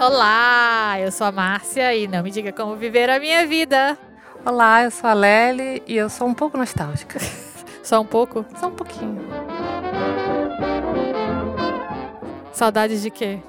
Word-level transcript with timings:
Olá, 0.00 0.98
eu 0.98 1.12
sou 1.12 1.26
a 1.26 1.30
Márcia 1.30 1.94
e 1.94 2.08
não 2.08 2.22
me 2.22 2.30
diga 2.30 2.50
como 2.52 2.74
viver 2.74 3.10
a 3.10 3.20
minha 3.20 3.46
vida. 3.46 3.98
Olá, 4.46 4.84
eu 4.84 4.90
sou 4.90 5.10
a 5.10 5.12
Lely 5.12 5.82
e 5.86 5.94
eu 5.94 6.08
sou 6.08 6.26
um 6.26 6.32
pouco 6.32 6.56
nostálgica. 6.56 7.18
Só 7.84 8.00
um 8.00 8.06
pouco? 8.06 8.46
Só 8.58 8.68
um 8.68 8.74
pouquinho. 8.74 9.20
Saudade 12.50 13.02
de 13.02 13.10
quê? 13.10 13.40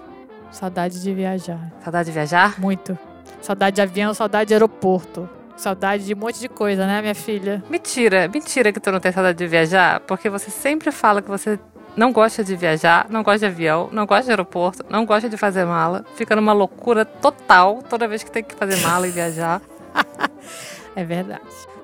Saudade 0.52 1.02
de 1.02 1.14
viajar. 1.14 1.72
Saudade 1.82 2.08
de 2.08 2.12
viajar? 2.12 2.60
Muito. 2.60 3.00
Saudade 3.42 3.76
de 3.78 3.82
avião, 3.82 4.14
saudade 4.14 4.50
de 4.50 4.54
aeroporto. 4.54 5.30
Saudade 5.56 6.06
de 6.06 6.14
um 6.14 6.18
monte 6.18 6.38
de 6.38 6.50
coisa, 6.50 6.86
né, 6.86 7.02
minha 7.02 7.16
filha? 7.16 7.64
Mentira, 7.70 8.28
mentira 8.28 8.74
que 8.74 8.80
tu 8.82 8.92
não 8.92 9.00
tem 9.00 9.14
saudade 9.14 9.38
de 9.38 9.48
viajar, 9.48 10.02
porque 10.02 10.30
você 10.30 10.52
sempre 10.52 10.92
fala 10.92 11.22
que 11.22 11.30
você 11.30 11.58
não 11.96 12.12
gosta 12.12 12.44
de 12.44 12.56
viajar, 12.56 13.08
não 13.10 13.24
gosta 13.24 13.40
de 13.40 13.46
avião, 13.46 13.90
não 13.92 14.06
gosta 14.06 14.26
de 14.26 14.32
aeroporto, 14.32 14.86
não 14.90 15.06
gosta 15.06 15.30
de 15.30 15.38
fazer 15.38 15.66
mala, 15.66 16.06
fica 16.16 16.36
numa 16.36 16.54
loucura 16.54 17.04
total 17.06 17.82
toda 17.90 18.08
vez 18.08 18.24
que 18.24 18.32
tem 18.32 18.44
que 18.44 18.56
fazer 18.56 18.78
mala 18.82 19.08
e 19.08 19.12
viajar. 19.12 19.62
é 20.96 21.04
verdade. 21.04 21.42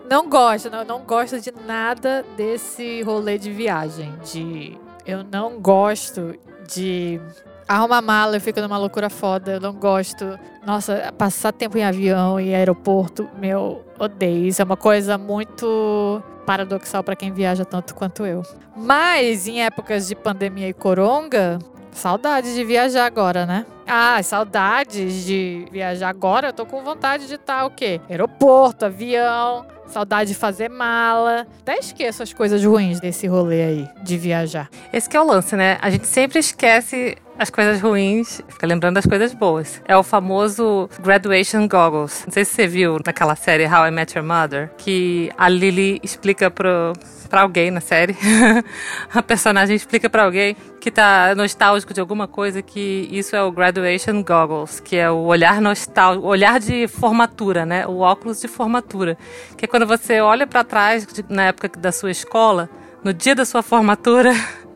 Não 0.09 0.29
gosto, 0.29 0.70
não, 0.70 0.85
não 0.85 0.99
gosto 1.01 1.39
de 1.39 1.51
nada 1.65 2.25
desse 2.38 3.01
rolê 3.01 3.38
de 3.38 3.51
viagem. 3.51 4.13
De 4.23 4.77
eu 5.05 5.23
não 5.23 5.59
gosto 5.59 6.37
de 6.67 7.20
arrumar 7.67 8.01
mala, 8.01 8.37
eu 8.37 8.41
fico 8.41 8.62
numa 8.62 8.77
loucura 8.77 9.09
foda. 9.09 9.53
Eu 9.53 9.59
não 9.59 9.73
gosto. 9.73 10.39
Nossa, 10.65 11.13
passar 11.17 11.51
tempo 11.51 11.77
em 11.77 11.84
avião 11.84 12.39
e 12.39 12.55
aeroporto, 12.55 13.29
meu, 13.37 13.84
odeio. 13.99 14.48
Isso 14.48 14.62
é 14.62 14.65
uma 14.65 14.77
coisa 14.77 15.17
muito 15.17 16.21
paradoxal 16.47 17.03
para 17.03 17.13
quem 17.13 17.33
viaja 17.33 17.65
tanto 17.65 17.93
quanto 17.93 18.25
eu. 18.25 18.41
Mas 18.73 19.49
em 19.49 19.61
épocas 19.61 20.07
de 20.07 20.15
pandemia 20.15 20.70
e 20.70 20.73
coronga, 20.73 21.59
saudade 21.91 22.55
de 22.55 22.63
viajar 22.63 23.05
agora, 23.05 23.45
né? 23.45 23.65
Ah, 23.85 24.23
saudades 24.23 25.26
de 25.26 25.65
viajar 25.70 26.07
agora. 26.07 26.48
Eu 26.48 26.54
tô 26.54 26.65
com 26.65 26.81
vontade 26.81 27.27
de 27.27 27.35
estar 27.35 27.65
o 27.65 27.70
quê? 27.70 27.99
Aeroporto, 28.09 28.85
avião, 28.85 29.65
saudade 29.87 30.29
de 30.29 30.35
fazer 30.35 30.70
mala. 30.70 31.45
Até 31.59 31.77
esqueço 31.79 32.23
as 32.23 32.31
coisas 32.31 32.63
ruins 32.63 33.01
desse 33.01 33.27
rolê 33.27 33.63
aí 33.63 33.87
de 34.01 34.17
viajar. 34.17 34.70
Esse 34.93 35.15
é 35.17 35.21
o 35.21 35.26
lance, 35.26 35.54
né? 35.57 35.77
A 35.82 35.89
gente 35.89 36.07
sempre 36.07 36.39
esquece 36.39 37.17
as 37.38 37.49
coisas 37.49 37.82
ruins, 37.82 38.41
fica 38.48 38.66
lembrando 38.66 38.96
das 38.96 39.05
coisas 39.05 39.34
boas. 39.34 39.82
É 39.85 39.96
o 39.96 40.04
famoso 40.04 40.90
graduation 41.02 41.68
goggles. 41.68 42.24
Não 42.26 42.34
sei 42.34 42.46
se 42.46 42.54
você 42.54 42.68
viu 42.68 42.98
naquela 43.05 43.35
série 43.35 43.66
How 43.66 43.88
I 43.88 43.91
Met 43.91 44.18
Your 44.18 44.26
Mother, 44.26 44.71
que 44.77 45.32
a 45.38 45.49
Lily 45.49 45.99
explica 46.04 46.49
pro 46.49 46.94
para 47.27 47.41
alguém 47.41 47.70
na 47.70 47.82
série. 47.82 48.16
a 49.13 49.21
personagem 49.21 49.76
explica 49.76 50.10
para 50.10 50.24
alguém 50.24 50.55
que 50.79 50.90
tá 50.90 51.35
nostálgico 51.35 51.94
de 51.94 51.99
alguma 51.99 52.27
coisa 52.27 52.62
que 52.62 53.07
isso 53.12 53.35
é 53.35 53.44
o 53.44 53.51
graduation 53.51 54.24
goggles, 54.24 54.79
que 54.79 54.96
é 54.96 55.12
o 55.12 55.26
olhar 55.26 55.62
nostálgico, 55.62 56.26
olhar 56.26 56.60
de 56.60 56.88
formatura, 56.88 57.66
né? 57.66 57.85
O 57.85 57.99
óculos 57.99 58.40
de 58.40 58.48
formatura, 58.48 59.18
que 59.57 59.66
é 59.66 59.68
quando 59.68 59.85
você 59.85 60.22
olha 60.22 60.48
para 60.48 60.63
trás 60.63 61.05
na 61.29 61.44
época 61.44 61.70
da 61.77 61.91
sua 61.91 62.12
escola, 62.12 62.70
no 63.04 63.13
dia 63.13 63.35
da 63.35 63.46
sua 63.46 63.62
formatura, 63.62 64.34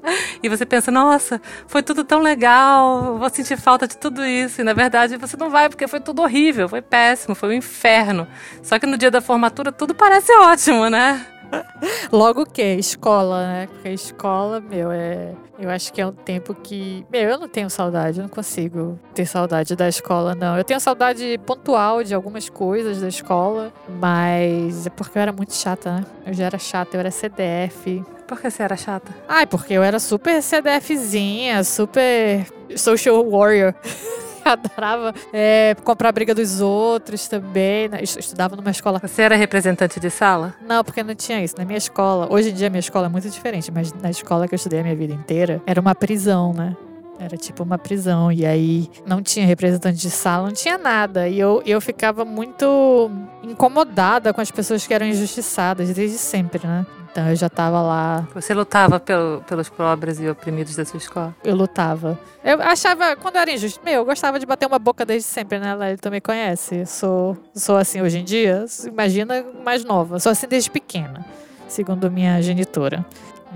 e 0.42 0.50
você 0.50 0.66
pensa, 0.66 0.92
nossa, 0.92 1.42
foi 1.68 1.84
tudo 1.84 2.04
tão 2.04 2.22
legal, 2.22 3.18
vou 3.18 3.30
sentir 3.30 3.58
falta 3.58 3.88
de 3.88 3.98
tudo 3.98 4.26
isso. 4.26 4.62
E 4.62 4.64
na 4.64 4.74
verdade 4.74 5.18
você 5.18 5.38
não 5.38 5.50
vai, 5.50 5.70
porque 5.70 5.88
foi 5.88 6.00
tudo 6.00 6.22
horrível, 6.22 6.68
foi 6.68 6.82
péssimo, 6.82 7.36
foi 7.36 7.50
um 7.50 7.54
inferno. 7.54 8.28
Só 8.62 8.80
que 8.80 8.86
no 8.86 8.98
dia 8.98 9.12
da 9.12 9.22
formatura 9.22 9.72
tudo 9.72 9.94
parece 9.94 10.32
ótimo, 10.34 10.90
né? 10.90 11.26
Logo 12.12 12.46
que 12.46 12.62
escola, 12.76 13.48
né? 13.48 13.68
Porque 13.68 13.90
escola, 13.90 14.60
meu, 14.60 14.92
é. 14.92 15.34
Eu 15.60 15.70
acho 15.70 15.94
que 15.94 16.02
é 16.02 16.08
um 16.08 16.12
tempo 16.12 16.56
que. 16.56 17.06
Meu, 17.12 17.22
eu 17.22 17.40
não 17.40 17.48
tenho 17.48 17.70
saudade, 17.70 18.20
eu 18.20 18.24
não 18.24 18.30
consigo 18.30 19.00
ter 19.14 19.26
saudade 19.26 19.76
da 19.76 19.88
escola, 19.88 20.34
não. 20.34 20.58
Eu 20.58 20.64
tenho 20.64 20.80
saudade 20.80 21.40
pontual 21.46 22.04
de 22.04 22.14
algumas 22.14 22.50
coisas 22.50 23.02
da 23.02 23.08
escola, 23.08 23.72
mas 24.00 24.88
é 24.88 24.90
porque 24.90 25.18
eu 25.18 25.22
era 25.22 25.32
muito 25.32 25.54
chata, 25.54 25.98
né? 25.98 26.06
Eu 26.26 26.34
já 26.34 26.46
era 26.46 26.58
chata, 26.58 26.96
eu 26.96 27.00
era 27.00 27.12
CDF. 27.12 28.04
Por 28.28 28.40
que 28.40 28.50
você 28.50 28.64
era 28.64 28.78
chata? 28.78 29.14
Ai, 29.28 29.46
porque 29.46 29.74
eu 29.74 29.84
era 29.84 30.00
super 30.00 30.42
CDFzinha, 30.42 31.64
super 31.64 32.46
social 32.76 33.24
warrior. 33.30 33.76
adorava 34.46 35.14
é, 35.34 35.76
comprar 35.84 36.10
a 36.10 36.12
briga 36.12 36.34
dos 36.34 36.62
outros 36.62 37.28
também. 37.28 37.90
Né? 37.90 38.04
Estudava 38.04 38.56
numa 38.56 38.72
escola. 38.72 39.00
Você 39.00 39.22
era 39.22 39.36
representante 39.36 40.00
de 40.00 40.10
sala? 40.10 40.54
Não, 40.66 40.84
porque 40.84 41.04
não 41.04 41.16
tinha 41.16 41.44
isso. 41.44 41.56
Na 41.58 41.66
minha 41.66 41.78
escola, 41.78 42.28
hoje 42.32 42.50
em 42.50 42.54
dia 42.54 42.68
a 42.68 42.70
minha 42.70 42.80
escola 42.80 43.08
é 43.08 43.10
muito 43.10 43.30
diferente, 43.30 43.72
mas 43.72 43.94
na 43.94 44.10
escola 44.10 44.48
que 44.48 44.54
eu 44.54 44.58
estudei 44.58 44.80
a 44.80 44.84
minha 44.84 44.96
vida 44.96 45.14
inteira, 45.14 45.62
era 45.66 45.80
uma 45.80 45.96
prisão, 45.96 46.54
né? 46.54 46.76
Era 47.20 47.38
tipo 47.38 47.62
uma 47.62 47.78
prisão. 47.78 48.32
E 48.32 48.46
aí 48.46 48.90
não 49.06 49.22
tinha 49.22 49.46
representante 49.46 50.00
de 50.00 50.10
sala, 50.10 50.48
não 50.48 50.54
tinha 50.54 50.78
nada. 50.78 51.28
E 51.28 51.40
eu, 51.40 51.62
eu 51.66 51.80
ficava 51.80 52.26
muito 52.26 53.12
incomodada 53.44 54.34
com 54.34 54.42
as 54.42 54.50
pessoas 54.50 54.88
que 54.88 54.94
eram 54.94 55.06
injustiçadas 55.06 55.94
desde 55.94 56.18
sempre, 56.18 56.66
né? 56.66 56.86
Então 57.12 57.28
eu 57.28 57.36
já 57.36 57.50
tava 57.50 57.82
lá. 57.82 58.26
Você 58.34 58.54
lutava 58.54 59.00
pelo, 59.00 59.42
pelos 59.42 59.68
pobres 59.68 60.20
e 60.20 60.30
oprimidos 60.30 60.76
da 60.76 60.86
sua 60.86 60.98
escola? 60.98 61.36
Eu 61.44 61.56
lutava. 61.56 62.18
Eu 62.42 62.62
achava, 62.62 63.18
quando 63.18 63.36
eu 63.36 63.42
era 63.42 63.52
injusto, 63.52 63.84
meu, 63.84 63.96
eu 63.96 64.06
gostava 64.06 64.40
de 64.40 64.46
bater 64.46 64.66
uma 64.66 64.80
boca 64.80 65.06
desde 65.06 65.28
sempre, 65.28 65.60
né? 65.60 65.76
Ele 65.90 65.98
também 65.98 66.22
conhece. 66.22 66.86
Sou, 66.86 67.38
sou 67.54 67.76
assim 67.76 68.02
hoje 68.02 68.20
em 68.20 68.24
dia. 68.24 68.66
Imagina 68.86 69.46
mais 69.64 69.84
nova. 69.84 70.20
Sou 70.20 70.32
assim 70.32 70.48
desde 70.48 70.72
pequena, 70.72 71.26
segundo 71.68 72.10
minha 72.10 72.42
genitora. 72.42 73.06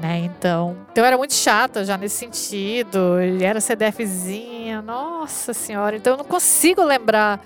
Né? 0.02 0.18
Então, 0.26 0.76
então 0.92 1.02
eu 1.02 1.08
era 1.08 1.18
muito 1.18 1.34
chata 1.34 1.86
já 1.86 1.98
nesse 1.98 2.18
sentido. 2.18 3.18
Ele 3.22 3.46
era 3.46 3.62
CDFzinha, 3.62 4.82
nossa 4.82 5.54
senhora. 5.54 5.96
Então 5.96 6.14
eu 6.14 6.18
não 6.18 6.26
consigo 6.26 6.84
lembrar 6.84 7.40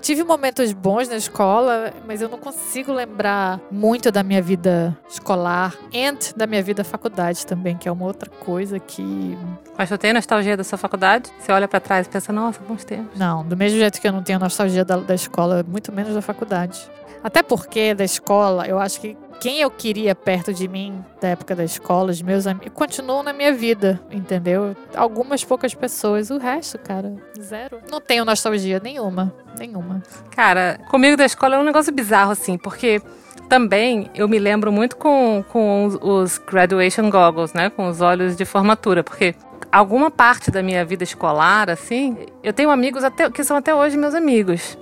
Tive 0.00 0.22
momentos 0.22 0.72
bons 0.72 1.08
na 1.08 1.16
escola, 1.16 1.92
mas 2.06 2.22
eu 2.22 2.28
não 2.28 2.38
consigo 2.38 2.92
lembrar 2.92 3.60
muito 3.70 4.10
da 4.10 4.22
minha 4.22 4.40
vida 4.40 4.96
escolar 5.08 5.74
e 5.92 6.08
da 6.36 6.46
minha 6.46 6.62
vida 6.62 6.84
faculdade 6.84 7.44
também, 7.46 7.76
que 7.76 7.88
é 7.88 7.92
uma 7.92 8.04
outra 8.04 8.30
coisa 8.30 8.78
que. 8.78 9.36
Mas 9.76 9.88
tu 9.88 9.98
tem 9.98 10.12
nostalgia 10.12 10.56
da 10.56 10.64
sua 10.64 10.78
faculdade? 10.78 11.30
Você 11.38 11.52
olha 11.52 11.68
para 11.68 11.80
trás 11.80 12.06
e 12.06 12.10
pensa, 12.10 12.32
nossa, 12.32 12.60
bons 12.66 12.84
tempos. 12.84 13.18
Não, 13.18 13.44
do 13.44 13.56
mesmo 13.56 13.78
jeito 13.78 14.00
que 14.00 14.08
eu 14.08 14.12
não 14.12 14.22
tenho 14.22 14.38
nostalgia 14.38 14.84
da, 14.84 14.96
da 14.96 15.14
escola, 15.14 15.64
muito 15.66 15.92
menos 15.92 16.14
da 16.14 16.22
faculdade. 16.22 16.88
Até 17.22 17.42
porque 17.42 17.94
da 17.94 18.04
escola, 18.04 18.66
eu 18.66 18.78
acho 18.78 19.00
que 19.00 19.16
quem 19.40 19.60
eu 19.60 19.70
queria 19.70 20.14
perto 20.14 20.52
de 20.52 20.66
mim 20.66 21.04
da 21.20 21.28
época 21.28 21.54
da 21.54 21.64
escola, 21.64 22.10
os 22.10 22.20
meus 22.20 22.46
amigos, 22.46 22.72
continuam 22.74 23.22
na 23.22 23.32
minha 23.32 23.52
vida, 23.52 24.00
entendeu? 24.10 24.76
Algumas 24.94 25.44
poucas 25.44 25.74
pessoas, 25.74 26.30
o 26.30 26.38
resto, 26.38 26.78
cara, 26.78 27.14
zero. 27.40 27.80
Não 27.90 28.00
tenho 28.00 28.24
nostalgia 28.24 28.80
nenhuma, 28.80 29.32
nenhuma. 29.58 30.02
Cara, 30.30 30.78
comigo 30.90 31.16
da 31.16 31.24
escola 31.24 31.56
é 31.56 31.58
um 31.58 31.64
negócio 31.64 31.92
bizarro, 31.92 32.32
assim, 32.32 32.58
porque 32.58 33.00
também 33.48 34.10
eu 34.14 34.28
me 34.28 34.38
lembro 34.38 34.70
muito 34.70 34.96
com, 34.96 35.44
com 35.48 35.86
os, 36.00 36.38
graduation 36.38 37.08
goggles, 37.08 37.52
né? 37.52 37.70
Com 37.70 37.88
os 37.88 38.00
olhos 38.00 38.36
de 38.36 38.44
formatura, 38.44 39.02
porque 39.02 39.34
alguma 39.70 40.10
parte 40.10 40.50
da 40.50 40.62
minha 40.62 40.84
vida 40.84 41.04
escolar, 41.04 41.70
assim, 41.70 42.16
eu 42.42 42.52
tenho 42.52 42.70
amigos 42.70 43.04
até, 43.04 43.30
que 43.30 43.44
são 43.44 43.56
até 43.56 43.74
hoje 43.74 43.96
meus 43.96 44.14
amigos. 44.14 44.76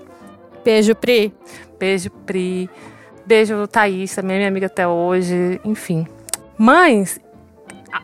Beijo, 0.65 0.95
Pri. 0.95 1.33
Beijo, 1.79 2.11
Pri. 2.11 2.69
Beijo, 3.27 3.67
Thaís, 3.67 4.15
também 4.15 4.37
minha 4.37 4.49
amiga 4.49 4.67
até 4.67 4.87
hoje, 4.87 5.61
enfim. 5.65 6.07
Mas, 6.57 7.21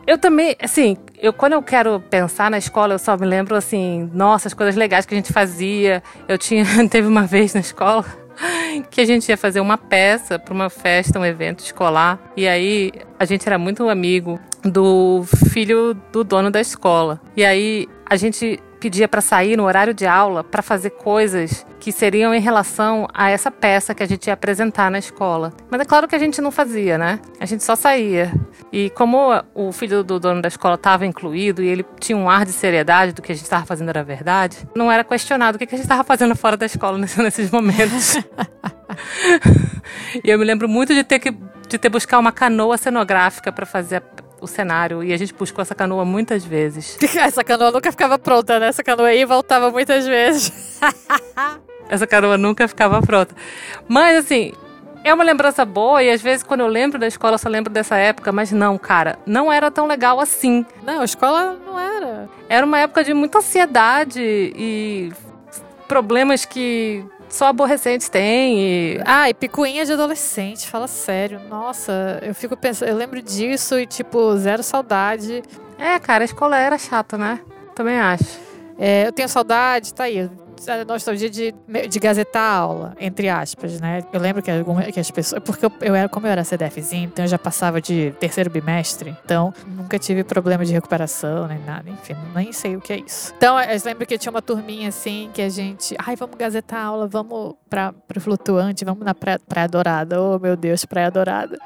eu 0.05 0.17
também, 0.17 0.55
assim, 0.61 0.97
eu 1.21 1.31
quando 1.31 1.53
eu 1.53 1.61
quero 1.63 1.99
pensar 2.09 2.51
na 2.51 2.57
escola, 2.57 2.95
eu 2.95 2.99
só 2.99 3.15
me 3.15 3.25
lembro, 3.25 3.55
assim, 3.55 4.09
nossa, 4.13 4.49
as 4.49 4.53
coisas 4.53 4.75
legais 4.75 5.05
que 5.05 5.13
a 5.13 5.17
gente 5.17 5.31
fazia. 5.31 6.03
Eu 6.27 6.37
tinha, 6.37 6.65
teve 6.89 7.07
uma 7.07 7.23
vez 7.23 7.53
na 7.53 7.61
escola 7.61 8.05
que 8.91 9.01
a 9.01 9.05
gente 9.05 9.29
ia 9.29 9.37
fazer 9.37 9.61
uma 9.61 9.77
peça 9.77 10.37
para 10.37 10.53
uma 10.53 10.69
festa, 10.69 11.17
um 11.19 11.25
evento 11.25 11.59
escolar. 11.59 12.19
E 12.35 12.47
aí 12.47 12.91
a 13.17 13.25
gente 13.25 13.47
era 13.47 13.57
muito 13.57 13.87
amigo 13.87 14.39
do 14.63 15.23
filho 15.49 15.95
do 16.11 16.23
dono 16.23 16.51
da 16.51 16.59
escola. 16.59 17.21
E 17.35 17.45
aí 17.45 17.87
a 18.05 18.15
gente 18.15 18.59
pedia 18.83 19.07
para 19.07 19.21
sair 19.21 19.55
no 19.55 19.63
horário 19.63 19.93
de 19.93 20.05
aula 20.05 20.43
para 20.43 20.61
fazer 20.61 20.89
coisas 20.89 21.65
que 21.79 21.89
seriam 21.89 22.35
em 22.35 22.41
relação 22.41 23.07
a 23.13 23.29
essa 23.29 23.49
peça 23.49 23.95
que 23.95 24.03
a 24.03 24.05
gente 24.05 24.27
ia 24.27 24.33
apresentar 24.33 24.91
na 24.91 24.99
escola. 24.99 25.53
Mas 25.71 25.79
é 25.79 25.85
claro 25.85 26.05
que 26.05 26.13
a 26.13 26.19
gente 26.19 26.41
não 26.41 26.51
fazia, 26.51 26.97
né? 26.97 27.17
A 27.39 27.45
gente 27.45 27.63
só 27.63 27.77
saía. 27.77 28.33
E 28.73 28.89
como 28.89 29.29
o 29.55 29.71
filho 29.71 30.03
do 30.03 30.19
dono 30.19 30.41
da 30.41 30.49
escola 30.49 30.75
estava 30.75 31.05
incluído 31.05 31.63
e 31.63 31.67
ele 31.67 31.85
tinha 31.97 32.17
um 32.17 32.29
ar 32.29 32.43
de 32.45 32.51
seriedade 32.51 33.13
do 33.13 33.21
que 33.21 33.31
a 33.31 33.35
gente 33.35 33.45
estava 33.45 33.65
fazendo 33.65 33.87
era 33.87 34.03
verdade, 34.03 34.67
não 34.75 34.91
era 34.91 35.01
questionado 35.05 35.55
o 35.55 35.57
que 35.57 35.63
a 35.63 35.77
gente 35.77 35.85
estava 35.85 36.03
fazendo 36.03 36.35
fora 36.35 36.57
da 36.57 36.65
escola 36.65 36.97
nesses 36.99 37.49
momentos. 37.49 38.17
e 40.21 40.29
eu 40.29 40.37
me 40.37 40.43
lembro 40.43 40.67
muito 40.67 40.93
de 40.93 41.05
ter 41.05 41.19
que 41.19 41.33
de 41.69 41.77
ter 41.77 41.87
buscar 41.87 42.19
uma 42.19 42.33
canoa 42.33 42.77
cenográfica 42.77 43.49
para 43.49 43.65
fazer 43.65 44.03
o 44.43 44.47
cenário. 44.47 45.03
E 45.03 45.13
a 45.13 45.17
gente 45.17 45.33
buscou 45.33 45.61
essa 45.61 45.73
canoa 45.73 46.03
muitas 46.03 46.43
vezes. 46.43 46.97
essa 47.17 47.43
canoa 47.43 47.71
nunca 47.71 47.91
ficava 47.91 48.19
pronta, 48.19 48.59
né? 48.59 48.67
Essa 48.67 48.83
canoa 48.83 49.07
aí 49.07 49.23
voltava 49.25 49.71
muitas 49.71 50.05
vezes. 50.05 50.79
essa 51.89 52.05
canoa 52.05 52.37
nunca 52.37 52.67
ficava 52.67 53.01
pronta. 53.01 53.35
Mas, 53.87 54.17
assim, 54.17 54.53
é 55.03 55.13
uma 55.13 55.23
lembrança 55.23 55.65
boa 55.65 56.01
e 56.01 56.09
às 56.09 56.21
vezes 56.21 56.43
quando 56.43 56.61
eu 56.61 56.67
lembro 56.67 56.97
da 56.97 57.07
escola 57.07 57.35
eu 57.35 57.39
só 57.39 57.49
lembro 57.49 57.71
dessa 57.71 57.97
época, 57.97 58.31
mas 58.31 58.51
não, 58.51 58.77
cara, 58.77 59.19
não 59.25 59.51
era 59.51 59.69
tão 59.69 59.85
legal 59.85 60.19
assim. 60.19 60.65
Não, 60.83 61.01
a 61.01 61.05
escola 61.05 61.59
não 61.65 61.79
era. 61.79 62.29
Era 62.47 62.65
uma 62.65 62.79
época 62.79 63.03
de 63.03 63.13
muita 63.13 63.39
ansiedade 63.39 64.21
e 64.21 65.11
problemas 65.87 66.45
que 66.45 67.05
só 67.33 67.47
aborrecentes 67.47 68.09
têm. 68.09 68.59
E... 68.59 69.01
Ah, 69.03 69.27
e 69.27 69.33
picuinha 69.33 69.83
de 69.83 69.91
adolescente, 69.91 70.67
fala 70.67 70.87
sério. 70.87 71.41
Nossa, 71.49 72.19
eu 72.21 72.35
fico 72.35 72.55
pensando, 72.55 72.89
eu 72.89 72.95
lembro 72.95 73.21
disso 73.23 73.79
e, 73.79 73.87
tipo, 73.87 74.37
zero 74.37 74.61
saudade. 74.61 75.41
É, 75.79 75.97
cara, 75.97 76.23
a 76.23 76.25
escola 76.25 76.57
era 76.57 76.77
chata, 76.77 77.17
né? 77.17 77.39
Também 77.73 77.99
acho. 77.99 78.39
É, 78.77 79.07
eu 79.07 79.11
tenho 79.11 79.27
saudade, 79.27 79.93
tá 79.93 80.03
aí 80.03 80.29
a 80.67 80.85
nostalgia 80.85 81.29
de, 81.29 81.53
de 81.89 81.99
gazetar 81.99 82.41
a 82.41 82.55
aula, 82.55 82.95
entre 82.99 83.29
aspas, 83.29 83.79
né? 83.79 84.03
Eu 84.11 84.19
lembro 84.19 84.41
que, 84.41 84.51
algumas, 84.51 84.87
que 84.87 84.99
as 84.99 85.09
pessoas. 85.11 85.41
Porque 85.43 85.65
eu, 85.65 85.71
eu, 85.81 85.95
era, 85.95 86.09
como 86.09 86.27
eu 86.27 86.31
era 86.31 86.43
CDFzinho, 86.43 87.05
então 87.05 87.25
eu 87.25 87.29
já 87.29 87.39
passava 87.39 87.81
de 87.81 88.13
terceiro 88.19 88.49
bimestre, 88.49 89.15
então 89.23 89.53
nunca 89.67 89.97
tive 89.99 90.23
problema 90.23 90.65
de 90.65 90.73
recuperação 90.73 91.47
nem 91.47 91.59
nada, 91.59 91.89
enfim, 91.89 92.15
nem 92.35 92.51
sei 92.51 92.75
o 92.75 92.81
que 92.81 92.93
é 92.93 92.97
isso. 92.99 93.33
Então 93.37 93.59
eu 93.59 93.81
lembro 93.85 94.05
que 94.05 94.17
tinha 94.17 94.31
uma 94.31 94.41
turminha 94.41 94.89
assim 94.89 95.29
que 95.33 95.41
a 95.41 95.49
gente. 95.49 95.95
Ai, 95.99 96.15
vamos 96.15 96.35
gazetar 96.37 96.79
a 96.79 96.85
aula, 96.85 97.07
vamos 97.07 97.55
pra, 97.69 97.93
pro 98.07 98.21
flutuante, 98.21 98.85
vamos 98.85 99.03
na 99.05 99.13
Praia, 99.13 99.39
praia 99.47 99.67
Dourada. 99.67 100.21
Oh, 100.21 100.39
meu 100.39 100.55
Deus, 100.55 100.85
Praia 100.85 101.09
Dourada. 101.09 101.57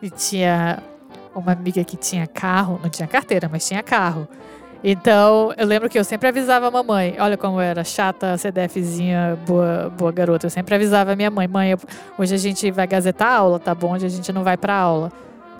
E 0.00 0.10
tinha 0.10 0.82
uma 1.34 1.52
amiga 1.52 1.82
que 1.84 1.96
tinha 1.96 2.26
carro, 2.26 2.78
não 2.82 2.90
tinha 2.90 3.08
carteira, 3.08 3.48
mas 3.50 3.66
tinha 3.66 3.82
carro. 3.82 4.28
Então, 4.84 5.52
eu 5.56 5.66
lembro 5.66 5.88
que 5.88 5.96
eu 5.96 6.02
sempre 6.02 6.28
avisava 6.28 6.66
a 6.66 6.70
mamãe. 6.70 7.16
Olha 7.18 7.36
como 7.36 7.58
eu 7.58 7.60
era 7.60 7.84
chata, 7.84 8.36
CDFzinha, 8.36 9.38
boa, 9.46 9.88
boa 9.96 10.10
garota. 10.10 10.46
Eu 10.46 10.50
sempre 10.50 10.74
avisava 10.74 11.12
a 11.12 11.16
minha 11.16 11.30
mãe: 11.30 11.46
mãe, 11.46 11.74
hoje 12.18 12.34
a 12.34 12.38
gente 12.38 12.70
vai 12.70 12.86
gazetar 12.86 13.28
a 13.28 13.36
aula, 13.36 13.60
tá 13.60 13.74
bom? 13.74 13.94
Hoje 13.94 14.06
a 14.06 14.08
gente 14.08 14.32
não 14.32 14.42
vai 14.42 14.56
pra 14.56 14.74
aula. 14.74 15.12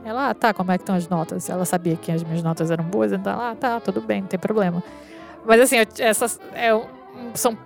Ela, 0.04 0.30
ah, 0.30 0.34
tá, 0.34 0.52
como 0.52 0.72
é 0.72 0.78
que 0.78 0.82
estão 0.82 0.96
as 0.96 1.08
notas? 1.08 1.48
Ela 1.48 1.64
sabia 1.64 1.94
que 1.94 2.10
as 2.10 2.24
minhas 2.24 2.42
notas 2.42 2.72
eram 2.72 2.82
boas, 2.82 3.12
então 3.12 3.40
ah, 3.40 3.54
tá, 3.54 3.78
tudo 3.78 4.00
bem, 4.00 4.22
não 4.22 4.28
tem 4.28 4.38
problema. 4.38 4.82
Mas 5.46 5.60
assim, 5.60 5.76
essas 6.00 6.40
é, 6.54 6.70
são 7.34 7.56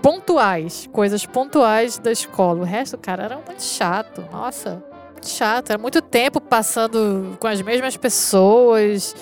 pontuais, 0.00 0.88
coisas 0.92 1.26
pontuais 1.26 1.98
da 1.98 2.12
escola. 2.12 2.60
O 2.60 2.64
resto, 2.64 2.96
cara, 2.96 3.24
era 3.24 3.36
muito 3.36 3.62
chato. 3.62 4.24
Nossa, 4.30 4.82
muito 5.12 5.28
chato. 5.28 5.70
Era 5.70 5.78
muito 5.78 6.00
tempo 6.00 6.40
passando 6.40 7.36
com 7.40 7.48
as 7.48 7.60
mesmas 7.62 7.96
pessoas. 7.96 9.14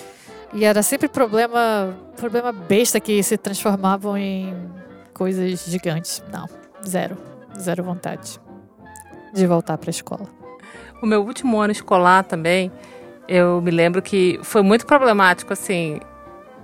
E 0.53 0.65
era 0.65 0.83
sempre 0.83 1.07
problema, 1.07 1.95
problema 2.17 2.51
besta 2.51 2.99
que 2.99 3.21
se 3.23 3.37
transformavam 3.37 4.17
em 4.17 4.53
coisas 5.13 5.65
gigantes. 5.65 6.23
Não, 6.31 6.47
zero. 6.85 7.17
Zero 7.57 7.83
vontade 7.83 8.39
de 9.33 9.47
voltar 9.47 9.77
para 9.77 9.89
a 9.89 9.91
escola. 9.91 10.27
O 11.01 11.05
meu 11.05 11.23
último 11.23 11.59
ano 11.59 11.71
escolar 11.71 12.23
também, 12.23 12.71
eu 13.27 13.61
me 13.61 13.71
lembro 13.71 14.01
que 14.01 14.39
foi 14.43 14.61
muito 14.61 14.85
problemático, 14.85 15.53
assim, 15.53 15.99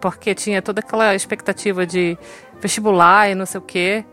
porque 0.01 0.35
tinha 0.35 0.61
toda 0.61 0.81
aquela 0.81 1.15
expectativa 1.15 1.85
de 1.85 2.17
vestibular 2.61 3.29
e 3.29 3.35
não 3.35 3.45
sei 3.45 3.59
o 3.59 3.63
quê. 3.63 4.05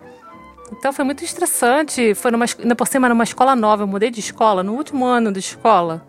Então 0.73 0.93
foi 0.93 1.05
muito 1.05 1.23
estressante. 1.25 2.15
Foi 2.15 2.31
numa, 2.31 2.47
ainda 2.59 2.75
por 2.75 2.87
cima, 2.87 3.09
numa 3.09 3.25
escola 3.25 3.55
nova. 3.55 3.83
Eu 3.83 3.87
mudei 3.87 4.11
de 4.11 4.21
escola 4.21 4.63
no 4.63 4.75
último 4.75 5.05
ano 5.05 5.33
de 5.33 5.41
escola. 5.41 6.07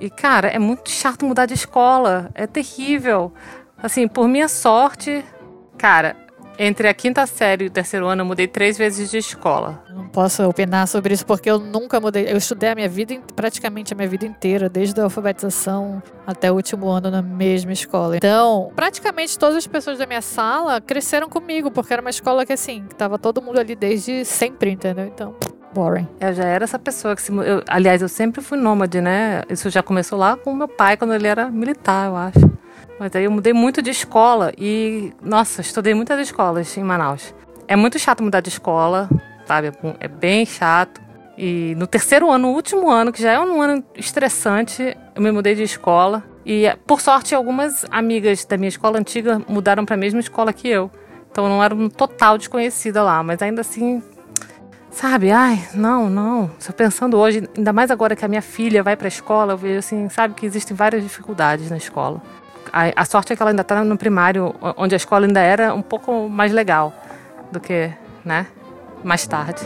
E, 0.00 0.08
cara, 0.08 0.48
é 0.48 0.58
muito 0.58 0.90
chato 0.90 1.26
mudar 1.26 1.46
de 1.46 1.54
escola. 1.54 2.30
É 2.34 2.46
terrível. 2.46 3.32
Assim, 3.82 4.08
por 4.08 4.26
minha 4.26 4.48
sorte, 4.48 5.24
cara, 5.76 6.16
entre 6.58 6.88
a 6.88 6.94
quinta 6.94 7.26
série 7.26 7.64
e 7.64 7.68
o 7.68 7.70
terceiro 7.70 8.06
ano, 8.06 8.20
eu 8.20 8.26
mudei 8.26 8.46
três 8.46 8.76
vezes 8.76 9.10
de 9.10 9.18
escola. 9.18 9.82
Não 9.88 10.08
posso 10.08 10.46
opinar 10.46 10.86
sobre 10.86 11.14
isso 11.14 11.24
porque 11.24 11.50
eu 11.50 11.58
nunca 11.58 11.98
mudei. 12.00 12.30
Eu 12.30 12.36
estudei 12.36 12.70
a 12.70 12.74
minha 12.74 12.88
vida, 12.88 13.18
praticamente 13.34 13.92
a 13.92 13.96
minha 13.96 14.08
vida 14.08 14.26
inteira, 14.26 14.68
desde 14.68 15.00
a 15.00 15.04
alfabetização 15.04 16.02
até 16.26 16.50
o 16.52 16.54
último 16.54 16.88
ano 16.88 17.10
na 17.10 17.22
mesma 17.22 17.72
escola. 17.72 18.16
Então, 18.16 18.70
praticamente 18.76 19.38
todas 19.38 19.56
as 19.56 19.66
pessoas 19.66 19.98
da 19.98 20.06
minha 20.06 20.22
sala 20.22 20.80
cresceram 20.80 21.28
comigo, 21.28 21.70
porque 21.70 21.92
era 21.92 22.02
uma 22.02 22.10
escola 22.10 22.44
que, 22.44 22.52
assim, 22.52 22.84
tava 22.96 23.18
todo 23.18 23.40
mundo 23.40 23.58
ali 23.58 23.74
desde 23.74 24.24
sempre, 24.24 24.70
entendeu? 24.70 25.06
Então 25.06 25.34
boring. 25.72 26.06
Eu 26.20 26.34
já 26.34 26.44
era 26.44 26.64
essa 26.64 26.78
pessoa 26.78 27.14
que 27.16 27.22
se. 27.22 27.32
Eu, 27.32 27.62
aliás, 27.68 28.02
eu 28.02 28.08
sempre 28.08 28.40
fui 28.40 28.58
nômade, 28.58 29.00
né? 29.00 29.42
Isso 29.48 29.70
já 29.70 29.82
começou 29.82 30.18
lá 30.18 30.36
com 30.36 30.54
meu 30.54 30.68
pai, 30.68 30.96
quando 30.96 31.14
ele 31.14 31.26
era 31.26 31.50
militar, 31.50 32.08
eu 32.08 32.16
acho. 32.16 32.50
Mas 32.98 33.14
aí 33.16 33.24
eu 33.24 33.30
mudei 33.30 33.52
muito 33.52 33.80
de 33.80 33.90
escola 33.90 34.52
e, 34.58 35.12
nossa, 35.22 35.62
estudei 35.62 35.94
muitas 35.94 36.20
escolas 36.20 36.76
em 36.76 36.82
Manaus. 36.82 37.34
É 37.66 37.74
muito 37.74 37.98
chato 37.98 38.22
mudar 38.22 38.40
de 38.40 38.50
escola, 38.50 39.08
sabe? 39.46 39.72
É 39.98 40.08
bem 40.08 40.44
chato. 40.44 41.00
E 41.38 41.74
no 41.78 41.86
terceiro 41.86 42.30
ano, 42.30 42.48
no 42.48 42.54
último 42.54 42.90
ano, 42.90 43.10
que 43.10 43.22
já 43.22 43.32
é 43.32 43.40
um 43.40 43.62
ano 43.62 43.82
estressante, 43.94 44.94
eu 45.14 45.22
me 45.22 45.32
mudei 45.32 45.54
de 45.54 45.62
escola. 45.62 46.22
E, 46.44 46.70
por 46.86 47.00
sorte, 47.00 47.34
algumas 47.34 47.86
amigas 47.90 48.44
da 48.44 48.58
minha 48.58 48.68
escola 48.68 48.98
antiga 48.98 49.40
mudaram 49.48 49.86
para 49.86 49.94
a 49.94 49.98
mesma 49.98 50.20
escola 50.20 50.52
que 50.52 50.68
eu. 50.68 50.90
Então 51.30 51.44
eu 51.44 51.50
não 51.50 51.62
era 51.62 51.74
um 51.74 51.88
total 51.88 52.36
desconhecida 52.36 53.02
lá, 53.02 53.22
mas 53.22 53.40
ainda 53.40 53.60
assim 53.60 54.02
Sabe, 54.90 55.30
ai, 55.30 55.66
não, 55.72 56.10
não. 56.10 56.50
Estou 56.58 56.74
pensando 56.74 57.16
hoje, 57.16 57.48
ainda 57.56 57.72
mais 57.72 57.90
agora 57.90 58.16
que 58.16 58.24
a 58.24 58.28
minha 58.28 58.42
filha 58.42 58.82
vai 58.82 58.96
para 58.96 59.06
a 59.06 59.08
escola, 59.08 59.52
eu 59.52 59.56
vejo 59.56 59.78
assim, 59.78 60.08
sabe 60.08 60.34
que 60.34 60.44
existem 60.44 60.76
várias 60.76 61.02
dificuldades 61.02 61.70
na 61.70 61.76
escola. 61.76 62.20
A, 62.72 63.02
a 63.02 63.04
sorte 63.04 63.32
é 63.32 63.36
que 63.36 63.42
ela 63.42 63.50
ainda 63.50 63.62
está 63.62 63.84
no 63.84 63.96
primário, 63.96 64.54
onde 64.76 64.94
a 64.94 64.96
escola 64.96 65.26
ainda 65.26 65.40
era 65.40 65.72
um 65.72 65.82
pouco 65.82 66.28
mais 66.28 66.52
legal 66.52 66.92
do 67.52 67.60
que, 67.60 67.90
né, 68.24 68.46
mais 69.02 69.26
tarde. 69.26 69.62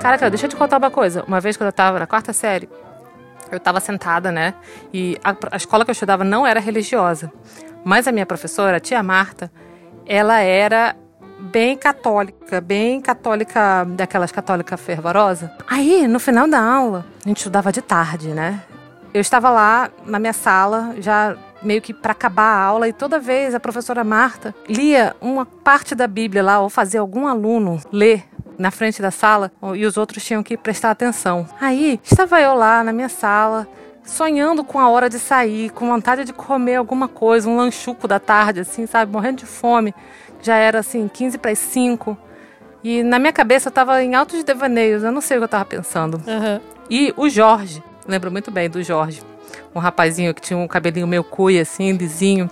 Caraca, 0.00 0.30
deixa 0.30 0.46
eu 0.46 0.50
te 0.50 0.56
contar 0.56 0.78
uma 0.78 0.90
coisa. 0.90 1.24
Uma 1.26 1.40
vez 1.40 1.56
quando 1.56 1.66
eu 1.66 1.70
estava 1.70 1.98
na 1.98 2.06
quarta 2.06 2.32
série, 2.32 2.68
eu 3.50 3.58
estava 3.58 3.80
sentada, 3.80 4.32
né? 4.32 4.54
E 4.94 5.18
a, 5.22 5.36
a 5.50 5.56
escola 5.56 5.84
que 5.84 5.90
eu 5.90 5.92
estudava 5.92 6.24
não 6.24 6.46
era 6.46 6.58
religiosa. 6.58 7.30
Mas 7.84 8.08
a 8.08 8.12
minha 8.12 8.24
professora, 8.24 8.78
a 8.78 8.80
tia 8.80 9.02
Marta, 9.02 9.52
ela 10.10 10.40
era 10.40 10.96
bem 11.38 11.76
católica, 11.76 12.60
bem 12.60 13.00
católica, 13.00 13.86
daquelas 13.90 14.32
católica 14.32 14.76
fervorosa. 14.76 15.52
Aí, 15.68 16.08
no 16.08 16.18
final 16.18 16.48
da 16.48 16.60
aula, 16.60 17.06
a 17.24 17.28
gente 17.28 17.36
estudava 17.36 17.70
de 17.70 17.80
tarde, 17.80 18.30
né? 18.30 18.60
Eu 19.14 19.20
estava 19.20 19.50
lá 19.50 19.88
na 20.04 20.18
minha 20.18 20.32
sala, 20.32 20.96
já 20.98 21.36
meio 21.62 21.80
que 21.80 21.94
para 21.94 22.10
acabar 22.10 22.42
a 22.42 22.60
aula, 22.60 22.88
e 22.88 22.92
toda 22.92 23.20
vez 23.20 23.54
a 23.54 23.60
professora 23.60 24.02
Marta 24.02 24.52
lia 24.68 25.14
uma 25.20 25.46
parte 25.46 25.94
da 25.94 26.08
Bíblia 26.08 26.42
lá, 26.42 26.58
ou 26.58 26.68
fazia 26.68 26.98
algum 26.98 27.28
aluno 27.28 27.80
ler 27.92 28.24
na 28.58 28.72
frente 28.72 29.00
da 29.00 29.12
sala, 29.12 29.52
e 29.74 29.86
os 29.86 29.96
outros 29.96 30.24
tinham 30.24 30.42
que 30.42 30.56
prestar 30.56 30.90
atenção. 30.90 31.46
Aí, 31.60 32.00
estava 32.02 32.40
eu 32.40 32.54
lá 32.54 32.82
na 32.82 32.92
minha 32.92 33.08
sala, 33.08 33.68
sonhando 34.10 34.64
com 34.64 34.78
a 34.78 34.88
hora 34.88 35.08
de 35.08 35.18
sair, 35.18 35.70
com 35.70 35.88
vontade 35.88 36.24
de 36.24 36.32
comer 36.32 36.76
alguma 36.76 37.08
coisa, 37.08 37.48
um 37.48 37.56
lanchuco 37.56 38.08
da 38.08 38.18
tarde, 38.18 38.60
assim, 38.60 38.86
sabe? 38.86 39.12
Morrendo 39.12 39.38
de 39.38 39.46
fome. 39.46 39.94
Já 40.42 40.56
era 40.56 40.80
assim, 40.80 41.08
15 41.08 41.38
para 41.38 41.50
as 41.50 41.58
5. 41.58 42.16
E 42.82 43.02
na 43.02 43.18
minha 43.18 43.32
cabeça 43.32 43.68
eu 43.68 43.72
tava 43.72 44.02
em 44.02 44.14
altos 44.14 44.42
devaneios, 44.42 45.02
eu 45.02 45.12
não 45.12 45.20
sei 45.20 45.36
o 45.36 45.40
que 45.40 45.44
eu 45.44 45.48
tava 45.48 45.64
pensando. 45.64 46.14
Uhum. 46.26 46.60
E 46.90 47.14
o 47.16 47.28
Jorge, 47.28 47.82
lembro 48.06 48.30
muito 48.30 48.50
bem 48.50 48.68
do 48.68 48.82
Jorge, 48.82 49.22
um 49.74 49.78
rapazinho 49.78 50.34
que 50.34 50.40
tinha 50.40 50.58
um 50.58 50.66
cabelinho 50.66 51.06
meio 51.06 51.22
cuia, 51.22 51.62
assim, 51.62 51.92
lisinho, 51.92 52.50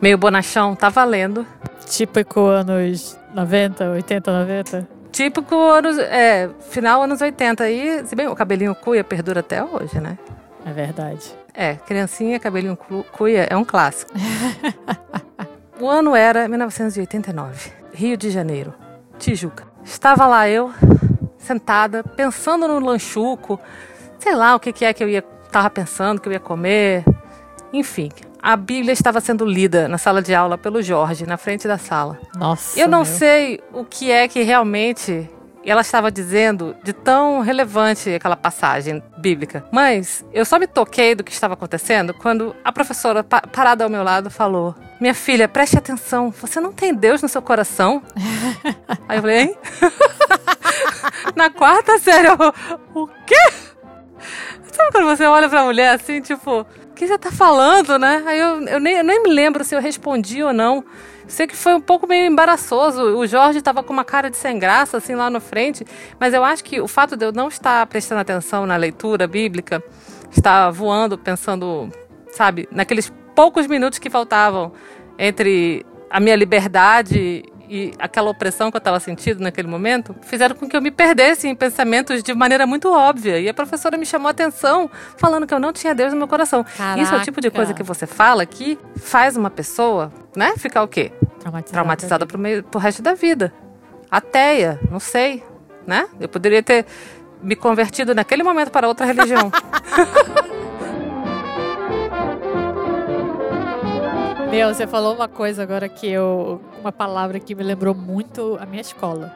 meio 0.00 0.18
bonachão, 0.18 0.74
tava 0.74 1.04
lendo. 1.04 1.46
Típico 1.86 2.40
anos 2.40 3.18
90, 3.34 3.90
80, 3.90 4.40
90? 4.40 4.88
Típico 5.12 5.54
anos, 5.54 5.98
é, 5.98 6.50
final 6.70 7.02
anos 7.02 7.20
80. 7.20 7.70
E, 7.70 8.06
se 8.06 8.16
bem, 8.16 8.26
o 8.26 8.34
cabelinho 8.34 8.74
cuia 8.74 9.04
perdura 9.04 9.40
até 9.40 9.62
hoje, 9.62 10.00
né? 10.00 10.18
É 10.64 10.72
verdade. 10.72 11.34
É, 11.52 11.74
criancinha, 11.74 12.40
cabelinho 12.40 12.76
cuia 13.12 13.46
é 13.50 13.56
um 13.56 13.64
clássico. 13.64 14.12
o 15.78 15.88
ano 15.88 16.16
era 16.16 16.48
1989, 16.48 17.72
Rio 17.92 18.16
de 18.16 18.30
Janeiro, 18.30 18.74
Tijuca. 19.18 19.66
Estava 19.84 20.26
lá 20.26 20.48
eu, 20.48 20.72
sentada, 21.38 22.02
pensando 22.02 22.66
no 22.66 22.80
lanchuco, 22.80 23.60
sei 24.18 24.34
lá 24.34 24.54
o 24.54 24.60
que, 24.60 24.72
que 24.72 24.84
é 24.84 24.92
que 24.92 25.04
eu 25.04 25.08
ia 25.08 25.22
estava 25.54 25.70
pensando 25.70 26.20
que 26.20 26.28
eu 26.28 26.32
ia 26.32 26.40
comer. 26.40 27.04
Enfim, 27.72 28.10
a 28.42 28.56
Bíblia 28.56 28.92
estava 28.92 29.20
sendo 29.20 29.44
lida 29.44 29.88
na 29.88 29.98
sala 29.98 30.20
de 30.20 30.34
aula 30.34 30.58
pelo 30.58 30.82
Jorge, 30.82 31.24
na 31.26 31.36
frente 31.36 31.68
da 31.68 31.78
sala. 31.78 32.18
Nossa. 32.36 32.78
Eu 32.78 32.88
não 32.88 33.04
meu. 33.04 33.06
sei 33.06 33.60
o 33.72 33.84
que 33.84 34.10
é 34.10 34.26
que 34.26 34.42
realmente 34.42 35.30
e 35.64 35.70
ela 35.70 35.80
estava 35.80 36.10
dizendo 36.10 36.76
de 36.82 36.92
tão 36.92 37.40
relevante 37.40 38.14
aquela 38.14 38.36
passagem 38.36 39.02
bíblica. 39.16 39.64
Mas 39.72 40.24
eu 40.32 40.44
só 40.44 40.58
me 40.58 40.66
toquei 40.66 41.14
do 41.14 41.24
que 41.24 41.32
estava 41.32 41.54
acontecendo 41.54 42.12
quando 42.12 42.54
a 42.62 42.70
professora, 42.70 43.24
pa 43.24 43.40
parada 43.40 43.84
ao 43.84 43.90
meu 43.90 44.02
lado, 44.02 44.30
falou: 44.30 44.74
Minha 45.00 45.14
filha, 45.14 45.48
preste 45.48 45.78
atenção, 45.78 46.30
você 46.30 46.60
não 46.60 46.72
tem 46.72 46.94
Deus 46.94 47.22
no 47.22 47.28
seu 47.28 47.40
coração? 47.40 48.02
Aí 49.08 49.18
eu 49.18 49.22
falei: 49.22 49.40
Hein? 49.40 49.56
Na 51.34 51.50
quarta 51.50 51.98
série, 51.98 52.28
eu, 52.28 52.36
o 52.94 53.06
quê? 53.26 53.52
Sabe 54.72 54.90
quando 54.92 55.06
você 55.06 55.24
olha 55.24 55.48
pra 55.48 55.64
mulher 55.64 55.94
assim, 55.94 56.20
tipo, 56.20 56.66
o 56.94 56.96
que 56.96 57.08
você 57.08 57.18
tá 57.18 57.32
falando, 57.32 57.98
né? 57.98 58.22
Aí 58.24 58.38
eu, 58.38 58.62
eu, 58.68 58.78
nem, 58.78 58.98
eu 58.98 59.02
nem 59.02 59.20
me 59.24 59.30
lembro 59.30 59.64
se 59.64 59.74
eu 59.74 59.80
respondi 59.80 60.44
ou 60.44 60.52
não. 60.52 60.84
Sei 61.26 61.44
que 61.44 61.56
foi 61.56 61.74
um 61.74 61.80
pouco 61.80 62.06
meio 62.06 62.24
embaraçoso. 62.24 63.02
O 63.16 63.26
Jorge 63.26 63.58
estava 63.58 63.82
com 63.82 63.92
uma 63.92 64.04
cara 64.04 64.30
de 64.30 64.36
sem 64.36 64.60
graça, 64.60 64.98
assim, 64.98 65.16
lá 65.16 65.28
na 65.28 65.40
frente. 65.40 65.84
Mas 66.20 66.32
eu 66.32 66.44
acho 66.44 66.62
que 66.62 66.80
o 66.80 66.86
fato 66.86 67.16
de 67.16 67.24
eu 67.26 67.32
não 67.32 67.48
estar 67.48 67.84
prestando 67.88 68.20
atenção 68.20 68.64
na 68.64 68.76
leitura 68.76 69.26
bíblica, 69.26 69.82
estar 70.30 70.70
voando, 70.70 71.18
pensando, 71.18 71.90
sabe, 72.30 72.68
naqueles 72.70 73.12
poucos 73.34 73.66
minutos 73.66 73.98
que 73.98 74.08
faltavam 74.08 74.72
entre 75.18 75.84
a 76.08 76.20
minha 76.20 76.36
liberdade 76.36 77.42
e 77.68 77.92
aquela 77.98 78.30
opressão 78.30 78.70
que 78.70 78.76
eu 78.76 78.78
estava 78.78 79.00
sentindo 79.00 79.40
naquele 79.40 79.68
momento 79.68 80.14
fizeram 80.22 80.54
com 80.54 80.68
que 80.68 80.76
eu 80.76 80.82
me 80.82 80.90
perdesse 80.90 81.48
em 81.48 81.54
pensamentos 81.54 82.22
de 82.22 82.34
maneira 82.34 82.66
muito 82.66 82.92
óbvia. 82.92 83.40
E 83.40 83.48
a 83.48 83.54
professora 83.54 83.96
me 83.96 84.06
chamou 84.06 84.28
a 84.28 84.30
atenção 84.30 84.90
falando 85.16 85.46
que 85.46 85.54
eu 85.54 85.58
não 85.58 85.72
tinha 85.72 85.94
Deus 85.94 86.12
no 86.12 86.18
meu 86.18 86.28
coração. 86.28 86.64
Caraca. 86.64 87.00
Isso 87.00 87.14
é 87.14 87.18
o 87.18 87.22
tipo 87.22 87.40
de 87.40 87.50
coisa 87.50 87.74
que 87.74 87.82
você 87.82 88.06
fala 88.06 88.44
que 88.44 88.78
faz 88.96 89.36
uma 89.36 89.50
pessoa, 89.50 90.12
né, 90.36 90.54
ficar 90.56 90.82
o 90.82 90.88
quê? 90.88 91.12
Traumatizada. 91.40 91.72
Traumatizada 91.72 92.26
pro, 92.26 92.38
meio, 92.38 92.62
pro 92.62 92.80
resto 92.80 93.02
da 93.02 93.14
vida. 93.14 93.52
Ateia, 94.10 94.80
não 94.90 95.00
sei, 95.00 95.42
né? 95.86 96.06
Eu 96.20 96.28
poderia 96.28 96.62
ter 96.62 96.86
me 97.42 97.54
convertido 97.54 98.14
naquele 98.14 98.42
momento 98.42 98.70
para 98.70 98.88
outra 98.88 99.04
religião. 99.04 99.50
Meu, 104.54 104.72
você 104.72 104.86
falou 104.86 105.16
uma 105.16 105.26
coisa 105.26 105.64
agora 105.64 105.88
que 105.88 106.06
eu. 106.06 106.60
Uma 106.78 106.92
palavra 106.92 107.40
que 107.40 107.56
me 107.56 107.64
lembrou 107.64 107.92
muito 107.92 108.56
a 108.60 108.64
minha 108.64 108.82
escola. 108.82 109.34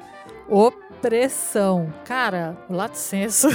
Opressão. 0.49 1.93
Cara, 2.05 2.57
o 2.69 2.73
lato 2.73 2.97
senso. 2.97 3.49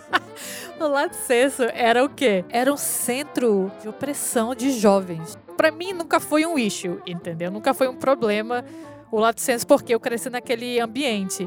o 0.80 0.88
lato 0.88 1.14
senso 1.16 1.64
era 1.74 2.02
o 2.02 2.08
quê? 2.08 2.46
Era 2.48 2.72
um 2.72 2.78
centro 2.78 3.70
de 3.82 3.90
opressão 3.90 4.54
de 4.54 4.70
jovens. 4.70 5.36
Pra 5.54 5.70
mim 5.70 5.92
nunca 5.92 6.18
foi 6.18 6.46
um 6.46 6.58
issue, 6.58 6.98
entendeu? 7.06 7.50
Nunca 7.50 7.74
foi 7.74 7.86
um 7.86 7.96
problema 7.96 8.64
o 9.12 9.20
lato 9.20 9.42
senso 9.42 9.66
porque 9.66 9.94
eu 9.94 10.00
cresci 10.00 10.30
naquele 10.30 10.80
ambiente. 10.80 11.46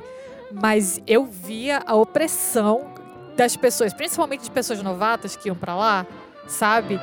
Mas 0.52 1.02
eu 1.08 1.26
via 1.26 1.82
a 1.88 1.96
opressão 1.96 2.94
das 3.36 3.58
pessoas, 3.58 3.96
principalmente 3.96 4.44
de 4.44 4.52
pessoas 4.52 4.84
novatas 4.84 5.36
que 5.36 5.50
iam 5.50 5.56
pra 5.56 5.74
lá, 5.74 6.06
sabe? 6.48 7.00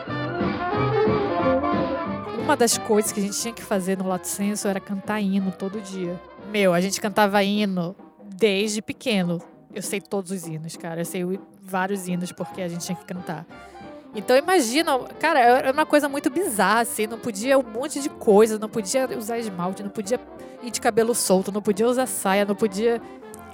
Uma 2.51 2.57
das 2.57 2.77
coisas 2.77 3.13
que 3.13 3.21
a 3.21 3.23
gente 3.23 3.41
tinha 3.41 3.55
que 3.55 3.63
fazer 3.63 3.97
no 3.97 4.09
Lato 4.09 4.27
Senso 4.27 4.67
era 4.67 4.81
cantar 4.81 5.21
hino 5.21 5.53
todo 5.53 5.81
dia. 5.81 6.21
Meu, 6.51 6.75
a 6.75 6.81
gente 6.81 7.01
cantava 7.01 7.41
hino 7.45 7.95
desde 8.25 8.83
pequeno. 8.83 9.41
Eu 9.73 9.81
sei 9.83 10.01
todos 10.01 10.33
os 10.33 10.49
hinos, 10.49 10.77
cara. 10.77 11.03
Eu 11.03 11.05
sei 11.05 11.39
vários 11.63 12.09
hinos 12.09 12.33
porque 12.33 12.61
a 12.61 12.67
gente 12.67 12.85
tinha 12.85 12.97
que 12.97 13.05
cantar. 13.05 13.47
Então 14.17 14.37
imagina, 14.37 14.99
cara, 15.21 15.39
era 15.39 15.71
uma 15.71 15.87
coisa 15.87 16.09
muito 16.09 16.29
bizarra, 16.29 16.81
assim, 16.81 17.07
não 17.07 17.21
podia 17.21 17.57
um 17.57 17.63
monte 17.63 18.01
de 18.01 18.09
coisa, 18.09 18.59
não 18.59 18.69
podia 18.69 19.09
usar 19.17 19.39
esmalte, 19.39 19.85
não 19.85 19.91
podia 19.91 20.19
ir 20.61 20.73
de 20.73 20.81
cabelo 20.81 21.15
solto, 21.15 21.53
não 21.53 21.63
podia 21.63 21.87
usar 21.87 22.07
saia, 22.07 22.45
não 22.45 22.57
podia. 22.57 23.01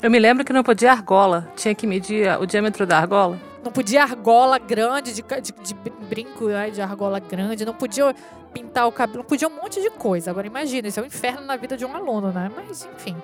Eu 0.00 0.10
me 0.10 0.18
lembro 0.18 0.42
que 0.42 0.54
não 0.54 0.62
podia 0.62 0.90
argola, 0.90 1.52
tinha 1.54 1.74
que 1.74 1.86
medir 1.86 2.34
o 2.40 2.46
diâmetro 2.46 2.86
da 2.86 2.96
argola. 2.96 3.38
Não 3.66 3.72
podia 3.72 4.00
argola 4.00 4.60
grande, 4.60 5.12
de, 5.12 5.22
de, 5.22 5.52
de 5.52 5.74
brinco 6.08 6.46
né, 6.46 6.70
de 6.70 6.80
argola 6.80 7.18
grande, 7.18 7.64
não 7.64 7.74
podia 7.74 8.14
pintar 8.54 8.86
o 8.86 8.92
cabelo, 8.92 9.18
não 9.18 9.24
podia 9.24 9.48
um 9.48 9.56
monte 9.56 9.82
de 9.82 9.90
coisa. 9.90 10.30
Agora 10.30 10.46
imagina, 10.46 10.86
isso 10.86 11.00
é 11.00 11.02
um 11.02 11.06
inferno 11.06 11.44
na 11.44 11.56
vida 11.56 11.76
de 11.76 11.84
um 11.84 11.92
aluno, 11.92 12.30
né? 12.30 12.48
Mas 12.54 12.88
enfim, 12.94 13.16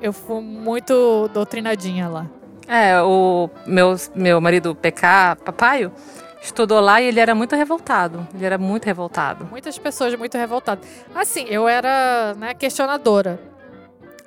eu 0.00 0.12
fui 0.12 0.40
muito 0.40 1.28
doutrinadinha 1.34 2.06
lá. 2.06 2.26
É, 2.68 3.02
o 3.02 3.50
meu, 3.66 3.96
meu 4.14 4.40
marido 4.40 4.72
PK, 4.72 5.36
papaio, 5.44 5.90
estudou 6.40 6.78
lá 6.78 7.02
e 7.02 7.06
ele 7.06 7.18
era 7.18 7.34
muito 7.34 7.56
revoltado. 7.56 8.24
Ele 8.32 8.44
era 8.44 8.56
muito 8.56 8.84
revoltado. 8.84 9.46
Muitas 9.46 9.76
pessoas 9.78 10.14
muito 10.14 10.38
revoltadas. 10.38 10.88
Assim, 11.12 11.44
eu 11.48 11.66
era 11.66 12.34
né, 12.34 12.54
questionadora 12.54 13.40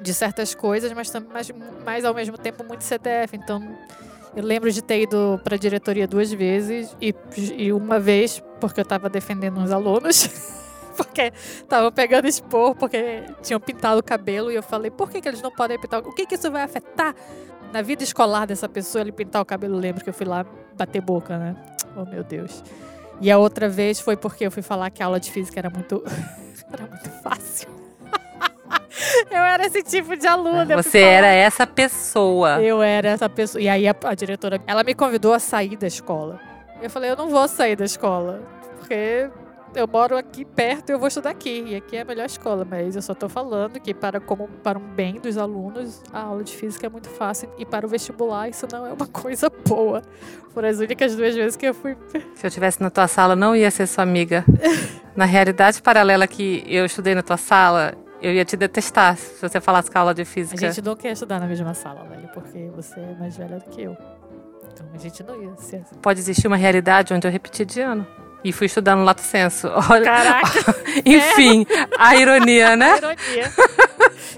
de 0.01 0.13
certas 0.13 0.53
coisas, 0.53 0.91
mas, 0.91 1.09
mas, 1.31 1.49
mas 1.85 2.03
ao 2.03 2.13
mesmo 2.13 2.37
tempo 2.37 2.61
muito 2.61 2.83
CTF. 2.83 3.37
Então, 3.37 3.65
eu 4.35 4.43
lembro 4.43 4.71
de 4.71 4.81
ter 4.81 5.01
ido 5.01 5.39
para 5.43 5.55
a 5.55 5.57
diretoria 5.57 6.07
duas 6.07 6.31
vezes 6.31 6.95
e, 7.01 7.13
e 7.57 7.73
uma 7.73 7.99
vez 7.99 8.41
porque 8.59 8.79
eu 8.79 8.83
estava 8.83 9.09
defendendo 9.09 9.59
uns 9.59 9.71
alunos. 9.71 10.29
porque 10.95 11.33
estavam 11.35 11.91
pegando 11.91 12.27
expor, 12.27 12.75
porque 12.75 13.23
tinham 13.41 13.59
pintado 13.59 13.99
o 13.99 14.03
cabelo. 14.03 14.51
E 14.51 14.55
eu 14.55 14.63
falei, 14.63 14.91
por 14.91 15.09
que, 15.09 15.21
que 15.21 15.27
eles 15.27 15.41
não 15.41 15.51
podem 15.51 15.79
pintar? 15.79 16.01
O 16.01 16.13
que, 16.13 16.25
que 16.25 16.35
isso 16.35 16.51
vai 16.51 16.63
afetar 16.63 17.15
na 17.73 17.81
vida 17.81 18.03
escolar 18.03 18.45
dessa 18.45 18.69
pessoa 18.69 19.01
ele 19.01 19.11
pintar 19.11 19.41
o 19.41 19.45
cabelo? 19.45 19.77
Lembro 19.77 20.03
que 20.03 20.09
eu 20.09 20.13
fui 20.13 20.25
lá 20.25 20.45
bater 20.77 21.01
boca, 21.01 21.37
né? 21.37 21.55
Oh, 21.95 22.05
meu 22.05 22.23
Deus. 22.23 22.63
E 23.19 23.29
a 23.29 23.37
outra 23.37 23.67
vez 23.67 23.99
foi 23.99 24.15
porque 24.15 24.45
eu 24.45 24.51
fui 24.51 24.63
falar 24.63 24.89
que 24.89 25.03
a 25.03 25.05
aula 25.05 25.19
de 25.19 25.31
física 25.31 25.59
era 25.59 25.69
muito, 25.69 26.03
era 26.71 26.87
muito 26.87 27.09
fácil. 27.21 27.80
eu 29.29 29.43
era 29.43 29.65
esse 29.65 29.83
tipo 29.83 30.15
de 30.15 30.27
aluna. 30.27 30.65
Você 30.75 30.99
era 30.99 31.27
essa 31.27 31.65
pessoa. 31.65 32.61
Eu 32.61 32.81
era 32.81 33.09
essa 33.09 33.29
pessoa. 33.29 33.61
E 33.61 33.69
aí 33.69 33.87
a, 33.87 33.95
a 34.03 34.15
diretora, 34.15 34.61
ela 34.67 34.83
me 34.83 34.93
convidou 34.93 35.33
a 35.33 35.39
sair 35.39 35.75
da 35.75 35.87
escola. 35.87 36.39
Eu 36.81 36.89
falei, 36.89 37.11
eu 37.11 37.15
não 37.15 37.29
vou 37.29 37.47
sair 37.47 37.75
da 37.75 37.85
escola, 37.85 38.41
porque 38.77 39.29
eu 39.75 39.87
moro 39.87 40.17
aqui 40.17 40.43
perto 40.43 40.89
e 40.89 40.93
eu 40.93 40.99
vou 40.99 41.07
estudar 41.07 41.29
aqui. 41.29 41.63
E 41.67 41.75
aqui 41.75 41.95
é 41.95 42.01
a 42.01 42.05
melhor 42.05 42.25
escola, 42.25 42.65
mas 42.69 42.95
eu 42.95 43.01
só 43.01 43.13
estou 43.13 43.29
falando 43.29 43.79
que 43.79 43.93
para, 43.93 44.19
como, 44.19 44.47
para 44.47 44.77
um 44.77 44.81
bem 44.81 45.15
dos 45.19 45.37
alunos, 45.37 46.01
a 46.11 46.21
aula 46.21 46.43
de 46.43 46.53
física 46.53 46.87
é 46.87 46.89
muito 46.89 47.09
fácil. 47.09 47.49
E 47.57 47.65
para 47.65 47.85
o 47.85 47.89
vestibular, 47.89 48.49
isso 48.49 48.67
não 48.71 48.85
é 48.85 48.93
uma 48.93 49.07
coisa 49.07 49.49
boa. 49.67 50.01
Foram 50.53 50.67
as 50.67 50.79
únicas 50.79 51.15
duas 51.15 51.35
vezes 51.35 51.55
que 51.55 51.67
eu 51.67 51.73
fui. 51.73 51.95
Se 52.35 52.45
eu 52.45 52.47
estivesse 52.47 52.81
na 52.81 52.89
tua 52.89 53.07
sala, 53.07 53.35
não 53.35 53.55
ia 53.55 53.71
ser 53.71 53.87
sua 53.87 54.03
amiga. 54.03 54.43
na 55.15 55.25
realidade 55.25 55.81
paralela 55.81 56.27
que 56.27 56.63
eu 56.67 56.85
estudei 56.85 57.13
na 57.15 57.21
tua 57.21 57.37
sala, 57.37 57.93
eu 58.21 58.33
ia 58.33 58.45
te 58.45 58.55
detestar 58.55 59.17
se 59.17 59.41
você 59.41 59.59
falasse 59.59 59.89
com 59.89 59.97
a 59.97 60.01
aula 60.01 60.13
de 60.13 60.23
física. 60.23 60.65
A 60.65 60.69
gente 60.71 60.85
não 60.85 60.95
quer 60.95 61.11
estudar 61.11 61.39
na 61.39 61.47
mesma 61.47 61.73
sala, 61.73 62.03
velho, 62.03 62.29
porque 62.33 62.69
você 62.75 62.99
é 62.99 63.15
mais 63.19 63.35
velha 63.35 63.57
do 63.57 63.65
que 63.69 63.81
eu. 63.81 63.97
Então 64.71 64.85
a 64.93 64.97
gente 64.97 65.23
não 65.23 65.41
ia 65.41 65.55
ser 65.57 65.77
assim. 65.77 65.95
Pode 66.01 66.19
existir 66.19 66.47
uma 66.47 66.57
realidade 66.57 67.13
onde 67.13 67.27
eu 67.27 67.31
repeti 67.31 67.65
de 67.65 67.81
ano. 67.81 68.05
E 68.43 68.51
fui 68.51 68.65
estudar 68.65 68.95
no 68.95 69.03
Lato 69.03 69.21
Senso. 69.21 69.67
Olha, 69.89 70.03
Caraca! 70.03 70.75
Enfim, 71.05 71.65
a 71.97 72.15
ironia, 72.15 72.75
né? 72.77 72.93
A 72.93 72.97
ironia. 72.97 73.51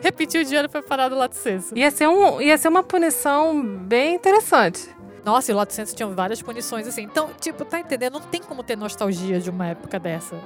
Repetiu 0.02 0.44
de 0.44 0.56
ano 0.56 0.70
foi 0.70 0.82
parar 0.82 1.10
no 1.10 1.18
Lato 1.18 1.36
Senso. 1.36 1.78
Ia 1.78 1.90
ser, 1.90 2.08
um, 2.08 2.42
ia 2.42 2.58
ser 2.58 2.68
uma 2.68 2.84
punição 2.84 3.64
bem 3.64 4.16
interessante. 4.16 4.90
Nossa, 5.24 5.52
e 5.52 5.54
o 5.54 5.58
Lato 5.58 5.74
Senso 5.74 5.96
tinha 5.96 6.08
várias 6.08 6.42
punições 6.42 6.86
assim. 6.86 7.04
Então, 7.04 7.30
tipo, 7.40 7.64
tá 7.64 7.80
entendendo? 7.80 8.14
Não 8.14 8.22
tem 8.22 8.42
como 8.42 8.62
ter 8.62 8.76
nostalgia 8.76 9.40
de 9.40 9.50
uma 9.50 9.68
época 9.68 9.98
dessa. 9.98 10.38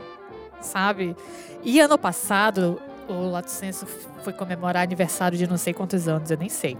Sabe? 0.61 1.15
E 1.63 1.79
ano 1.79 1.97
passado, 1.97 2.79
o 3.07 3.29
Lato 3.29 3.49
Senso 3.49 3.85
foi 4.23 4.33
comemorar 4.33 4.83
aniversário 4.83 5.37
de 5.37 5.47
não 5.47 5.57
sei 5.57 5.73
quantos 5.73 6.07
anos, 6.07 6.29
eu 6.29 6.37
nem 6.37 6.49
sei. 6.49 6.77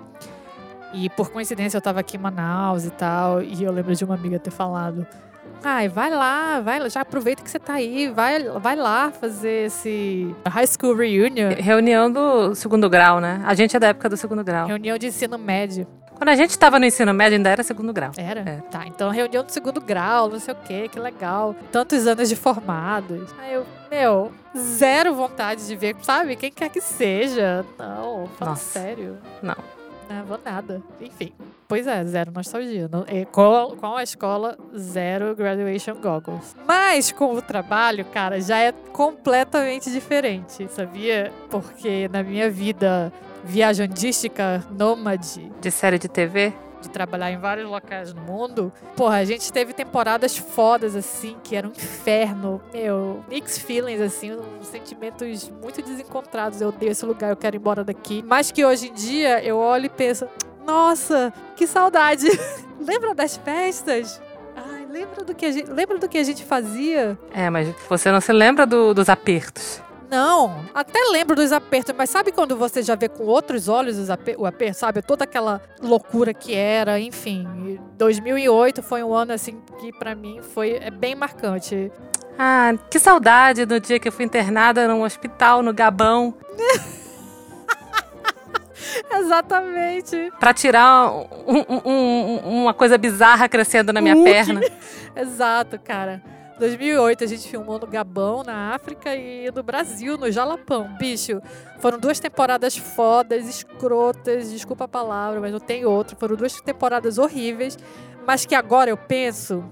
E 0.94 1.10
por 1.10 1.32
coincidência 1.32 1.78
eu 1.78 1.82
tava 1.82 2.00
aqui 2.00 2.18
em 2.18 2.20
Manaus 2.20 2.86
e 2.86 2.90
tal, 2.92 3.42
e 3.42 3.64
eu 3.64 3.72
lembro 3.72 3.94
de 3.96 4.04
uma 4.06 4.16
amiga 4.16 4.40
ter 4.40 4.52
falado: 4.52 5.06
Ai, 5.64 5.90
vai 5.90 6.10
lá, 6.10 6.62
vai 6.62 6.80
lá, 6.80 6.88
já 6.88 7.02
aproveita 7.02 7.44
que 7.44 7.50
você 7.50 7.60
tá 7.60 7.74
aí, 7.74 8.08
vai, 8.10 8.44
vai 8.44 8.76
lá 8.76 9.12
fazer 9.12 9.68
esse 9.68 10.34
high 10.48 10.68
school 10.68 10.96
reunion. 10.96 11.52
Reunião 11.58 12.12
do 12.12 12.56
segundo 12.56 12.90
grau, 12.90 13.20
né? 13.20 13.42
A 13.46 13.54
gente 13.54 13.76
é 13.76 13.80
da 13.80 13.88
época 13.88 14.10
do 14.10 14.18
segundo 14.18 14.44
grau. 14.44 14.68
Reunião 14.68 14.98
de 14.98 15.08
ensino 15.08 15.38
médio. 15.38 15.88
Quando 16.18 16.30
a 16.30 16.36
gente 16.36 16.50
estava 16.50 16.80
no 16.80 16.86
ensino 16.86 17.14
médio, 17.14 17.38
ainda 17.38 17.50
era 17.52 17.64
segundo 17.64 17.94
grau. 17.94 18.12
Era? 18.18 18.40
É. 18.42 18.62
Tá, 18.72 18.88
então 18.88 19.12
reunião 19.12 19.44
do 19.44 19.52
segundo 19.52 19.80
grau, 19.80 20.30
não 20.30 20.40
sei 20.40 20.54
o 20.54 20.58
quê, 20.58 20.90
que 20.92 21.00
legal. 21.00 21.56
Tantos 21.72 22.08
anos 22.08 22.28
de 22.28 22.36
formados. 22.36 23.30
Aí 23.38 23.54
eu, 23.54 23.66
meu, 23.92 24.32
zero 24.58 25.14
vontade 25.14 25.68
de 25.68 25.76
ver, 25.76 25.96
sabe? 26.02 26.36
Quem 26.36 26.52
quer 26.52 26.70
que 26.70 26.82
seja. 26.82 27.64
Não, 27.78 28.28
fala 28.38 28.52
Nossa. 28.52 28.80
sério. 28.80 29.18
Não. 29.44 29.56
Não 30.10 30.26
vou 30.26 30.40
nada. 30.44 30.82
Enfim. 31.00 31.34
Pois 31.68 31.86
é, 31.86 32.04
zero 32.06 32.32
nostalgia. 32.32 32.90
Com, 33.32 33.76
com 33.78 33.96
a 33.96 34.02
escola, 34.02 34.58
zero 34.76 35.36
graduation 35.36 35.96
goggles. 35.96 36.56
Mas 36.66 37.12
com 37.12 37.36
o 37.36 37.42
trabalho, 37.42 38.06
cara, 38.06 38.40
já 38.40 38.58
é 38.58 38.72
completamente 38.72 39.92
diferente, 39.92 40.68
sabia? 40.70 41.32
Porque 41.50 42.08
na 42.08 42.24
minha 42.24 42.50
vida 42.50 43.12
viajandística, 43.48 44.64
nômade, 44.72 45.52
De 45.62 45.72
série 45.72 45.98
de 45.98 46.08
TV? 46.08 46.54
de 46.80 46.90
trabalhar 46.92 47.32
em 47.32 47.40
vários 47.40 47.68
locais 47.68 48.14
no 48.14 48.22
mundo, 48.22 48.72
porra, 48.96 49.18
a 49.18 49.26
gente 49.26 49.52
teve 49.52 49.74
temporadas 49.74 50.38
fodas, 50.38 50.96
assim, 50.96 51.36
que 51.44 51.56
era 51.56 51.68
um 51.68 51.72
inferno. 51.72 52.62
Meu, 52.72 53.26
mixed 53.28 53.64
feelings, 53.66 54.00
assim, 54.00 54.32
uns 54.34 54.68
sentimentos 54.68 55.50
muito 55.60 55.82
desencontrados. 55.82 56.62
Eu 56.62 56.70
odeio 56.70 56.92
esse 56.92 57.04
lugar, 57.04 57.32
eu 57.32 57.36
quero 57.36 57.56
ir 57.56 57.60
embora 57.60 57.84
daqui. 57.84 58.24
Mas 58.28 58.52
que 58.52 58.64
hoje 58.64 58.90
em 58.90 58.94
dia 58.94 59.44
eu 59.44 59.58
olho 59.58 59.88
e 59.88 59.90
penso, 59.90 60.28
nossa, 60.68 61.34
que 61.56 61.66
saudade! 61.66 62.28
Lembra 62.80 63.16
das 63.16 63.38
festas? 63.38 64.22
Ai, 64.56 64.86
lembra 64.86 65.24
do 65.26 65.34
que 65.34 65.48
a 65.48 65.52
gente, 65.52 65.72
lembra 65.72 65.98
do 65.98 66.08
que 66.08 66.20
a 66.20 66.24
gente 66.24 66.44
fazia? 66.46 67.18
É, 67.34 67.50
mas 67.50 67.68
você 67.90 68.12
não 68.12 68.22
se 68.22 68.32
lembra 68.32 68.68
do- 68.68 68.94
dos 68.94 69.10
apertos. 69.10 69.82
Não, 70.10 70.64
até 70.74 71.00
lembro 71.12 71.36
dos 71.36 71.52
apertos, 71.52 71.94
mas 71.98 72.10
sabe 72.10 72.32
quando 72.32 72.56
você 72.56 72.82
já 72.82 72.96
vê 72.96 73.10
com 73.10 73.26
outros 73.26 73.68
olhos 73.68 73.98
os 73.98 74.10
aper- 74.10 74.40
o 74.40 74.46
aperto, 74.46 74.78
sabe? 74.78 75.02
Toda 75.02 75.26
aquela 75.26 75.62
loucura 75.82 76.34
que 76.34 76.56
era, 76.56 76.98
enfim. 77.00 77.46
E 77.66 77.80
2008 77.98 78.82
foi 78.82 79.04
um 79.04 79.14
ano 79.14 79.34
assim 79.34 79.60
que 79.80 79.92
pra 80.00 80.16
mim 80.16 80.40
foi 80.42 80.78
é 80.82 80.90
bem 80.90 81.14
marcante. 81.14 81.92
Ah, 82.40 82.74
que 82.90 83.00
saudade 83.00 83.66
do 83.66 83.80
dia 83.80 84.00
que 84.00 84.08
eu 84.08 84.12
fui 84.12 84.24
internada 84.24 84.88
num 84.88 85.04
hospital 85.04 85.62
no 85.62 85.74
Gabão 85.74 86.34
Exatamente. 89.12 90.32
pra 90.40 90.54
tirar 90.54 91.12
um- 91.12 91.28
um- 91.48 91.82
um- 91.92 92.62
uma 92.64 92.74
coisa 92.74 92.98
bizarra 92.98 93.50
crescendo 93.50 93.92
na 93.92 94.00
minha 94.02 94.24
perna. 94.24 94.62
Exato, 95.16 95.80
cara. 95.84 96.22
2008 96.60 97.24
a 97.24 97.28
gente 97.28 97.48
filmou 97.48 97.80
no 97.80 97.88
Gabão, 97.88 98.44
na 98.44 98.74
África 98.74 99.16
e 99.16 99.52
no 99.52 99.62
Brasil, 99.62 100.18
no 100.18 100.32
Jalapão. 100.32 100.96
Bicho, 100.98 101.42
foram 101.80 102.00
duas 102.00 102.20
temporadas 102.20 102.76
fodas, 102.76 103.48
escrotas, 103.48 104.52
desculpa 104.52 104.86
a 104.86 104.88
palavra, 104.88 105.40
mas 105.40 105.52
não 105.52 105.60
tem 105.60 105.86
outro. 105.86 106.18
Foram 106.18 106.36
duas 106.36 106.60
temporadas 106.62 107.18
horríveis, 107.18 107.78
mas 108.26 108.46
que 108.46 108.56
agora 108.56 108.90
eu 108.90 108.98
penso 108.98 109.64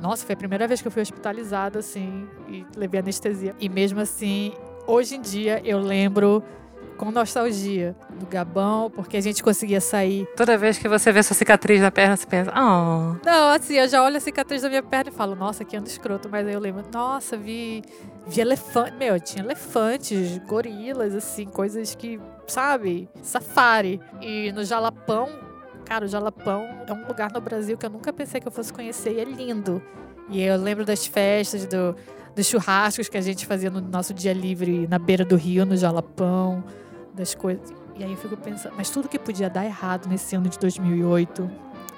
nossa, 0.00 0.24
foi 0.24 0.34
a 0.34 0.36
primeira 0.36 0.68
vez 0.68 0.80
que 0.80 0.86
eu 0.86 0.92
fui 0.92 1.02
hospitalizada, 1.02 1.80
assim, 1.80 2.28
e 2.48 2.64
levei 2.76 3.00
anestesia. 3.00 3.54
E 3.58 3.68
mesmo 3.68 4.00
assim, 4.00 4.52
hoje 4.86 5.16
em 5.16 5.20
dia, 5.20 5.60
eu 5.64 5.80
lembro 5.80 6.42
com 7.02 7.10
nostalgia 7.10 7.96
do 8.10 8.26
Gabão, 8.26 8.88
porque 8.88 9.16
a 9.16 9.20
gente 9.20 9.42
conseguia 9.42 9.80
sair. 9.80 10.24
Toda 10.36 10.56
vez 10.56 10.78
que 10.78 10.88
você 10.88 11.10
vê 11.10 11.20
sua 11.20 11.34
cicatriz 11.34 11.80
na 11.80 11.90
perna, 11.90 12.16
você 12.16 12.24
pensa, 12.24 12.52
oh. 12.52 13.16
Não, 13.26 13.48
assim, 13.52 13.74
eu 13.74 13.88
já 13.88 14.00
olho 14.04 14.16
a 14.16 14.20
cicatriz 14.20 14.62
da 14.62 14.68
minha 14.68 14.84
perna 14.84 15.10
e 15.10 15.12
falo, 15.12 15.34
nossa, 15.34 15.64
que 15.64 15.76
ando 15.76 15.88
escroto. 15.88 16.28
Mas 16.30 16.46
aí 16.46 16.54
eu 16.54 16.60
lembro, 16.60 16.84
nossa, 16.92 17.36
vi, 17.36 17.82
vi 18.28 18.40
elefante. 18.40 18.96
Meu, 18.96 19.18
tinha 19.18 19.44
elefantes, 19.44 20.38
gorilas, 20.46 21.12
assim, 21.12 21.44
coisas 21.44 21.92
que, 21.96 22.20
sabe, 22.46 23.08
safari. 23.20 24.00
E 24.20 24.52
no 24.52 24.64
Jalapão, 24.64 25.28
cara, 25.84 26.04
o 26.04 26.08
Jalapão 26.08 26.68
é 26.86 26.92
um 26.92 27.04
lugar 27.08 27.32
no 27.32 27.40
Brasil 27.40 27.76
que 27.76 27.84
eu 27.84 27.90
nunca 27.90 28.12
pensei 28.12 28.40
que 28.40 28.46
eu 28.46 28.52
fosse 28.52 28.72
conhecer 28.72 29.14
e 29.14 29.18
é 29.18 29.24
lindo. 29.24 29.82
E 30.30 30.40
eu 30.40 30.56
lembro 30.56 30.84
das 30.84 31.04
festas, 31.04 31.66
do, 31.66 31.96
dos 32.32 32.46
churrascos 32.46 33.08
que 33.08 33.18
a 33.18 33.20
gente 33.20 33.44
fazia 33.44 33.70
no 33.70 33.80
nosso 33.80 34.14
dia 34.14 34.32
livre 34.32 34.86
na 34.86 35.00
beira 35.00 35.24
do 35.24 35.34
rio, 35.34 35.66
no 35.66 35.76
Jalapão 35.76 36.62
das 37.14 37.34
coisas. 37.34 37.72
E 37.96 38.04
aí 38.04 38.10
eu 38.10 38.16
fico 38.16 38.36
pensando, 38.36 38.74
mas 38.76 38.90
tudo 38.90 39.08
que 39.08 39.18
podia 39.18 39.50
dar 39.50 39.64
errado 39.64 40.08
nesse 40.08 40.34
ano 40.34 40.48
de 40.48 40.58
2008 40.58 41.50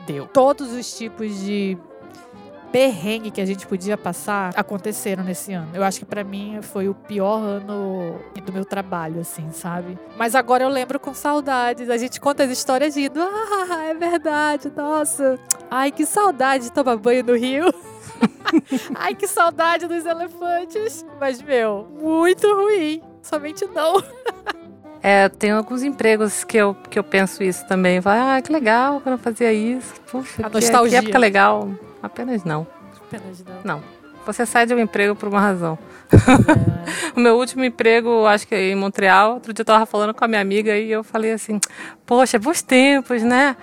deu. 0.07 0.27
Todos 0.27 0.73
os 0.73 0.97
tipos 0.97 1.41
de 1.41 1.79
perrengue 2.75 3.31
que 3.31 3.41
a 3.41 3.47
gente 3.47 3.65
podia 3.69 3.97
passar 3.97 4.53
aconteceram 4.57 5.23
nesse 5.23 5.53
ano. 5.53 5.71
Eu 5.73 5.85
acho 5.85 6.01
que 6.01 6.05
para 6.05 6.25
mim 6.25 6.59
foi 6.61 6.89
o 6.89 6.95
pior 6.95 7.39
ano 7.39 8.19
do 8.45 8.53
meu 8.53 8.65
trabalho, 8.65 9.21
assim, 9.21 9.49
sabe? 9.53 9.97
Mas 10.17 10.35
agora 10.35 10.65
eu 10.65 10.69
lembro 10.69 10.99
com 10.99 11.15
saudades. 11.15 11.89
A 11.89 11.97
gente 11.97 12.21
conta 12.21 12.43
as 12.43 12.51
histórias 12.51 12.97
indo, 12.97 13.21
ah, 13.21 13.85
é 13.85 13.95
verdade, 13.95 14.73
nossa. 14.75 15.39
Ai, 15.71 15.93
que 15.93 16.05
saudade 16.05 16.65
de 16.65 16.73
tomar 16.73 16.97
banho 16.97 17.23
no 17.23 17.37
rio. 17.37 17.73
Ai, 18.97 19.15
que 19.15 19.29
saudade 19.29 19.87
dos 19.87 20.05
elefantes. 20.05 21.07
Mas, 21.21 21.41
meu, 21.41 21.87
muito 21.93 22.53
ruim. 22.53 23.01
Somente 23.23 23.67
não. 23.67 24.03
É, 25.07 25.29
tem 25.29 25.51
alguns 25.51 25.83
empregos 25.83 26.45
que 26.45 26.57
eu, 26.57 26.75
que 26.89 26.99
eu 26.99 27.05
penso 27.05 27.43
isso 27.43 27.67
também. 27.67 28.01
Vai, 28.01 28.19
ah, 28.19 28.41
que 28.41 28.51
legal 28.51 29.03
quando 29.03 29.17
eu 29.17 29.19
fazia 29.19 29.53
isso. 29.53 29.93
Puxa, 30.11 30.47
a 30.47 30.49
que, 30.49 30.55
nostalgia. 30.55 31.01
que 31.01 31.05
época 31.05 31.19
legal. 31.19 31.69
Apenas 32.03 32.43
não. 32.43 32.67
Apenas 32.97 33.45
não. 33.45 33.77
Não. 33.77 33.83
Você 34.25 34.47
sai 34.47 34.65
de 34.65 34.73
um 34.73 34.79
emprego 34.79 35.15
por 35.15 35.29
uma 35.29 35.41
razão. 35.41 35.79
É. 36.11 37.13
o 37.15 37.21
meu 37.21 37.37
último 37.37 37.63
emprego, 37.63 38.25
acho 38.25 38.49
que 38.49 38.57
em 38.57 38.75
Montreal, 38.75 39.35
outro 39.35 39.53
dia 39.53 39.61
eu 39.61 39.67
tava 39.67 39.85
falando 39.85 40.15
com 40.15 40.25
a 40.25 40.29
minha 40.29 40.41
amiga 40.41 40.75
e 40.75 40.91
eu 40.91 41.05
falei 41.05 41.33
assim, 41.33 41.61
poxa, 42.07 42.39
bons 42.39 42.63
tempos, 42.63 43.23
né? 43.23 43.59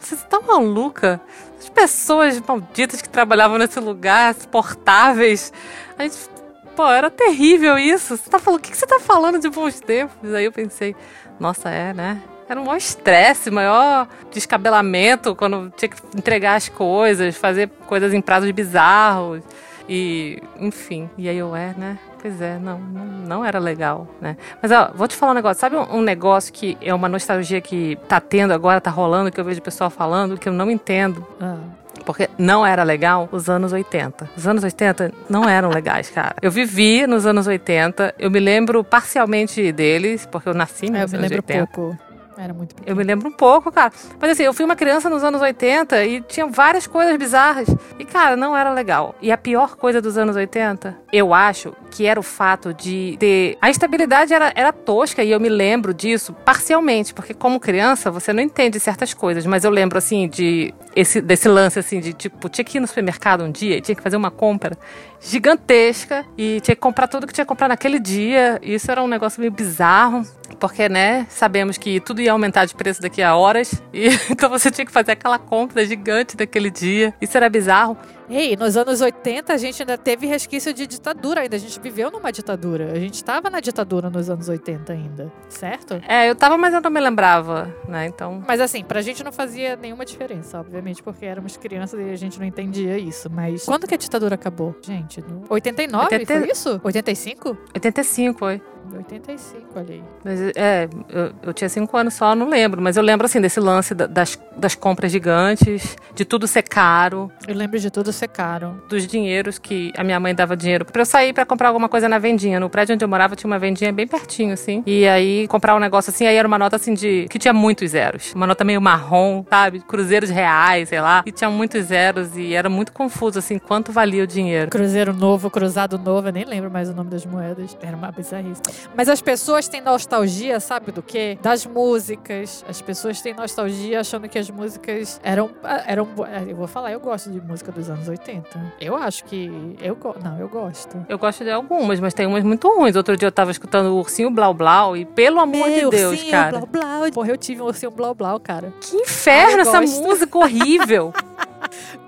Você 0.00 0.16
tá 0.16 0.40
maluca? 0.40 1.20
As 1.56 1.68
pessoas 1.68 2.40
malditas 2.40 3.00
que 3.00 3.08
trabalhavam 3.08 3.58
nesse 3.58 3.78
lugar, 3.78 4.34
portáveis. 4.50 5.52
A 5.96 6.02
gente 6.02 6.39
pô, 6.80 6.88
era 6.88 7.10
terrível 7.10 7.76
isso. 7.76 8.16
Você 8.16 8.30
tá 8.30 8.38
falando, 8.38 8.58
o 8.60 8.62
que, 8.62 8.70
que 8.70 8.76
você 8.76 8.86
tá 8.86 8.98
falando 8.98 9.38
de 9.38 9.50
bons 9.50 9.80
tempos? 9.80 10.32
Aí 10.32 10.46
eu 10.46 10.52
pensei, 10.52 10.96
nossa, 11.38 11.68
é, 11.68 11.92
né? 11.92 12.22
Era 12.48 12.58
um 12.58 12.64
maior 12.64 12.78
estresse, 12.78 13.50
maior 13.50 14.08
descabelamento 14.32 15.36
quando 15.36 15.70
tinha 15.76 15.90
que 15.90 15.98
entregar 16.16 16.54
as 16.54 16.68
coisas, 16.70 17.36
fazer 17.36 17.68
coisas 17.86 18.14
em 18.14 18.20
prazos 18.22 18.50
bizarros. 18.50 19.42
E, 19.86 20.42
enfim, 20.58 21.10
e 21.18 21.28
aí 21.28 21.36
eu 21.36 21.54
é, 21.54 21.74
né? 21.76 21.98
Pois 22.20 22.40
é, 22.40 22.58
não, 22.58 22.78
não 22.78 23.44
era 23.44 23.58
legal, 23.58 24.06
né? 24.20 24.36
Mas, 24.62 24.72
ó, 24.72 24.90
vou 24.94 25.06
te 25.06 25.16
falar 25.16 25.32
um 25.32 25.34
negócio. 25.34 25.60
Sabe 25.60 25.76
um, 25.76 25.96
um, 25.96 26.00
negócio 26.00 26.52
que 26.52 26.78
é 26.80 26.94
uma 26.94 27.08
nostalgia 27.08 27.60
que 27.60 27.98
tá 28.08 28.20
tendo 28.20 28.52
agora, 28.52 28.80
tá 28.80 28.90
rolando, 28.90 29.30
que 29.30 29.38
eu 29.40 29.44
vejo 29.44 29.60
o 29.60 29.62
pessoal 29.62 29.90
falando, 29.90 30.38
que 30.38 30.48
eu 30.48 30.52
não 30.52 30.70
entendo? 30.70 31.26
Ah. 31.40 31.58
Porque 32.04 32.28
não 32.38 32.64
era 32.64 32.82
legal 32.82 33.28
os 33.30 33.48
anos 33.48 33.72
80. 33.72 34.30
Os 34.36 34.46
anos 34.46 34.64
80 34.64 35.12
não 35.28 35.48
eram 35.48 35.70
legais, 35.70 36.10
cara. 36.10 36.34
Eu 36.40 36.50
vivi 36.50 37.06
nos 37.06 37.26
anos 37.26 37.46
80, 37.46 38.14
eu 38.18 38.30
me 38.30 38.40
lembro 38.40 38.82
parcialmente 38.82 39.70
deles, 39.72 40.26
porque 40.26 40.48
eu 40.48 40.54
nasci 40.54 40.90
nos 40.90 40.98
é, 40.98 41.02
anos 41.02 41.12
80. 41.12 41.16
Eu 41.16 41.20
me 41.20 41.28
lembro 41.28 41.66
pouco. 41.66 42.10
Era 42.40 42.54
muito 42.54 42.74
pequeno. 42.74 42.90
Eu 42.90 42.96
me 42.96 43.04
lembro 43.04 43.28
um 43.28 43.32
pouco, 43.32 43.70
cara. 43.70 43.92
Mas 44.18 44.30
assim, 44.30 44.44
eu 44.44 44.54
fui 44.54 44.64
uma 44.64 44.74
criança 44.74 45.10
nos 45.10 45.22
anos 45.22 45.42
80 45.42 46.04
e 46.06 46.22
tinha 46.22 46.46
várias 46.46 46.86
coisas 46.86 47.14
bizarras. 47.18 47.68
E, 47.98 48.04
cara, 48.04 48.34
não 48.34 48.56
era 48.56 48.72
legal. 48.72 49.14
E 49.20 49.30
a 49.30 49.36
pior 49.36 49.76
coisa 49.76 50.00
dos 50.00 50.16
anos 50.16 50.36
80, 50.36 50.96
eu 51.12 51.34
acho 51.34 51.74
que 51.90 52.06
era 52.06 52.18
o 52.18 52.22
fato 52.22 52.72
de 52.72 53.16
ter. 53.18 53.58
A 53.60 53.68
estabilidade 53.68 54.32
era, 54.32 54.52
era 54.54 54.72
tosca 54.72 55.22
e 55.22 55.30
eu 55.30 55.40
me 55.40 55.48
lembro 55.48 55.92
disso 55.92 56.32
parcialmente, 56.32 57.12
porque 57.12 57.34
como 57.34 57.58
criança 57.58 58.10
você 58.10 58.32
não 58.32 58.42
entende 58.42 58.78
certas 58.80 59.12
coisas. 59.12 59.44
Mas 59.44 59.64
eu 59.64 59.70
lembro, 59.70 59.98
assim, 59.98 60.28
de 60.28 60.72
esse, 60.94 61.20
desse 61.20 61.48
lance, 61.48 61.78
assim, 61.78 62.00
de 62.00 62.12
tipo, 62.12 62.48
tinha 62.48 62.64
que 62.64 62.78
ir 62.78 62.80
no 62.80 62.86
supermercado 62.86 63.44
um 63.44 63.50
dia 63.50 63.80
tinha 63.80 63.96
que 63.96 64.02
fazer 64.02 64.16
uma 64.16 64.30
compra 64.30 64.76
gigantesca 65.20 66.24
e 66.36 66.60
tinha 66.60 66.74
que 66.74 66.80
comprar 66.80 67.08
tudo 67.08 67.26
que 67.26 67.32
tinha 67.32 67.44
que 67.44 67.48
comprar 67.48 67.68
naquele 67.68 67.98
dia. 67.98 68.58
Isso 68.62 68.90
era 68.90 69.02
um 69.02 69.08
negócio 69.08 69.40
meio 69.40 69.52
bizarro, 69.52 70.22
porque, 70.58 70.88
né, 70.88 71.26
sabemos 71.28 71.76
que 71.76 72.00
tudo 72.00 72.20
ia 72.20 72.32
aumentar 72.32 72.64
de 72.64 72.74
preço 72.74 73.02
daqui 73.02 73.22
a 73.22 73.34
horas. 73.34 73.82
E 73.92 74.08
então 74.30 74.48
você 74.48 74.70
tinha 74.70 74.86
que 74.86 74.92
fazer 74.92 75.12
aquela 75.12 75.38
compra 75.38 75.84
gigante 75.84 76.36
daquele 76.36 76.70
dia. 76.70 77.12
Isso 77.20 77.36
era 77.36 77.50
bizarro. 77.50 77.98
Ei, 78.30 78.56
nos 78.56 78.76
anos 78.76 79.00
80 79.00 79.52
a 79.52 79.56
gente 79.56 79.82
ainda 79.82 79.98
teve 79.98 80.24
resquício 80.26 80.72
de 80.72 80.86
ditadura 80.86 81.40
ainda. 81.40 81.56
A 81.56 81.58
gente 81.58 81.80
viveu 81.80 82.10
numa 82.12 82.30
ditadura. 82.30 82.92
A 82.92 82.98
gente 82.98 83.14
estava 83.14 83.50
na 83.50 83.58
ditadura 83.58 84.08
nos 84.08 84.30
anos 84.30 84.48
80 84.48 84.92
ainda, 84.92 85.32
certo? 85.48 86.00
É, 86.06 86.30
eu 86.30 86.36
tava, 86.36 86.56
mas 86.56 86.72
eu 86.72 86.80
não 86.80 86.90
me 86.90 87.00
lembrava, 87.00 87.74
né? 87.88 88.06
Então. 88.06 88.42
Mas 88.46 88.60
assim, 88.60 88.84
pra 88.84 89.02
gente 89.02 89.24
não 89.24 89.32
fazia 89.32 89.74
nenhuma 89.74 90.04
diferença, 90.04 90.60
obviamente, 90.60 91.02
porque 91.02 91.26
éramos 91.26 91.56
crianças 91.56 91.98
e 91.98 92.10
a 92.10 92.16
gente 92.16 92.38
não 92.38 92.46
entendia 92.46 92.96
isso. 92.96 93.28
Mas 93.28 93.64
quando 93.64 93.86
que 93.88 93.94
a 93.94 93.98
ditadura 93.98 94.36
acabou? 94.36 94.76
Gente, 94.80 95.20
no... 95.20 95.44
89? 95.48 96.04
80... 96.14 96.38
Foi 96.38 96.50
isso? 96.50 96.80
85? 96.84 97.58
85, 97.74 98.38
foi. 98.38 98.62
85, 98.96 99.66
olha 99.74 99.94
aí. 99.94 100.02
Mas, 100.24 100.40
é, 100.56 100.88
eu, 101.08 101.32
eu 101.42 101.52
tinha 101.52 101.68
5 101.68 101.96
anos 101.96 102.14
só, 102.14 102.34
não 102.34 102.48
lembro. 102.48 102.80
Mas 102.80 102.96
eu 102.96 103.02
lembro, 103.02 103.26
assim, 103.26 103.40
desse 103.40 103.60
lance 103.60 103.94
das, 103.94 104.38
das 104.56 104.74
compras 104.74 105.12
gigantes, 105.12 105.96
de 106.14 106.24
tudo 106.24 106.46
ser 106.46 106.62
caro. 106.62 107.30
Eu 107.46 107.54
lembro 107.54 107.78
de 107.78 107.90
tudo 107.90 108.12
ser 108.12 108.28
caro. 108.28 108.82
Dos 108.88 109.06
dinheiros 109.06 109.58
que 109.58 109.92
a 109.96 110.04
minha 110.04 110.18
mãe 110.18 110.34
dava 110.34 110.56
dinheiro 110.56 110.84
pra 110.84 111.02
eu 111.02 111.06
sair 111.06 111.32
pra 111.32 111.44
comprar 111.44 111.68
alguma 111.68 111.88
coisa 111.88 112.08
na 112.08 112.18
vendinha. 112.18 112.60
No 112.60 112.68
prédio 112.70 112.94
onde 112.94 113.04
eu 113.04 113.08
morava 113.08 113.36
tinha 113.36 113.48
uma 113.48 113.58
vendinha 113.58 113.92
bem 113.92 114.06
pertinho, 114.06 114.52
assim. 114.52 114.82
E 114.86 115.06
aí, 115.06 115.46
comprar 115.48 115.74
um 115.74 115.78
negócio 115.78 116.10
assim, 116.10 116.26
aí 116.26 116.36
era 116.36 116.46
uma 116.46 116.58
nota, 116.58 116.76
assim, 116.76 116.94
de... 116.94 117.26
que 117.28 117.38
tinha 117.38 117.52
muitos 117.52 117.90
zeros. 117.90 118.32
Uma 118.34 118.46
nota 118.46 118.64
meio 118.64 118.80
marrom, 118.80 119.44
sabe? 119.48 119.80
Cruzeiros 119.80 120.30
reais, 120.30 120.88
sei 120.88 121.00
lá. 121.00 121.22
E 121.26 121.32
tinha 121.32 121.50
muitos 121.50 121.86
zeros 121.86 122.36
e 122.36 122.54
era 122.54 122.68
muito 122.68 122.92
confuso, 122.92 123.38
assim, 123.38 123.58
quanto 123.58 123.92
valia 123.92 124.24
o 124.24 124.26
dinheiro. 124.26 124.70
Cruzeiro 124.70 125.12
novo, 125.12 125.50
cruzado 125.50 125.98
novo, 125.98 126.28
eu 126.28 126.32
nem 126.32 126.44
lembro 126.44 126.70
mais 126.70 126.88
o 126.88 126.94
nome 126.94 127.10
das 127.10 127.24
moedas. 127.24 127.76
Era 127.82 127.96
uma 127.96 128.10
bizarrice. 128.10 128.60
Mas 128.94 129.08
as 129.08 129.20
pessoas 129.20 129.68
têm 129.68 129.80
nostalgia, 129.80 130.60
sabe 130.60 130.92
do 130.92 131.02
quê? 131.02 131.38
Das 131.42 131.66
músicas. 131.66 132.64
As 132.68 132.80
pessoas 132.80 133.20
têm 133.20 133.34
nostalgia 133.34 134.00
achando 134.00 134.28
que 134.28 134.38
as 134.38 134.50
músicas 134.50 135.20
eram. 135.22 135.50
eram 135.86 136.08
eu 136.48 136.56
vou 136.56 136.66
falar, 136.66 136.92
eu 136.92 137.00
gosto 137.00 137.30
de 137.30 137.40
música 137.40 137.72
dos 137.72 137.88
anos 137.88 138.08
80. 138.08 138.74
Eu 138.80 138.96
acho 138.96 139.24
que. 139.24 139.76
Eu 139.80 139.96
Não, 140.22 140.38
eu 140.38 140.48
gosto. 140.48 141.04
Eu 141.08 141.18
gosto 141.18 141.44
de 141.44 141.50
algumas, 141.50 142.00
mas 142.00 142.14
tem 142.14 142.26
umas 142.26 142.44
muito 142.44 142.68
ruins. 142.68 142.96
Outro 142.96 143.16
dia 143.16 143.28
eu 143.28 143.32
tava 143.32 143.50
escutando 143.50 143.86
o 143.94 143.98
Ursinho 143.98 144.30
Blau 144.30 144.54
Blau 144.54 144.96
e, 144.96 145.04
pelo 145.04 145.40
amor 145.40 145.68
Meu, 145.68 145.90
de 145.90 145.96
Deus, 145.96 146.12
ursinho, 146.12 146.30
cara. 146.30 146.58
Blau, 146.58 146.66
blau. 146.66 147.12
Porra, 147.12 147.30
eu 147.30 147.36
tive 147.36 147.62
um 147.62 147.66
Ursinho 147.66 147.90
Blau 147.90 148.14
Blau, 148.14 148.38
cara. 148.40 148.72
Que 148.80 148.96
inferno 148.96 149.56
Ai, 149.56 149.60
essa 149.60 149.80
música 149.80 150.38
horrível. 150.38 151.12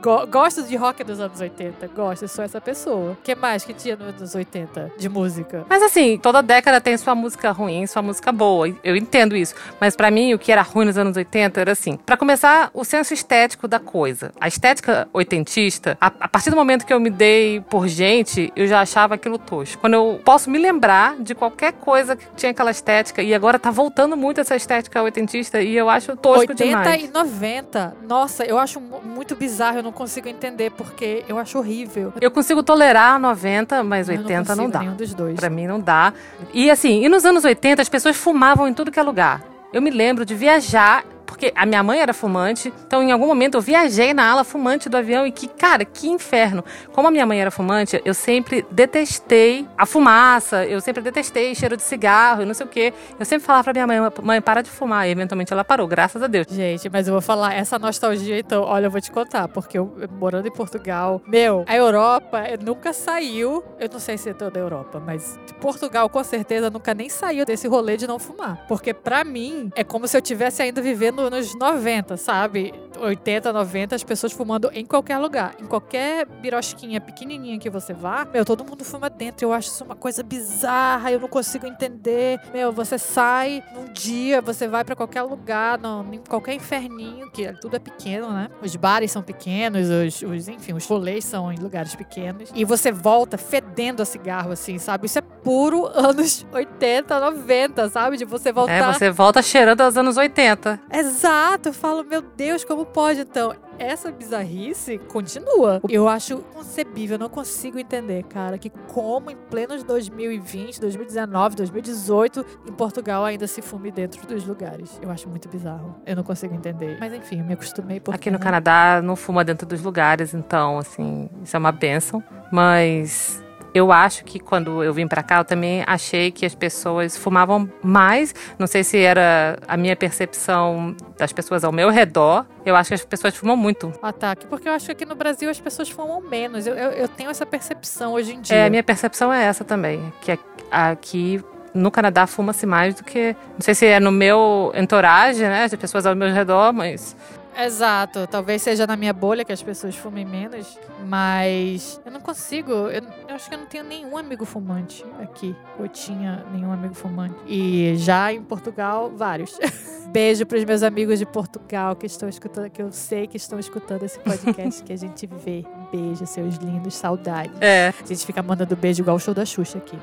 gosto 0.03 0.65
de 0.65 0.77
rock 0.77 1.05
dos 1.05 1.21
anos 1.21 1.41
80, 1.41 1.87
gosto, 1.88 2.27
sou 2.27 2.45
essa 2.45 2.61
pessoa. 2.61 3.12
O 3.12 3.17
que 3.23 3.35
mais 3.35 3.65
que 3.65 3.73
tinha 3.73 3.95
nos 3.95 4.09
anos 4.09 4.35
80 4.35 4.93
de 4.99 5.09
música? 5.09 5.65
Mas 5.69 5.83
assim, 5.83 6.19
toda 6.19 6.43
década 6.43 6.81
tem 6.81 6.97
sua 6.97 7.15
música 7.15 7.53
ruim, 7.53 7.87
sua 7.87 8.03
música 8.03 8.33
boa. 8.33 8.69
Eu 8.83 8.97
entendo 8.97 9.37
isso. 9.37 9.55
Mas 9.81 9.95
para 9.95 10.11
mim, 10.11 10.35
o 10.35 10.38
que 10.38 10.51
era 10.51 10.62
ruim 10.62 10.87
nos 10.87 10.99
anos 10.99 11.17
80 11.17 11.61
era 11.61 11.73
assim: 11.73 11.97
para 11.97 12.17
começar, 12.17 12.71
o 12.75 12.85
senso 12.85 13.15
estético 13.15 13.69
da 13.69 13.79
coisa. 13.79 14.33
A 14.41 14.49
estética 14.49 15.09
oitentista, 15.12 15.97
a, 16.01 16.07
a 16.07 16.29
partir 16.29 16.51
do 16.51 16.57
momento 16.57 16.85
que 16.85 16.93
eu 16.93 16.99
me 16.99 17.11
dei 17.11 17.61
por 17.61 17.87
gente, 17.87 18.53
eu 18.57 18.67
já 18.67 18.81
achava 18.81 19.15
aquilo 19.15 19.38
tosco. 19.38 19.81
Quando 19.81 19.95
eu 19.95 20.21
posso 20.25 20.51
me 20.51 20.59
lembrar 20.59 21.17
de 21.21 21.35
qualquer 21.35 21.73
coisa 21.75 22.17
que 22.17 22.27
tinha 22.37 22.51
aquela 22.51 22.71
estética, 22.71 23.23
e 23.23 23.33
agora 23.35 23.59
tá 23.59 23.71
voltando 23.71 24.17
muito 24.17 24.41
essa 24.41 24.57
estética 24.57 25.03
oitentista, 25.03 25.61
e 25.62 25.77
eu 25.77 25.88
acho 25.88 26.17
tosco 26.17 26.41
80 26.41 26.65
demais. 26.65 26.87
80 26.88 27.07
e 27.07 27.12
90. 27.12 27.97
Nossa, 28.09 28.45
eu 28.45 28.59
acho 28.59 28.81
muito 28.81 29.37
bizarro, 29.37 29.79
eu 29.79 29.83
não 29.83 29.92
consigo 29.93 30.29
entender 30.29 30.71
porque 30.71 31.25
eu 31.29 31.39
acho 31.39 31.59
horrível. 31.59 32.13
Eu 32.21 32.31
consigo 32.31 32.63
tolerar 32.63 33.19
90, 33.19 33.83
mas 33.85 34.09
80 34.09 34.55
não, 34.57 34.65
não 34.65 34.71
dá. 34.71 34.79
Nenhum 34.81 34.97
dos 34.97 35.15
dois. 35.15 35.37
Pra 35.37 35.51
mim 35.51 35.67
não 35.67 35.81
dá. 35.81 36.13
E 36.53 36.71
assim, 36.71 37.05
e 37.05 37.09
nos 37.09 37.25
anos 37.25 37.45
80 37.45 37.83
as 37.83 37.89
pessoas 37.89 38.17
fumavam 38.17 38.67
em 38.67 38.75
tudo 38.75 38.91
que 38.91 38.99
é 38.99 39.03
lugar. 39.03 39.43
Eu 39.73 39.81
me 39.81 39.91
lembro 39.91 40.25
de 40.25 40.35
viajar 40.35 41.05
porque 41.33 41.51
a 41.57 41.64
minha 41.64 41.83
mãe 41.83 41.99
era 41.99 42.12
fumante, 42.12 42.71
então 42.87 43.03
em 43.03 43.11
algum 43.11 43.27
momento 43.27 43.57
eu 43.57 43.62
viajei 43.62 44.12
na 44.12 44.31
ala 44.31 44.45
fumante 44.45 44.87
do 44.90 44.99
avião 44.99 45.27
e 45.27 45.33
que, 45.33 45.49
cara, 45.49 45.83
que 45.83 46.07
inferno. 46.07 46.62
Como 46.92 47.09
a 47.09 47.11
minha 47.11 47.25
mãe 47.25 47.40
era 47.40 47.51
fumante, 47.51 48.03
eu 48.05 48.12
sempre 48.12 48.66
detestei 48.71 49.66
a 49.79 49.87
fumaça, 49.87 50.66
eu 50.66 50.79
sempre 50.83 51.03
detestei 51.03 51.55
cheiro 51.55 51.75
de 51.75 51.83
cigarro, 51.83 52.45
não 52.45 52.53
sei 52.53 52.66
o 52.66 52.68
quê. 52.68 52.92
Eu 53.18 53.25
sempre 53.25 53.47
falava 53.47 53.64
pra 53.64 53.73
minha 53.73 53.87
mãe, 53.87 54.12
mãe, 54.23 54.42
para 54.42 54.61
de 54.61 54.68
fumar. 54.68 55.09
E 55.09 55.11
eventualmente 55.11 55.51
ela 55.51 55.64
parou, 55.64 55.88
graças 55.88 56.23
a 56.23 56.27
Deus. 56.27 56.47
Gente, 56.51 56.90
mas 56.90 57.09
eu 57.09 57.14
vou 57.14 57.23
falar, 57.23 57.55
essa 57.55 57.79
nostalgia, 57.79 58.38
então, 58.38 58.62
olha, 58.64 58.87
eu 58.87 58.90
vou 58.90 59.01
te 59.01 59.11
contar, 59.11 59.49
porque 59.49 59.79
eu 59.79 59.90
morando 60.21 60.47
em 60.47 60.53
Portugal, 60.53 61.23
meu, 61.27 61.64
a 61.66 61.75
Europa 61.75 62.42
nunca 62.62 62.92
saiu, 62.92 63.64
eu 63.81 63.88
não 63.90 63.99
sei 63.99 64.18
se 64.18 64.29
é 64.29 64.35
toda 64.35 64.61
a 64.61 64.62
Europa, 64.62 65.01
mas 65.01 65.40
Portugal 65.62 66.11
com 66.11 66.23
certeza 66.23 66.68
nunca 66.68 66.92
nem 66.92 67.09
saiu 67.09 67.47
desse 67.47 67.66
rolê 67.66 67.97
de 67.97 68.07
não 68.07 68.18
fumar. 68.18 68.66
Porque 68.68 68.92
para 68.92 69.25
mim 69.25 69.73
é 69.75 69.83
como 69.83 70.07
se 70.07 70.14
eu 70.14 70.21
tivesse 70.21 70.61
ainda 70.61 70.83
vivendo 70.83 71.22
nos 71.31 71.55
90, 71.55 72.17
sabe? 72.17 72.73
80, 72.99 73.53
90, 73.53 73.97
as 73.97 74.05
pessoas 74.05 74.33
fumando 74.33 74.71
em 74.73 74.85
qualquer 74.85 75.19
lugar. 75.19 75.55
Em 75.61 75.67
qualquer 75.67 76.27
birosquinha 76.27 77.01
pequenininha 77.01 77.59
que 77.59 77.69
você 77.69 77.93
vá, 77.93 78.25
meu, 78.25 78.45
todo 78.45 78.65
mundo 78.65 78.85
fuma 78.85 79.11
dentro. 79.11 79.45
Eu 79.45 79.53
acho 79.53 79.71
isso 79.71 79.85
uma 79.85 79.97
coisa 79.97 80.23
bizarra, 80.23 81.11
eu 81.11 81.21
não 81.21 81.29
consigo 81.29 81.67
entender. 81.67 82.41
Meu, 82.53 82.73
você 82.73 82.99
sai 82.99 83.63
num 83.75 83.93
dia, 83.93 84.41
você 84.41 84.69
vai 84.69 84.85
para 84.85 84.95
qualquer 84.95 85.23
lugar, 85.23 85.79
não, 85.79 86.07
em 86.13 86.19
qualquer 86.19 86.55
inferninho, 86.55 87.31
que 87.31 87.53
tudo 87.55 87.77
é 87.77 87.79
pequeno, 87.79 88.31
né? 88.33 88.49
Os 88.63 88.75
bares 88.77 89.11
são 89.11 89.23
pequenos, 89.23 89.89
os, 89.89 90.23
os 90.23 90.49
enfim, 90.49 90.73
os 90.73 90.87
rolês 90.87 91.25
são 91.25 91.53
em 91.53 91.57
lugares 91.57 91.95
pequenos. 91.95 92.51
E 92.55 92.65
você 92.65 92.93
volta 92.93 93.37
fedendo 93.37 94.03
a 94.03 94.05
cigarro, 94.05 94.53
assim, 94.53 94.79
sabe? 94.79 95.07
Isso 95.07 95.19
é 95.19 95.23
puro 95.23 95.87
anos 95.87 96.47
80, 96.53 97.19
90, 97.19 97.89
sabe? 97.89 98.17
De 98.17 98.25
você 98.25 98.53
voltar. 98.53 98.73
É, 98.73 98.93
você 98.93 99.11
volta 99.11 99.43
cheirando 99.43 99.81
aos 99.81 99.97
anos 99.97 100.17
80. 100.17 100.81
Exato. 101.03 101.69
Eu 101.71 101.73
falo, 101.73 102.05
meu 102.05 102.23
Deus, 102.23 102.65
como 102.65 102.87
pode 102.87 103.21
então? 103.21 103.55
Essa 103.79 104.12
bizarrice 104.12 104.99
continua. 104.99 105.81
Eu 105.88 106.09
acho 106.09 106.38
concebível, 106.55 107.19
não 107.19 107.29
consigo 107.29 107.79
entender, 107.79 108.23
cara, 108.25 108.57
que 108.57 108.71
como 108.71 109.31
em 109.31 109.37
plenos 109.37 109.83
2020, 109.83 110.81
2019, 110.81 111.57
2018, 111.57 112.47
em 112.69 112.73
Portugal 112.73 113.25
ainda 113.25 113.47
se 113.47 113.61
fume 113.61 113.91
dentro 113.91 114.25
dos 114.27 114.47
lugares. 114.47 115.01
Eu 115.03 115.11
acho 115.11 115.29
muito 115.29 115.49
bizarro. 115.49 115.97
Eu 116.07 116.15
não 116.15 116.23
consigo 116.23 116.55
entender. 116.55 116.97
Mas 117.01 117.12
enfim, 117.12 117.41
eu 117.41 117.45
me 117.45 117.55
acostumei 117.55 117.99
porque 117.99 118.17
Aqui 118.17 118.31
no 118.31 118.38
Canadá 118.38 119.01
não 119.03 119.17
fuma 119.17 119.45
dentro 119.45 119.67
dos 119.67 119.83
lugares, 119.83 120.35
então, 120.35 120.79
assim, 120.79 121.29
isso 121.43 121.57
é 121.57 121.59
uma 121.59 121.73
benção. 121.73 122.23
Mas 122.53 123.43
eu 123.75 123.91
acho 123.91 124.25
que 124.25 124.39
quando 124.39 124.83
eu 124.83 124.93
vim 124.93 125.07
para 125.07 125.23
cá, 125.23 125.39
eu 125.39 125.45
também 125.45 125.83
achei 125.87 126.31
que 126.31 126.45
as 126.45 126.55
pessoas 126.55 127.17
fumavam 127.17 127.71
mais. 127.83 128.35
Não 128.59 128.67
sei 128.67 128.85
se 128.85 128.99
era 128.99 129.59
a 129.67 129.77
minha 129.77 129.97
percepção 129.97 130.95
das 131.17 131.33
pessoas 131.33 131.65
ao 131.65 131.73
meu 131.73 131.91
redor. 131.91 132.45
Eu 132.67 132.77
acho 132.77 132.89
que 132.89 132.95
as 132.95 133.05
pessoas 133.05 133.35
fumam 133.35 133.57
muito. 133.57 133.93
Ataque. 134.03 134.47
Porque 134.47 134.69
eu 134.69 134.73
acho 134.73 134.87
que 134.87 134.93
aqui 134.93 135.05
no 135.05 135.15
Brasil 135.15 135.49
as 135.49 135.59
pessoas 135.59 135.89
fumam 135.89 136.21
menos. 136.21 136.67
Eu, 136.67 136.75
eu, 136.75 136.91
eu 136.91 137.09
tenho 137.09 137.31
essa 137.31 137.47
percepção 137.47 138.13
hoje 138.13 138.35
em 138.35 138.41
dia. 138.41 138.57
É, 138.57 138.67
a 138.67 138.71
minha 138.71 138.83
percepção 138.83 139.33
é 139.33 139.45
essa 139.45 139.65
também. 139.65 140.13
Que 140.21 140.39
aqui 140.71 141.43
no 141.75 141.91
Canadá 141.91 142.27
fuma-se 142.27 142.67
mais 142.67 142.95
do 142.95 143.03
que. 143.03 143.35
Não 143.55 143.61
sei 143.61 143.75
se 143.75 143.87
é 143.87 143.99
no 143.99 144.13
meu 144.13 144.73
entourage, 144.75 145.43
né? 145.43 145.65
As 145.65 145.75
pessoas 145.75 146.05
ao 146.05 146.15
meu 146.15 146.33
redor, 146.33 146.73
mas 146.73 147.17
Exato. 147.57 148.27
Talvez 148.27 148.62
seja 148.62 148.87
na 148.87 148.97
minha 148.97 149.12
bolha 149.12 149.45
que 149.45 149.53
as 149.53 149.62
pessoas 149.62 149.95
fumem 149.95 150.25
menos, 150.25 150.79
mas 151.07 152.01
eu 152.05 152.11
não 152.11 152.21
consigo. 152.21 152.73
Eu, 152.73 153.03
eu, 153.29 153.35
acho 153.35 153.49
que 153.49 153.55
eu 153.55 153.59
não 153.59 153.67
tenho 153.67 153.85
nenhum 153.85 154.17
amigo 154.17 154.45
fumante 154.45 155.05
aqui. 155.21 155.55
Eu 155.79 155.88
tinha 155.88 156.45
nenhum 156.53 156.73
amigo 156.73 156.95
fumante. 156.95 157.37
E 157.47 157.95
já 157.97 158.33
em 158.33 158.43
Portugal, 158.43 159.12
vários. 159.15 159.59
Beijo 160.09 160.45
para 160.45 160.59
os 160.59 160.65
meus 160.65 160.83
amigos 160.83 161.19
de 161.19 161.25
Portugal 161.25 161.97
que 161.97 162.07
estão 162.07 162.29
escutando, 162.29 162.69
que 162.69 162.83
eu 162.83 162.93
sei 162.93 163.27
que 163.27 163.37
estão 163.37 163.59
escutando 163.59 164.03
esse 164.03 164.19
podcast 164.19 164.83
que 164.83 164.93
a 164.93 164.97
gente 164.97 165.27
vê. 165.27 165.65
Beijo, 165.91 166.27
seus 166.27 166.57
lindos, 166.57 166.95
saudades. 166.95 167.57
É. 167.61 167.88
A 167.88 168.07
gente 168.07 168.27
fica 168.27 168.43
mandando 168.43 168.77
beijo 168.77 169.03
igual 169.03 169.17
o 169.17 169.21
show 169.21 169.33
da 169.33 169.47
Xuxa 169.47 169.79
aqui. 169.79 169.99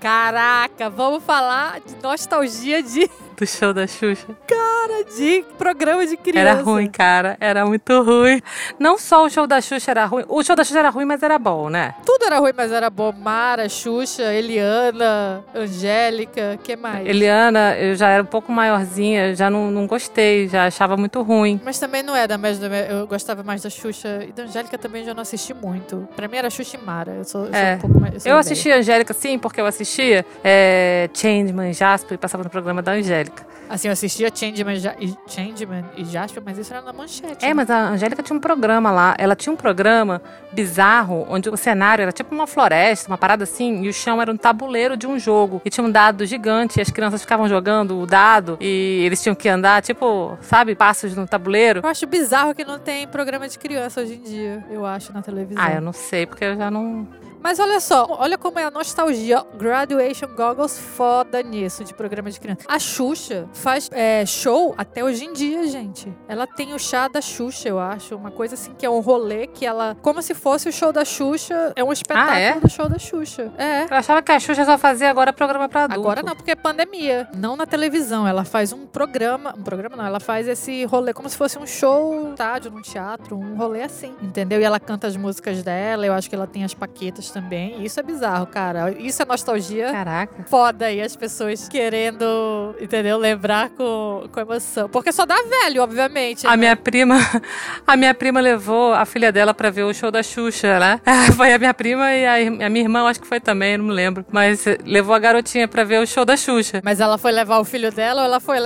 Caraca, 0.00 0.88
vamos 0.88 1.24
falar 1.24 1.80
de 1.80 1.96
nostalgia 2.02 2.82
de 2.82 3.10
do 3.38 3.46
show 3.46 3.72
da 3.72 3.86
Xuxa. 3.86 4.26
Cara, 4.46 5.04
de 5.16 5.44
programa 5.56 6.04
de 6.06 6.16
criança. 6.16 6.50
Era 6.50 6.62
ruim, 6.62 6.88
cara. 6.88 7.36
Era 7.40 7.64
muito 7.64 8.02
ruim. 8.02 8.42
Não 8.78 8.98
só 8.98 9.24
o 9.24 9.30
show 9.30 9.46
da 9.46 9.60
Xuxa 9.60 9.92
era 9.92 10.04
ruim. 10.04 10.24
O 10.28 10.42
show 10.42 10.56
da 10.56 10.64
Xuxa 10.64 10.80
era 10.80 10.90
ruim, 10.90 11.04
mas 11.04 11.22
era 11.22 11.38
bom, 11.38 11.68
né? 11.68 11.94
Tudo 12.04 12.24
era 12.24 12.38
ruim, 12.38 12.52
mas 12.56 12.72
era 12.72 12.90
bom. 12.90 13.12
Mara, 13.12 13.68
Xuxa, 13.68 14.34
Eliana, 14.34 15.44
Angélica, 15.54 16.58
que 16.62 16.74
mais? 16.76 17.06
Eliana, 17.06 17.76
eu 17.76 17.94
já 17.94 18.08
era 18.08 18.22
um 18.22 18.26
pouco 18.26 18.50
maiorzinha, 18.50 19.34
já 19.34 19.48
não, 19.48 19.70
não 19.70 19.86
gostei, 19.86 20.48
já 20.48 20.66
achava 20.66 20.96
muito 20.96 21.22
ruim. 21.22 21.60
Mas 21.64 21.78
também 21.78 22.02
não 22.02 22.16
é 22.16 22.26
da 22.26 22.36
mesma. 22.36 22.66
Eu 22.66 23.06
gostava 23.06 23.42
mais 23.42 23.62
da 23.62 23.70
Xuxa 23.70 24.24
e 24.28 24.32
da 24.32 24.44
Angélica 24.44 24.76
também 24.76 25.04
já 25.04 25.14
não 25.14 25.22
assisti 25.22 25.54
muito. 25.54 26.08
Pra 26.16 26.26
mim 26.26 26.36
era 26.36 26.50
Xuxa 26.50 26.76
e 26.76 26.84
Mara. 26.84 27.12
Eu 27.12 27.24
sou, 27.24 27.46
eu 27.46 27.54
é. 27.54 27.76
um 27.76 27.78
pouco 27.78 28.00
mais. 28.00 28.26
Eu, 28.26 28.32
eu 28.32 28.38
assisti 28.38 28.72
a 28.72 28.78
Angélica, 28.78 29.14
sim, 29.14 29.38
porque 29.38 29.60
eu 29.60 29.66
assistia 29.66 30.24
é, 30.42 31.08
Changeman, 31.14 31.72
Jasper 31.72 32.14
e 32.14 32.18
passava 32.18 32.42
no 32.42 32.50
programa 32.50 32.82
da 32.82 32.92
Angélica. 32.92 33.27
Angélica. 33.28 33.46
Assim, 33.68 33.88
eu 33.88 33.92
assistia 33.92 34.30
Changeman, 34.34 34.76
e, 34.98 35.14
Changeman 35.26 35.84
e 35.94 36.04
Jasper, 36.04 36.42
mas 36.44 36.56
isso 36.56 36.72
era 36.72 36.80
na 36.80 36.92
manchete. 36.92 37.44
É, 37.44 37.48
né? 37.48 37.54
mas 37.54 37.70
a 37.70 37.90
Angélica 37.90 38.22
tinha 38.22 38.36
um 38.36 38.40
programa 38.40 38.90
lá. 38.90 39.14
Ela 39.18 39.36
tinha 39.36 39.52
um 39.52 39.56
programa 39.56 40.22
bizarro, 40.52 41.26
onde 41.28 41.50
o 41.50 41.56
cenário 41.56 42.02
era 42.02 42.10
tipo 42.10 42.34
uma 42.34 42.46
floresta, 42.46 43.08
uma 43.08 43.18
parada 43.18 43.44
assim, 43.44 43.82
e 43.82 43.88
o 43.88 43.92
chão 43.92 44.22
era 44.22 44.32
um 44.32 44.36
tabuleiro 44.36 44.96
de 44.96 45.06
um 45.06 45.18
jogo. 45.18 45.60
E 45.64 45.70
tinha 45.70 45.84
um 45.84 45.90
dado 45.90 46.24
gigante, 46.24 46.78
e 46.78 46.82
as 46.82 46.90
crianças 46.90 47.20
ficavam 47.20 47.46
jogando 47.46 47.98
o 48.00 48.06
dado, 48.06 48.56
e 48.58 49.02
eles 49.04 49.22
tinham 49.22 49.34
que 49.34 49.48
andar, 49.48 49.82
tipo, 49.82 50.38
sabe, 50.40 50.74
passos 50.74 51.14
no 51.14 51.26
tabuleiro. 51.26 51.80
Eu 51.84 51.90
acho 51.90 52.06
bizarro 52.06 52.54
que 52.54 52.64
não 52.64 52.78
tem 52.78 53.06
programa 53.06 53.46
de 53.48 53.58
criança 53.58 54.00
hoje 54.00 54.14
em 54.14 54.22
dia, 54.22 54.64
eu 54.70 54.86
acho, 54.86 55.12
na 55.12 55.20
televisão. 55.20 55.62
Ah, 55.62 55.72
eu 55.74 55.82
não 55.82 55.92
sei, 55.92 56.24
porque 56.24 56.44
eu 56.44 56.56
já 56.56 56.70
não. 56.70 57.06
Mas 57.42 57.58
olha 57.58 57.80
só, 57.80 58.06
olha 58.10 58.36
como 58.36 58.58
é 58.58 58.64
a 58.64 58.70
nostalgia. 58.70 59.44
Graduation 59.56 60.28
Goggles 60.34 60.78
foda 60.78 61.42
nisso, 61.42 61.84
de 61.84 61.94
programa 61.94 62.30
de 62.30 62.40
criança. 62.40 62.62
A 62.68 62.78
Xuxa 62.78 63.48
faz 63.52 63.88
é, 63.92 64.24
show 64.26 64.74
até 64.76 65.02
hoje 65.04 65.24
em 65.24 65.32
dia, 65.32 65.66
gente. 65.68 66.12
Ela 66.28 66.46
tem 66.46 66.74
o 66.74 66.78
chá 66.78 67.08
da 67.08 67.20
Xuxa, 67.20 67.68
eu 67.68 67.78
acho. 67.78 68.16
Uma 68.16 68.30
coisa 68.30 68.54
assim 68.54 68.74
que 68.74 68.84
é 68.84 68.90
um 68.90 69.00
rolê 69.00 69.46
que 69.46 69.64
ela. 69.64 69.96
Como 70.02 70.20
se 70.22 70.34
fosse 70.34 70.68
o 70.68 70.72
show 70.72 70.92
da 70.92 71.04
Xuxa. 71.04 71.72
É 71.76 71.84
um 71.84 71.92
espetáculo 71.92 72.30
ah, 72.30 72.38
é? 72.38 72.60
do 72.60 72.68
show 72.68 72.88
da 72.88 72.98
Xuxa. 72.98 73.52
É. 73.56 73.84
Eu 73.84 73.96
achava 73.96 74.22
que 74.22 74.32
a 74.32 74.40
Xuxa 74.40 74.64
só 74.64 74.76
fazia 74.76 75.08
agora 75.10 75.32
programa 75.32 75.68
pra 75.68 75.84
adulto. 75.84 76.00
Agora 76.00 76.22
não, 76.22 76.34
porque 76.34 76.50
é 76.50 76.56
pandemia. 76.56 77.28
Não 77.36 77.56
na 77.56 77.66
televisão. 77.66 78.26
Ela 78.26 78.44
faz 78.44 78.72
um 78.72 78.86
programa. 78.86 79.54
Um 79.56 79.62
programa 79.62 79.96
não, 79.96 80.06
ela 80.06 80.20
faz 80.20 80.48
esse 80.48 80.84
rolê 80.84 81.12
como 81.12 81.28
se 81.28 81.36
fosse 81.36 81.58
um 81.58 81.66
show, 81.66 82.30
estádio, 82.30 82.70
num 82.70 82.82
teatro, 82.82 83.36
um 83.36 83.56
rolê 83.56 83.82
assim. 83.82 84.14
Entendeu? 84.22 84.60
E 84.60 84.64
ela 84.64 84.80
canta 84.80 85.06
as 85.06 85.16
músicas 85.16 85.62
dela. 85.62 86.06
Eu 86.06 86.12
acho 86.12 86.28
que 86.28 86.34
ela 86.34 86.46
tem 86.46 86.64
as 86.64 86.74
paquetas 86.74 87.27
também. 87.30 87.84
Isso 87.84 87.98
é 87.98 88.02
bizarro, 88.02 88.46
cara. 88.46 88.90
Isso 88.98 89.22
é 89.22 89.24
nostalgia. 89.24 89.90
Caraca. 89.92 90.44
Foda 90.46 90.86
aí 90.86 91.00
as 91.00 91.16
pessoas 91.16 91.68
querendo, 91.68 92.74
entendeu? 92.80 93.18
Lembrar 93.18 93.70
com, 93.70 94.28
com 94.32 94.40
emoção. 94.40 94.88
Porque 94.88 95.12
só 95.12 95.24
dá 95.24 95.36
velho, 95.36 95.82
obviamente. 95.82 96.46
A 96.46 96.50
né? 96.50 96.56
minha 96.56 96.76
prima, 96.76 97.16
a 97.86 97.96
minha 97.96 98.14
prima 98.14 98.40
levou 98.40 98.92
a 98.92 99.04
filha 99.04 99.32
dela 99.32 99.52
pra 99.54 99.70
ver 99.70 99.84
o 99.84 99.94
show 99.94 100.10
da 100.10 100.22
Xuxa, 100.22 100.78
né? 100.78 101.00
Foi 101.36 101.52
a 101.52 101.58
minha 101.58 101.74
prima 101.74 102.14
e 102.14 102.26
a, 102.26 102.66
a 102.66 102.68
minha 102.68 102.84
irmã, 102.84 103.08
acho 103.08 103.20
que 103.20 103.26
foi 103.26 103.40
também, 103.40 103.76
não 103.76 103.86
me 103.86 103.92
lembro. 103.92 104.24
Mas 104.30 104.64
levou 104.84 105.14
a 105.14 105.18
garotinha 105.18 105.68
pra 105.68 105.84
ver 105.84 106.00
o 106.00 106.06
show 106.06 106.24
da 106.24 106.36
Xuxa. 106.36 106.80
Mas 106.84 107.00
ela 107.00 107.18
foi 107.18 107.32
levar 107.32 107.58
o 107.58 107.64
filho 107.64 107.92
dela 107.92 108.22
ou 108.22 108.26
ela 108.26 108.40
foi, 108.40 108.56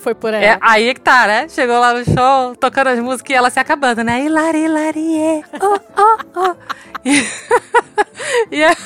foi 0.00 0.14
por 0.14 0.32
ela? 0.32 0.44
É, 0.44 0.58
aí 0.60 0.94
que 0.94 1.00
tá, 1.00 1.26
né? 1.26 1.48
Chegou 1.48 1.78
lá 1.78 1.92
no 1.92 2.04
show, 2.04 2.56
tocando 2.56 2.88
as 2.88 2.98
músicas 2.98 3.30
e 3.30 3.34
ela 3.34 3.50
se 3.50 3.58
acabando, 3.58 4.02
né? 4.02 4.24
Hilari, 4.24 4.64
hilari, 4.64 5.44
oh, 5.60 5.78
oh, 5.96 6.18
oh. 6.36 6.56
E, 8.50 8.62
a, 8.62 8.76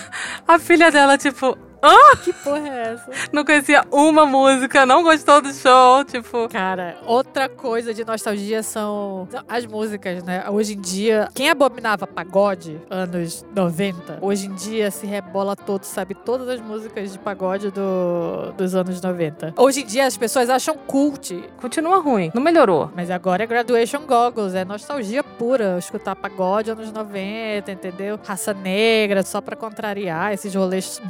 a 0.46 0.58
filha 0.58 0.90
dela, 0.90 1.16
tipo, 1.18 1.56
ah! 1.82 2.16
Que 2.22 2.32
porra 2.32 2.68
é 2.68 2.92
essa? 2.92 3.10
Não 3.32 3.44
conhecia 3.44 3.84
uma 3.90 4.26
música, 4.26 4.86
não 4.86 5.02
gostou 5.02 5.40
do 5.40 5.52
show, 5.52 6.04
tipo. 6.04 6.48
Cara, 6.48 6.96
outra 7.06 7.48
coisa 7.48 7.92
de 7.92 8.04
nostalgia 8.04 8.62
são 8.62 9.28
as 9.48 9.66
músicas, 9.66 10.22
né? 10.24 10.44
Hoje 10.48 10.74
em 10.74 10.80
dia, 10.80 11.28
quem 11.34 11.48
abominava 11.50 12.06
pagode, 12.06 12.80
anos 12.90 13.44
90, 13.54 14.18
hoje 14.20 14.46
em 14.46 14.54
dia 14.54 14.90
se 14.90 15.06
rebola 15.06 15.54
todo, 15.54 15.84
sabe 15.84 16.14
todas 16.14 16.48
as 16.48 16.60
músicas 16.60 17.12
de 17.12 17.18
pagode 17.18 17.70
do, 17.70 18.52
dos 18.56 18.74
anos 18.74 19.00
90. 19.00 19.54
Hoje 19.56 19.82
em 19.82 19.86
dia 19.86 20.06
as 20.06 20.16
pessoas 20.16 20.50
acham 20.50 20.76
cult. 20.76 21.42
Continua 21.60 21.98
ruim, 22.00 22.30
não 22.34 22.42
melhorou. 22.42 22.90
Mas 22.94 23.10
agora 23.10 23.44
é 23.44 23.46
Graduation 23.46 24.00
Goggles, 24.06 24.54
é 24.54 24.64
nostalgia 24.64 25.22
pura. 25.22 25.76
Escutar 25.78 26.16
pagode 26.16 26.70
anos 26.70 26.90
90, 26.92 27.70
entendeu? 27.70 28.18
Raça 28.24 28.54
negra, 28.54 29.22
só 29.22 29.40
pra 29.40 29.56
contrariar 29.56 30.32
esses 30.32 30.54
rolês 30.54 31.00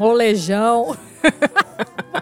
molejão 0.57 0.97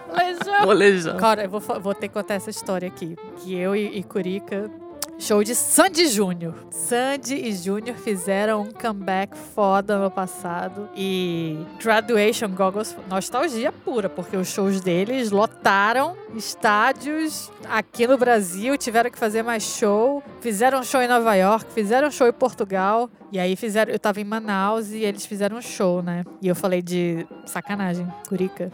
Molejão. 0.09 0.65
Molejão. 0.65 1.17
Cara, 1.17 1.43
eu 1.43 1.49
vou, 1.49 1.61
vou 1.79 1.93
ter 1.93 2.07
que 2.07 2.13
contar 2.13 2.35
essa 2.35 2.49
história 2.49 2.87
aqui. 2.87 3.15
Que 3.37 3.55
eu 3.55 3.75
e, 3.75 3.97
e 3.97 4.03
Curica 4.03 4.69
Show 5.17 5.43
de 5.43 5.55
Sandy 5.55 6.07
Júnior. 6.07 6.53
Sandy 6.69 7.35
e 7.35 7.53
Júnior 7.53 7.95
fizeram 7.97 8.63
um 8.63 8.71
comeback 8.71 9.35
foda 9.37 9.97
no 9.97 10.11
passado. 10.11 10.89
E 10.95 11.57
Graduation 11.81 12.49
Goggles, 12.49 12.95
nostalgia 13.09 13.71
pura, 13.71 14.09
porque 14.09 14.35
os 14.35 14.49
shows 14.49 14.81
deles 14.81 15.31
lotaram 15.31 16.17
estádios 16.35 17.49
aqui 17.69 18.05
no 18.05 18.17
Brasil, 18.17 18.77
tiveram 18.77 19.09
que 19.09 19.17
fazer 19.17 19.41
mais 19.41 19.63
show. 19.63 20.21
Fizeram 20.41 20.83
show 20.83 21.01
em 21.01 21.07
Nova 21.07 21.33
York, 21.35 21.65
fizeram 21.73 22.11
show 22.11 22.27
em 22.27 22.33
Portugal. 22.33 23.09
E 23.31 23.39
aí 23.39 23.55
fizeram. 23.55 23.91
Eu 23.91 23.99
tava 23.99 24.19
em 24.19 24.25
Manaus 24.25 24.91
e 24.91 25.03
eles 25.03 25.25
fizeram 25.25 25.57
um 25.57 25.61
show, 25.61 26.03
né? 26.03 26.23
E 26.41 26.47
eu 26.47 26.55
falei 26.55 26.81
de 26.81 27.25
sacanagem, 27.45 28.07
Curica. 28.27 28.71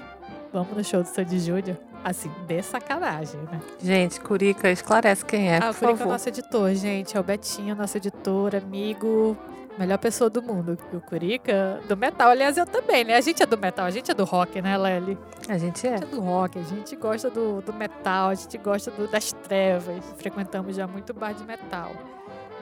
Vamos 0.51 0.75
no 0.75 0.83
show 0.83 1.01
do 1.01 1.07
Sandy 1.07 1.39
Júnior? 1.39 1.90
Assim, 2.03 2.31
de 2.47 2.61
sacanagem, 2.63 3.39
né? 3.51 3.59
Gente, 3.79 4.19
Curica, 4.19 4.69
esclarece 4.71 5.23
quem 5.23 5.51
é, 5.51 5.57
ah, 5.57 5.61
por 5.61 5.69
o 5.69 5.73
Curica 5.73 5.85
é 5.85 5.93
o 5.93 5.97
favor. 5.97 6.11
nosso 6.13 6.29
editor, 6.29 6.73
gente. 6.73 7.15
É 7.15 7.19
o 7.19 7.23
Betinho, 7.23 7.75
nosso 7.75 7.95
editor, 7.97 8.55
amigo, 8.55 9.37
melhor 9.77 9.99
pessoa 9.99 10.27
do 10.27 10.41
mundo. 10.41 10.75
E 10.91 10.95
o 10.95 11.01
Curica, 11.01 11.79
do 11.87 11.95
metal. 11.95 12.29
Aliás, 12.31 12.57
eu 12.57 12.65
também, 12.65 13.03
né? 13.03 13.15
A 13.15 13.21
gente 13.21 13.43
é 13.43 13.45
do 13.45 13.55
metal, 13.57 13.85
a 13.85 13.91
gente 13.91 14.09
é 14.09 14.13
do 14.15 14.23
rock, 14.23 14.59
né, 14.63 14.75
Lely? 14.77 15.15
A 15.47 15.57
gente 15.59 15.85
é. 15.85 15.91
A 15.93 15.97
gente 15.97 16.03
é 16.05 16.07
do 16.07 16.21
rock, 16.21 16.57
a 16.57 16.63
gente 16.63 16.95
gosta 16.95 17.29
do, 17.29 17.61
do 17.61 17.71
metal, 17.71 18.29
a 18.29 18.33
gente 18.35 18.57
gosta 18.57 18.89
do- 18.89 19.07
das 19.07 19.31
trevas. 19.31 20.03
Frequentamos 20.17 20.75
já 20.75 20.87
muito 20.87 21.13
bar 21.13 21.33
de 21.33 21.43
metal. 21.43 21.91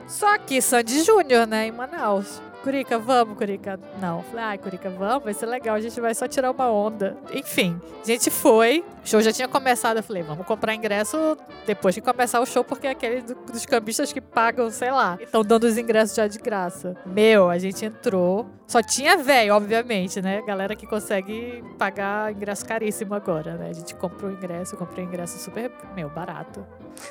Só 0.06 0.38
que 0.38 0.62
Sandy 0.62 1.04
Júnior, 1.04 1.48
né, 1.48 1.68
em 1.68 1.72
Manaus. 1.72 2.42
Curica, 2.64 3.00
vamos, 3.00 3.38
Curica. 3.38 3.80
Não. 4.02 4.22
Falei, 4.24 4.44
ai, 4.44 4.58
Curica, 4.58 4.90
vamos, 4.90 5.24
vai 5.24 5.34
ser 5.34 5.46
legal, 5.46 5.76
a 5.76 5.80
gente 5.82 6.00
vai 6.02 6.14
só 6.14 6.28
tirar 6.28 6.52
uma 6.52 6.70
onda. 6.70 7.18
Enfim, 7.34 7.80
a 8.04 8.06
gente 8.06 8.30
foi, 8.30 8.84
o 9.04 9.08
show 9.08 9.22
já 9.22 9.32
tinha 9.32 9.48
começado. 9.48 9.98
Eu 9.98 10.04
falei, 10.04 10.24
vamos 10.24 10.46
comprar 10.46 10.76
ingresso 10.76 11.38
depois 11.66 11.96
que 11.96 12.02
começar 12.02 12.40
o 12.42 12.46
show, 12.46 12.64
porque 12.64 12.88
é 12.88 12.92
aquele 12.92 13.22
do- 13.22 13.36
dos 13.36 13.66
cambistas 13.66 14.12
que 14.12 14.20
pagam, 14.20 14.70
sei 14.72 14.92
lá, 14.92 15.18
estão 15.22 15.42
dando 15.44 15.64
os 15.64 15.78
ingressos 15.78 16.16
já 16.16 16.28
de 16.28 16.38
graça. 16.38 16.96
Meu, 17.06 17.50
a 17.50 17.58
gente 17.58 17.86
entrou. 17.86 18.46
Só 18.68 18.84
tinha 18.84 19.18
velho, 19.18 19.56
obviamente, 19.56 20.22
né? 20.22 20.44
Galera 20.46 20.76
que 20.76 20.86
consegue 20.86 21.64
pagar 21.80 22.32
ingresso 22.32 22.64
caríssimo 22.66 23.16
agora, 23.16 23.56
né? 23.56 23.70
A 23.70 23.74
gente 23.74 23.96
comprou 23.96 24.30
o 24.30 24.34
ingresso, 24.34 24.76
eu 24.76 24.80
comprei 24.80 25.04
o 25.04 25.08
ingresso 25.08 25.40
super, 25.40 25.72
meu, 25.96 26.08
barato. 26.10 26.64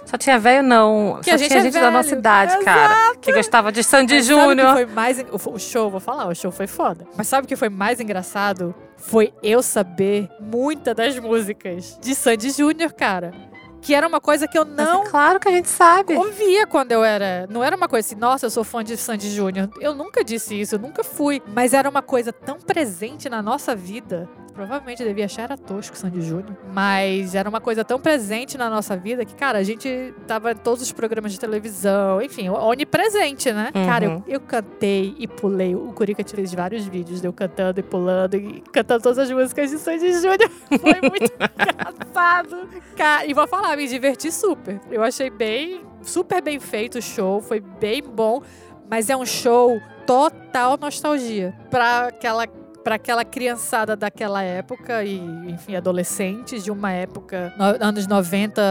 Só 0.05 0.17
tinha 0.17 0.39
velho, 0.39 0.63
não. 0.63 1.19
Que 1.21 1.31
Só 1.31 1.35
a 1.35 1.37
gente 1.39 1.49
tinha 1.49 1.61
é 1.61 1.63
gente 1.65 1.73
da 1.73 1.91
nossa 1.91 2.11
velho. 2.11 2.19
idade, 2.21 2.65
cara. 2.65 3.17
Que 3.21 3.33
gostava 3.33 3.73
de 3.73 3.83
Sandy 3.83 4.17
que 4.17 4.23
Júnior. 4.23 4.73
foi 4.75 4.87
mais. 4.87 5.19
O 5.47 5.59
show, 5.59 5.91
vou 5.91 6.01
falar, 6.01 6.27
o 6.29 6.35
show 6.35 6.51
foi 6.51 6.67
foda. 6.67 7.07
Mas 7.17 7.29
sabe 7.29 7.45
o 7.45 7.49
que 7.49 7.57
foi 7.57 7.69
mais 7.69 8.01
engraçado? 8.01 8.75
Foi 8.97 9.33
eu 9.43 9.63
saber 9.63 10.29
muita 10.41 10.95
das 10.95 11.19
músicas 11.19 11.99
de 12.01 12.15
Sandy 12.15 12.51
Júnior, 12.51 12.93
cara. 12.93 13.33
Que 13.81 13.95
era 13.95 14.09
uma 14.09 14.21
coisa 14.21 14.49
que 14.49 14.59
eu 14.59 14.67
Mas 14.67 14.89
não 14.89 15.05
é 15.05 15.07
claro 15.07 15.39
que 15.39 15.49
a 15.49 15.53
gente 15.53 15.69
sabe. 15.69 16.15
ouvia 16.15 16.67
quando 16.67 16.91
eu 16.91 17.05
era. 17.05 17.47
Não 17.49 17.63
era 17.63 17.77
uma 17.77 17.89
coisa 17.89 18.07
assim, 18.07 18.17
nossa, 18.17 18.47
eu 18.47 18.51
sou 18.51 18.65
fã 18.65 18.83
de 18.83 18.97
Sandy 18.97 19.31
Júnior. 19.31 19.71
Eu 19.81 19.95
nunca 19.95 20.25
disse 20.25 20.61
isso, 20.61 20.75
eu 20.75 20.79
nunca 20.81 21.05
fui. 21.05 21.41
Mas 21.55 21.73
era 21.73 21.89
uma 21.89 22.03
coisa 22.03 22.33
tão 22.33 22.59
presente 22.59 23.29
na 23.29 23.41
nossa 23.41 23.77
vida. 23.77 24.29
Provavelmente 24.59 25.05
devia 25.05 25.27
achar 25.27 25.43
era 25.43 25.57
tosco 25.57 25.97
Sandy 25.97 26.21
Júnior. 26.21 26.57
Mas 26.75 27.37
era 27.37 27.49
uma 27.49 27.61
coisa 27.61 27.85
tão 27.85 28.01
presente 28.01 28.59
na 28.59 28.69
nossa 28.69 28.97
vida 28.97 29.25
que, 29.25 29.33
cara, 29.33 29.57
a 29.59 29.63
gente 29.63 30.13
tava 30.27 30.51
em 30.51 30.57
todos 30.57 30.83
os 30.83 30.91
programas 30.91 31.31
de 31.31 31.39
televisão, 31.39 32.21
enfim, 32.21 32.49
onipresente, 32.49 33.53
né? 33.53 33.71
Uhum. 33.73 33.87
Cara, 33.87 34.05
eu, 34.05 34.25
eu 34.27 34.41
cantei 34.41 35.15
e 35.17 35.29
pulei. 35.29 35.77
O 35.77 35.93
Curica 35.93 36.25
fez 36.25 36.53
vários 36.53 36.85
vídeos 36.87 37.21
de 37.21 37.29
eu 37.29 37.33
cantando 37.33 37.79
e 37.79 37.85
pulando 37.85 38.35
e 38.35 38.61
cantando 38.73 39.01
todas 39.01 39.21
as 39.21 39.31
músicas 39.31 39.71
de 39.71 39.79
Sandy 39.79 40.13
Júnior. 40.15 40.51
Foi 40.81 41.09
muito 41.09 41.33
engraçado. 41.39 42.69
Cara, 42.97 43.27
e 43.27 43.33
vou 43.33 43.47
falar, 43.47 43.77
me 43.77 43.87
diverti 43.87 44.33
super. 44.33 44.81
Eu 44.91 45.05
achei 45.05 45.31
bem, 45.31 45.83
super 46.03 46.43
bem 46.43 46.59
feito 46.59 46.99
o 46.99 47.03
show, 47.03 47.41
foi 47.41 47.61
bem 47.61 48.03
bom, 48.03 48.43
mas 48.91 49.09
é 49.09 49.17
um 49.17 49.25
show 49.25 49.81
total 50.05 50.77
nostalgia 50.77 51.55
pra 51.71 52.09
aquela 52.09 52.45
para 52.89 52.95
aquela 52.95 53.23
criançada 53.23 53.95
daquela 53.95 54.43
época 54.43 55.05
e, 55.05 55.19
enfim, 55.47 55.77
adolescentes 55.77 56.65
de 56.65 56.71
uma 56.71 56.91
época, 56.91 57.53
no- 57.59 57.85
anos 57.87 58.07
90 58.07 58.63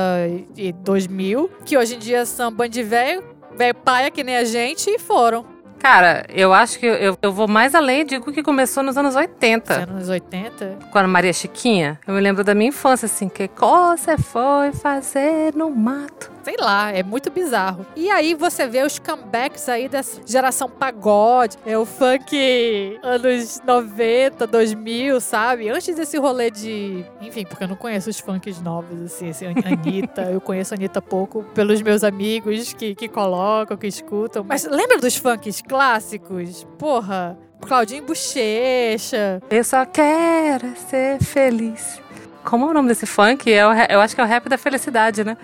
e 0.55 0.71
2000, 0.73 1.51
que 1.63 1.77
hoje 1.77 1.93
em 1.97 1.99
dia 1.99 2.25
são 2.25 2.51
band 2.51 2.69
velho, 2.83 3.23
velho 3.55 3.75
paia 3.75 4.09
que 4.09 4.23
nem 4.23 4.35
a 4.37 4.43
gente 4.43 4.89
e 4.89 4.97
foram. 4.97 5.45
Cara, 5.77 6.25
eu 6.29 6.51
acho 6.51 6.79
que 6.79 6.87
eu, 6.87 7.15
eu 7.21 7.31
vou 7.31 7.47
mais 7.47 7.75
além 7.75 8.01
e 8.01 8.05
digo 8.05 8.31
que 8.33 8.41
começou 8.41 8.81
nos 8.81 8.97
anos 8.97 9.15
80. 9.15 9.83
Anos 9.83 10.09
80. 10.09 10.79
Com 10.91 10.97
a 10.97 11.07
Maria 11.07 11.31
Chiquinha. 11.31 11.99
Eu 12.07 12.15
me 12.15 12.19
lembro 12.19 12.43
da 12.43 12.55
minha 12.55 12.69
infância, 12.69 13.05
assim, 13.05 13.29
que 13.29 13.47
você 13.55 14.17
foi 14.17 14.71
fazer 14.71 15.53
no 15.53 15.69
mato? 15.69 16.31
Sei 16.47 16.55
lá, 16.57 16.93
é 16.93 17.03
muito 17.03 17.29
bizarro. 17.29 17.85
E 17.93 18.09
aí 18.09 18.33
você 18.33 18.65
vê 18.67 18.81
os 18.81 18.97
comebacks 18.97 19.67
aí 19.67 19.89
dessa 19.89 20.21
geração 20.25 20.69
pagode, 20.69 21.57
é 21.65 21.77
o 21.77 21.85
funk 21.85 22.97
anos 23.03 23.61
90, 23.65 24.47
2000, 24.47 25.19
sabe? 25.19 25.67
Antes 25.67 25.93
desse 25.93 26.17
rolê 26.17 26.49
de. 26.49 27.03
Enfim, 27.19 27.43
porque 27.45 27.65
eu 27.65 27.67
não 27.67 27.75
conheço 27.75 28.09
os 28.09 28.17
funks 28.21 28.61
novos, 28.61 29.01
assim, 29.03 29.27
An- 29.45 29.55
Anitta. 29.73 30.21
eu 30.31 30.39
conheço 30.39 30.73
a 30.73 30.77
Anitta 30.77 31.01
pouco 31.01 31.43
pelos 31.53 31.81
meus 31.81 32.01
amigos 32.01 32.71
que, 32.71 32.95
que 32.95 33.09
colocam, 33.09 33.75
que 33.75 33.87
escutam. 33.87 34.45
Mas 34.47 34.63
lembra 34.63 34.99
dos 34.99 35.17
funks 35.17 35.61
clássicos? 35.61 36.65
Porra, 36.79 37.37
Claudinho 37.59 38.05
Bochecha. 38.05 39.41
Eu 39.49 39.65
só 39.65 39.85
quero 39.85 40.73
ser 40.89 41.21
feliz. 41.21 41.99
Como 42.45 42.65
é 42.67 42.69
o 42.69 42.73
nome 42.73 42.87
desse 42.87 43.05
funk? 43.05 43.51
É 43.51 43.67
o 43.67 43.73
ra- 43.73 43.87
eu 43.89 43.99
acho 43.99 44.15
que 44.15 44.21
é 44.21 44.23
o 44.23 44.27
rap 44.27 44.47
da 44.47 44.57
felicidade, 44.57 45.25
né? 45.25 45.35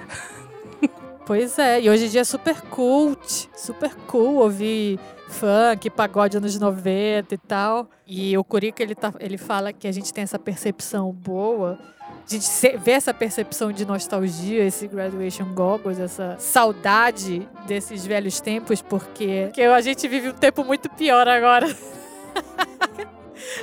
Pois 1.25 1.57
é, 1.57 1.81
e 1.81 1.89
hoje 1.89 2.05
em 2.05 2.09
dia 2.09 2.21
é 2.21 2.25
super 2.25 2.61
cult, 2.63 3.49
super 3.55 3.95
cool 4.07 4.35
ouvir 4.35 4.99
funk, 5.29 5.89
pagode 5.89 6.35
anos 6.35 6.59
90 6.59 7.33
e 7.33 7.37
tal. 7.37 7.89
E 8.05 8.37
o 8.37 8.43
Curica, 8.43 8.83
ele, 8.83 8.93
tá, 8.93 9.13
ele 9.19 9.37
fala 9.37 9.71
que 9.71 9.87
a 9.87 9.91
gente 9.91 10.13
tem 10.13 10.23
essa 10.23 10.37
percepção 10.37 11.11
boa, 11.11 11.79
a 12.25 12.29
gente 12.29 12.77
vê 12.77 12.91
essa 12.91 13.13
percepção 13.13 13.71
de 13.71 13.85
nostalgia, 13.85 14.65
esse 14.65 14.87
graduation 14.87 15.45
goggles, 15.53 15.99
essa 15.99 16.35
saudade 16.39 17.47
desses 17.67 18.05
velhos 18.05 18.39
tempos, 18.39 18.81
porque, 18.81 19.43
porque 19.47 19.61
a 19.61 19.81
gente 19.81 20.07
vive 20.07 20.29
um 20.29 20.33
tempo 20.33 20.63
muito 20.63 20.89
pior 20.89 21.27
agora. 21.27 21.67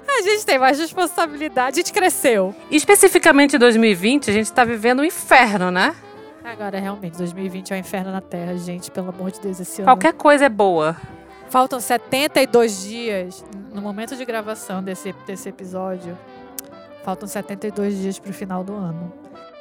a 0.08 0.22
gente 0.22 0.44
tem 0.44 0.58
mais 0.58 0.78
responsabilidade, 0.78 1.80
a 1.80 1.82
gente 1.82 1.92
cresceu. 1.92 2.54
Especificamente 2.70 3.56
em 3.56 3.58
2020, 3.58 4.30
a 4.30 4.32
gente 4.32 4.52
tá 4.52 4.64
vivendo 4.64 5.00
um 5.00 5.04
inferno, 5.04 5.70
né? 5.70 5.94
Agora, 6.42 6.78
realmente, 6.78 7.16
2020 7.18 7.72
é 7.72 7.76
um 7.76 7.78
inferno 7.78 8.10
na 8.10 8.20
Terra, 8.20 8.56
gente, 8.56 8.90
pelo 8.90 9.10
amor 9.10 9.30
de 9.30 9.40
Deus, 9.40 9.60
esse 9.60 9.82
ano. 9.82 9.86
Qualquer 9.86 10.14
coisa 10.14 10.46
é 10.46 10.48
boa. 10.48 10.96
Faltam 11.48 11.80
72 11.80 12.82
dias 12.82 13.44
no 13.72 13.82
momento 13.82 14.16
de 14.16 14.24
gravação 14.24 14.82
desse, 14.82 15.12
desse 15.26 15.48
episódio. 15.48 16.16
Faltam 17.04 17.28
72 17.28 17.98
dias 17.98 18.18
pro 18.18 18.32
final 18.32 18.62
do 18.62 18.72
ano. 18.72 19.12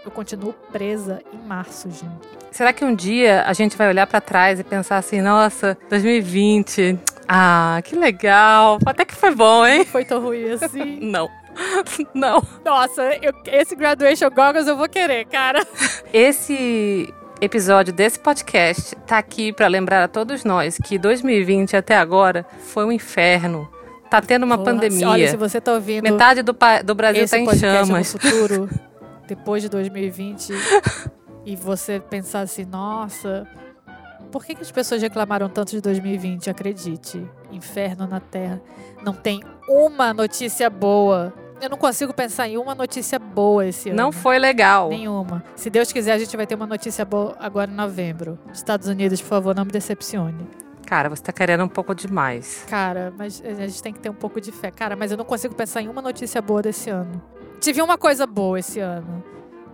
Eu 0.06 0.12
continuo 0.12 0.54
presa 0.72 1.22
em 1.34 1.38
março, 1.48 1.90
gente. 1.90 2.28
Será 2.52 2.72
que 2.72 2.86
um 2.86 2.96
dia 2.96 3.44
a 3.46 3.54
gente 3.54 3.76
vai 3.76 3.90
olhar 3.90 4.08
pra 4.08 4.22
trás 4.22 4.60
e 4.60 4.64
pensar 4.64 4.98
assim, 4.98 5.22
nossa, 5.22 5.78
2020, 5.90 6.98
ah, 7.28 7.80
que 7.84 7.96
legal, 7.96 8.80
até 8.86 9.06
que 9.06 9.14
foi 9.14 9.36
bom, 9.36 9.66
hein? 9.66 9.80
Não 9.80 9.86
foi 9.86 10.06
tão 10.06 10.22
ruim 10.22 10.50
assim. 10.52 11.00
Não. 11.06 11.30
Não. 12.14 12.42
Nossa, 12.64 13.04
eu- 13.22 13.34
esse 13.48 13.76
Graduation 13.76 14.30
Goggles 14.30 14.68
eu 14.68 14.78
vou 14.78 14.88
querer, 14.90 15.26
cara. 15.26 15.66
Esse 16.14 17.14
episódio 17.42 17.94
desse 17.94 18.20
podcast 18.20 18.96
tá 19.08 19.18
aqui 19.18 19.54
pra 19.54 19.68
lembrar 19.68 20.04
a 20.04 20.08
todos 20.08 20.44
nós 20.44 20.78
que 20.84 20.98
2020 20.98 21.78
até 21.78 21.96
agora 21.96 22.46
foi 22.60 22.86
um 22.86 22.92
inferno. 22.92 23.70
Tá 24.10 24.20
tendo 24.22 24.44
uma 24.44 24.58
Porra, 24.58 24.72
pandemia. 24.74 25.08
Olha, 25.08 25.28
se 25.30 25.38
você 25.38 25.62
tá 25.62 25.74
ouvindo 25.74 26.04
Metade 26.04 26.42
do, 26.42 26.56
do 26.84 26.96
Brasil 26.96 27.28
tá 27.30 27.38
em 27.38 27.58
chamas. 27.58 28.14
no 28.16 28.20
futuro, 28.20 28.70
depois 29.28 29.62
de 29.62 29.70
2020, 29.70 30.52
e 31.46 31.56
você 31.56 32.00
pensar 32.00 32.40
assim, 32.42 32.66
nossa, 32.66 33.48
por 34.32 34.44
que, 34.44 34.56
que 34.56 34.62
as 34.64 34.72
pessoas 34.72 35.02
reclamaram 35.02 35.48
tanto 35.48 35.70
de 35.72 35.82
2020? 35.82 36.50
Acredite, 36.50 37.24
inferno 37.52 38.08
na 38.08 38.20
Terra. 38.20 38.60
Não 39.04 39.14
tem 39.14 39.42
uma 39.68 40.12
notícia 40.14 40.70
boa. 40.72 41.32
Eu 41.62 41.70
não 41.70 41.78
consigo 41.78 42.14
pensar 42.14 42.48
em 42.48 42.58
uma 42.58 42.74
notícia 42.74 43.20
boa 43.20 43.68
esse 43.68 43.90
ano. 43.90 43.98
Não 43.98 44.12
foi 44.12 44.40
legal. 44.40 44.90
Nenhuma. 44.90 45.44
Se 45.56 45.70
Deus 45.70 45.92
quiser, 45.92 46.14
a 46.14 46.18
gente 46.18 46.36
vai 46.38 46.48
ter 46.48 46.56
uma 46.56 46.68
notícia 46.68 47.04
boa 47.04 47.36
agora 47.40 47.70
em 47.70 47.76
novembro. 47.76 48.40
Estados 48.54 48.88
Unidos, 48.88 49.22
por 49.22 49.28
favor, 49.28 49.54
não 49.56 49.66
me 49.66 49.72
decepcione. 49.72 50.48
Cara, 50.86 51.10
você 51.10 51.22
tá 51.22 51.34
querendo 51.34 51.64
um 51.64 51.68
pouco 51.68 51.94
demais. 51.94 52.66
Cara, 52.70 53.14
mas 53.18 53.44
a 53.46 53.68
gente 53.68 53.84
tem 53.84 53.94
que 53.94 54.00
ter 54.00 54.10
um 54.10 54.14
pouco 54.14 54.40
de 54.40 54.52
fé. 54.52 54.72
Cara, 54.72 54.96
mas 54.96 55.12
eu 55.12 55.18
não 55.18 55.26
consigo 55.26 55.54
pensar 55.54 55.82
em 55.82 55.90
uma 55.90 56.02
notícia 56.02 56.42
boa 56.42 56.62
desse 56.62 56.90
ano. 56.90 57.22
Tive 57.60 57.82
uma 57.82 57.98
coisa 57.98 58.26
boa 58.26 58.58
esse 58.58 58.80
ano. 58.80 59.24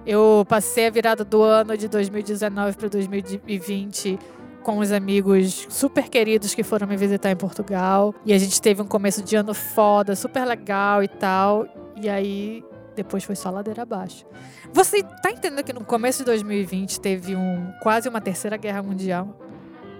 Eu 0.06 0.46
passei 0.48 0.88
a 0.88 0.90
virada 0.90 1.24
do 1.24 1.42
ano 1.42 1.78
de 1.78 1.88
2019 1.88 2.78
para 2.78 2.90
2020 2.90 4.20
com 4.66 4.80
os 4.80 4.92
amigos 4.92 5.68
super 5.70 6.10
queridos 6.10 6.56
que 6.56 6.64
foram 6.64 6.88
me 6.88 6.98
visitar 6.98 7.30
em 7.30 7.36
Portugal. 7.36 8.16
E 8.26 8.34
a 8.34 8.38
gente 8.40 8.60
teve 8.60 8.82
um 8.82 8.86
começo 8.88 9.22
de 9.22 9.36
ano 9.36 9.54
foda, 9.54 10.16
super 10.16 10.44
legal 10.44 11.04
e 11.04 11.08
tal. 11.08 11.68
E 11.96 12.10
aí 12.10 12.64
depois 12.96 13.24
foi 13.24 13.36
só 13.36 13.52
ladeira 13.52 13.84
abaixo. 13.84 14.26
Você 14.74 15.04
tá 15.22 15.30
entendendo 15.30 15.64
que 15.64 15.72
no 15.72 15.86
começo 15.86 16.20
de 16.20 16.26
2020 16.26 17.00
teve 17.00 17.36
um 17.36 17.72
quase 17.84 18.10
uma 18.10 18.20
terceira 18.20 18.58
guerra 18.58 18.82
mundial 18.82 19.38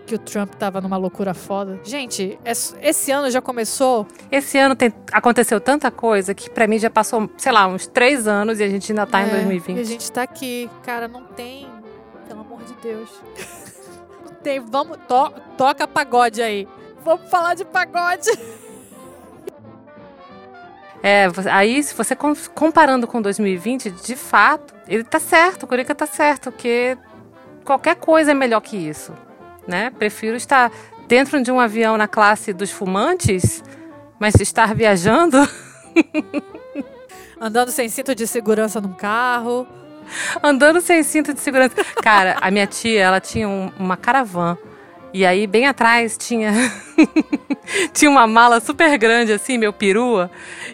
que 0.08 0.16
o 0.16 0.20
Trump 0.20 0.54
tava 0.56 0.82
numa 0.82 0.98
loucura 0.98 1.34
foda. 1.36 1.80
Gente, 1.84 2.40
es- 2.44 2.76
esse 2.82 3.12
ano 3.12 3.30
já 3.30 3.42
começou. 3.42 4.08
Esse 4.32 4.58
ano 4.58 4.76
tem- 4.76 4.94
aconteceu 5.12 5.60
tanta 5.60 5.92
coisa 5.92 6.34
que 6.34 6.50
pra 6.50 6.66
mim 6.68 6.80
já 6.80 6.90
passou, 6.90 7.30
sei 7.38 7.52
lá, 7.52 7.68
uns 7.68 7.86
três 7.88 8.28
anos 8.28 8.60
e 8.60 8.64
a 8.64 8.70
gente 8.70 8.92
ainda 8.92 9.06
tá 9.06 9.22
em 9.22 9.28
É, 9.28 9.30
2020. 9.30 9.78
E 9.78 9.82
a 9.82 9.84
gente 9.84 10.12
tá 10.12 10.24
aqui. 10.24 10.70
Cara, 10.84 11.08
não 11.08 11.24
tem. 11.26 11.68
Pelo 12.28 12.42
amor 12.42 12.60
de 12.64 12.74
Deus. 12.82 13.10
Tem. 14.46 14.60
Vamos. 14.60 14.98
to- 15.08 15.34
toca 15.58 15.88
pagode 15.88 16.42
aí. 16.42 16.68
Vamos 17.04 17.30
falar 17.30 17.54
de 17.56 17.66
pagode. 17.66 18.30
É, 21.04 21.28
aí 21.52 21.84
se 21.84 21.94
você 21.94 22.16
com- 22.16 22.34
comparando 22.56 23.06
com 23.06 23.22
2020, 23.22 23.92
de 23.92 24.16
fato, 24.16 24.74
ele 24.88 25.04
tá 25.04 25.20
certo, 25.20 25.62
o 25.64 25.68
Curica 25.68 25.94
tá 25.94 26.08
certo, 26.08 26.52
porque 26.52 26.98
qualquer 27.64 27.96
coisa 27.98 28.32
é 28.32 28.34
melhor 28.34 28.60
que 28.60 28.76
isso, 28.76 29.14
né? 29.68 29.92
Prefiro 29.92 30.36
estar 30.36 30.72
dentro 31.08 31.40
de 31.44 31.52
um 31.52 31.60
avião 31.60 31.96
na 31.96 32.08
classe 32.08 32.52
dos 32.54 32.72
fumantes, 32.72 33.64
mas 34.20 34.34
estar 34.42 34.74
viajando, 34.74 35.38
Andando 37.40 37.70
sem 37.70 37.88
cinto 37.88 38.16
de 38.16 38.26
segurança 38.26 38.82
num 38.82 38.94
carro. 38.94 39.68
Andando 40.44 40.82
sem 40.82 41.02
cinto 41.04 41.34
de 41.34 41.40
segurança. 41.40 41.76
Cara, 42.02 42.38
a 42.42 42.50
minha 42.52 42.68
tia, 42.68 43.02
ela 43.02 43.20
tinha 43.20 43.48
um- 43.48 43.72
uma 43.80 43.98
caravana. 43.98 44.58
E 45.14 45.26
aí, 45.26 45.48
bem 45.48 45.66
atrás, 45.66 46.18
tinha 46.18 46.52
tinha 47.94 48.10
uma 48.12 48.28
mala 48.28 48.60
super 48.60 48.98
grande, 48.98 49.32
assim, 49.32 49.58
meu 49.58 49.72
perua. 49.72 50.30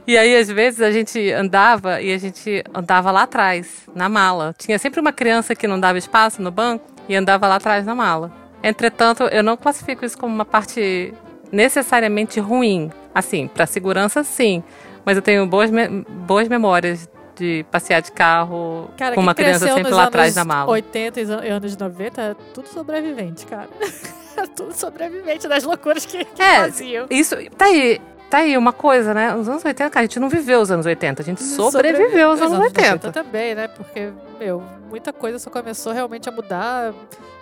E 0.07 0.17
aí, 0.17 0.35
às 0.35 0.47
vezes, 0.49 0.81
a 0.81 0.91
gente 0.91 1.31
andava 1.31 2.01
e 2.01 2.11
a 2.11 2.17
gente 2.17 2.63
andava 2.73 3.11
lá 3.11 3.23
atrás, 3.23 3.87
na 3.93 4.09
mala. 4.09 4.55
Tinha 4.57 4.79
sempre 4.79 4.99
uma 4.99 5.11
criança 5.11 5.53
que 5.55 5.67
não 5.67 5.79
dava 5.79 5.97
espaço 5.97 6.41
no 6.41 6.49
banco 6.51 6.85
e 7.07 7.15
andava 7.15 7.47
lá 7.47 7.55
atrás 7.55 7.85
na 7.85 7.93
mala. 7.93 8.31
Entretanto, 8.63 9.23
eu 9.23 9.43
não 9.43 9.55
classifico 9.57 10.05
isso 10.05 10.17
como 10.17 10.33
uma 10.33 10.45
parte 10.45 11.13
necessariamente 11.51 12.39
ruim. 12.39 12.91
Assim, 13.13 13.47
para 13.47 13.65
segurança, 13.65 14.23
sim. 14.23 14.63
Mas 15.05 15.17
eu 15.17 15.21
tenho 15.21 15.45
boas, 15.45 15.69
me- 15.69 16.03
boas 16.09 16.47
memórias 16.47 17.07
de 17.41 17.65
passear 17.71 18.01
de 18.01 18.11
carro 18.11 18.89
Cara, 18.95 19.15
com 19.15 19.21
uma 19.21 19.33
criança 19.33 19.67
sempre 19.67 19.91
lá 19.91 20.03
atrás 20.03 20.35
da 20.35 20.45
mala. 20.45 20.69
80 20.71 21.19
e 21.21 21.23
an- 21.23 21.55
anos 21.55 21.75
90 21.75 22.21
é 22.21 22.35
tudo 22.53 22.67
sobrevivente, 22.69 23.45
cara. 23.45 23.67
É 24.37 24.47
tudo 24.47 24.73
sobrevivente 24.73 25.45
das 25.45 25.65
loucuras 25.65 26.05
que, 26.05 26.23
que 26.23 26.41
É, 26.41 26.61
faziam. 26.61 27.05
Isso, 27.09 27.35
tá 27.57 27.65
aí. 27.65 27.99
Tá 28.29 28.37
aí 28.37 28.57
uma 28.57 28.71
coisa, 28.71 29.13
né? 29.13 29.35
Os 29.35 29.47
anos 29.49 29.63
80, 29.63 29.89
cara, 29.89 29.99
a 29.99 30.07
gente 30.07 30.21
não 30.21 30.29
viveu 30.29 30.61
os 30.61 30.71
anos 30.71 30.85
80, 30.85 31.21
a 31.21 31.25
gente 31.25 31.43
sobreviveu 31.43 32.31
os 32.31 32.41
anos 32.41 32.57
80. 32.57 33.11
também, 33.11 33.53
né? 33.53 33.67
Porque, 33.67 34.09
meu, 34.39 34.63
muita 34.89 35.11
coisa 35.11 35.37
só 35.37 35.49
começou 35.49 35.91
realmente 35.91 36.29
a 36.29 36.31
mudar, 36.31 36.93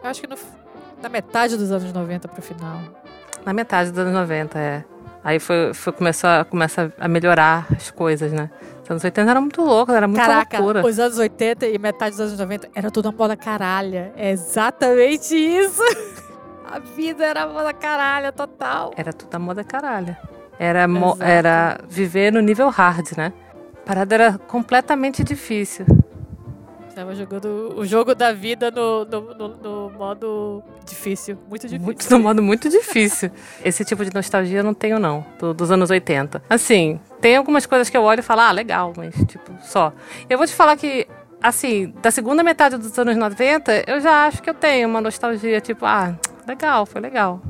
eu 0.03 0.09
acho 0.09 0.19
que 0.19 0.25
no, 0.27 0.35
na 1.01 1.09
metade 1.09 1.55
dos 1.57 1.71
anos 1.71 1.93
90 1.93 2.27
pro 2.27 2.41
final. 2.41 2.79
Na 3.45 3.53
metade 3.53 3.91
dos 3.91 3.99
anos 3.99 4.13
90, 4.13 4.57
é. 4.57 4.83
Aí 5.23 5.37
foi, 5.39 5.71
foi 5.75 5.93
começou 5.93 6.27
a, 6.27 6.43
começa 6.43 6.91
a 6.99 7.07
melhorar 7.07 7.67
as 7.77 7.91
coisas, 7.91 8.31
né? 8.33 8.49
Os 8.89 8.91
anos 8.91 9.03
80 9.03 9.29
era 9.31 9.39
muito 9.41 9.61
louco, 9.61 9.91
era 9.91 10.07
muita 10.07 10.25
Caraca, 10.25 10.57
loucura. 10.57 10.83
os 10.85 10.97
anos 10.97 11.19
80 11.19 11.67
e 11.67 11.77
metade 11.77 12.11
dos 12.11 12.21
anos 12.21 12.39
90 12.39 12.69
era 12.73 12.89
tudo 12.89 13.05
uma 13.09 13.15
moda 13.17 13.37
caralha. 13.37 14.11
É 14.15 14.31
exatamente 14.31 15.35
isso. 15.35 15.81
A 16.65 16.79
vida 16.79 17.23
era 17.25 17.45
moda 17.47 17.71
caralha 17.73 18.31
total. 18.31 18.91
Era 18.97 19.11
tudo 19.13 19.33
a 19.33 19.39
moda 19.39 19.63
caralho. 19.63 20.15
Era, 20.59 20.87
mo- 20.87 21.13
Exato. 21.15 21.23
era 21.23 21.79
viver 21.87 22.31
no 22.31 22.41
nível 22.41 22.69
hard, 22.69 23.17
né? 23.17 23.33
A 23.83 23.87
parada 23.87 24.13
era 24.15 24.37
completamente 24.37 25.23
difícil. 25.23 25.85
Tava 26.99 27.15
jogando 27.15 27.75
o 27.77 27.85
jogo 27.85 28.13
da 28.13 28.33
vida 28.33 28.69
no, 28.69 29.05
no, 29.05 29.21
no- 29.33 29.47
no 29.57 29.89
modo 29.91 30.61
difícil. 30.85 31.37
Muito 31.47 31.61
difícil. 31.61 31.79
Muito, 31.85 32.09
no 32.11 32.19
modo 32.19 32.43
muito 32.43 32.67
difícil. 32.69 33.31
Esse 33.63 33.85
tipo 33.85 34.03
de 34.03 34.13
nostalgia 34.13 34.59
eu 34.59 34.63
não 34.65 34.73
tenho, 34.73 34.99
não, 34.99 35.25
do- 35.39 35.53
dos 35.53 35.71
anos 35.71 35.89
80. 35.89 36.43
Assim, 36.49 36.99
tem 37.21 37.37
algumas 37.37 37.65
coisas 37.65 37.89
que 37.89 37.95
eu 37.95 38.01
olho 38.01 38.19
e 38.19 38.21
falo, 38.21 38.41
ah, 38.41 38.51
legal, 38.51 38.91
mas, 38.97 39.15
tipo, 39.27 39.49
só. 39.61 39.93
Eu 40.29 40.37
vou 40.37 40.45
te 40.45 40.53
falar 40.53 40.75
que, 40.75 41.07
assim, 41.41 41.93
da 42.01 42.11
segunda 42.11 42.43
metade 42.43 42.75
dos 42.75 42.99
anos 42.99 43.15
90, 43.15 43.85
eu 43.87 44.01
já 44.01 44.25
acho 44.27 44.43
que 44.43 44.49
eu 44.49 44.53
tenho 44.53 44.89
uma 44.89 44.99
nostalgia, 44.99 45.61
tipo, 45.61 45.85
ah, 45.85 46.13
legal, 46.45 46.85
foi 46.85 46.99
legal. 46.99 47.41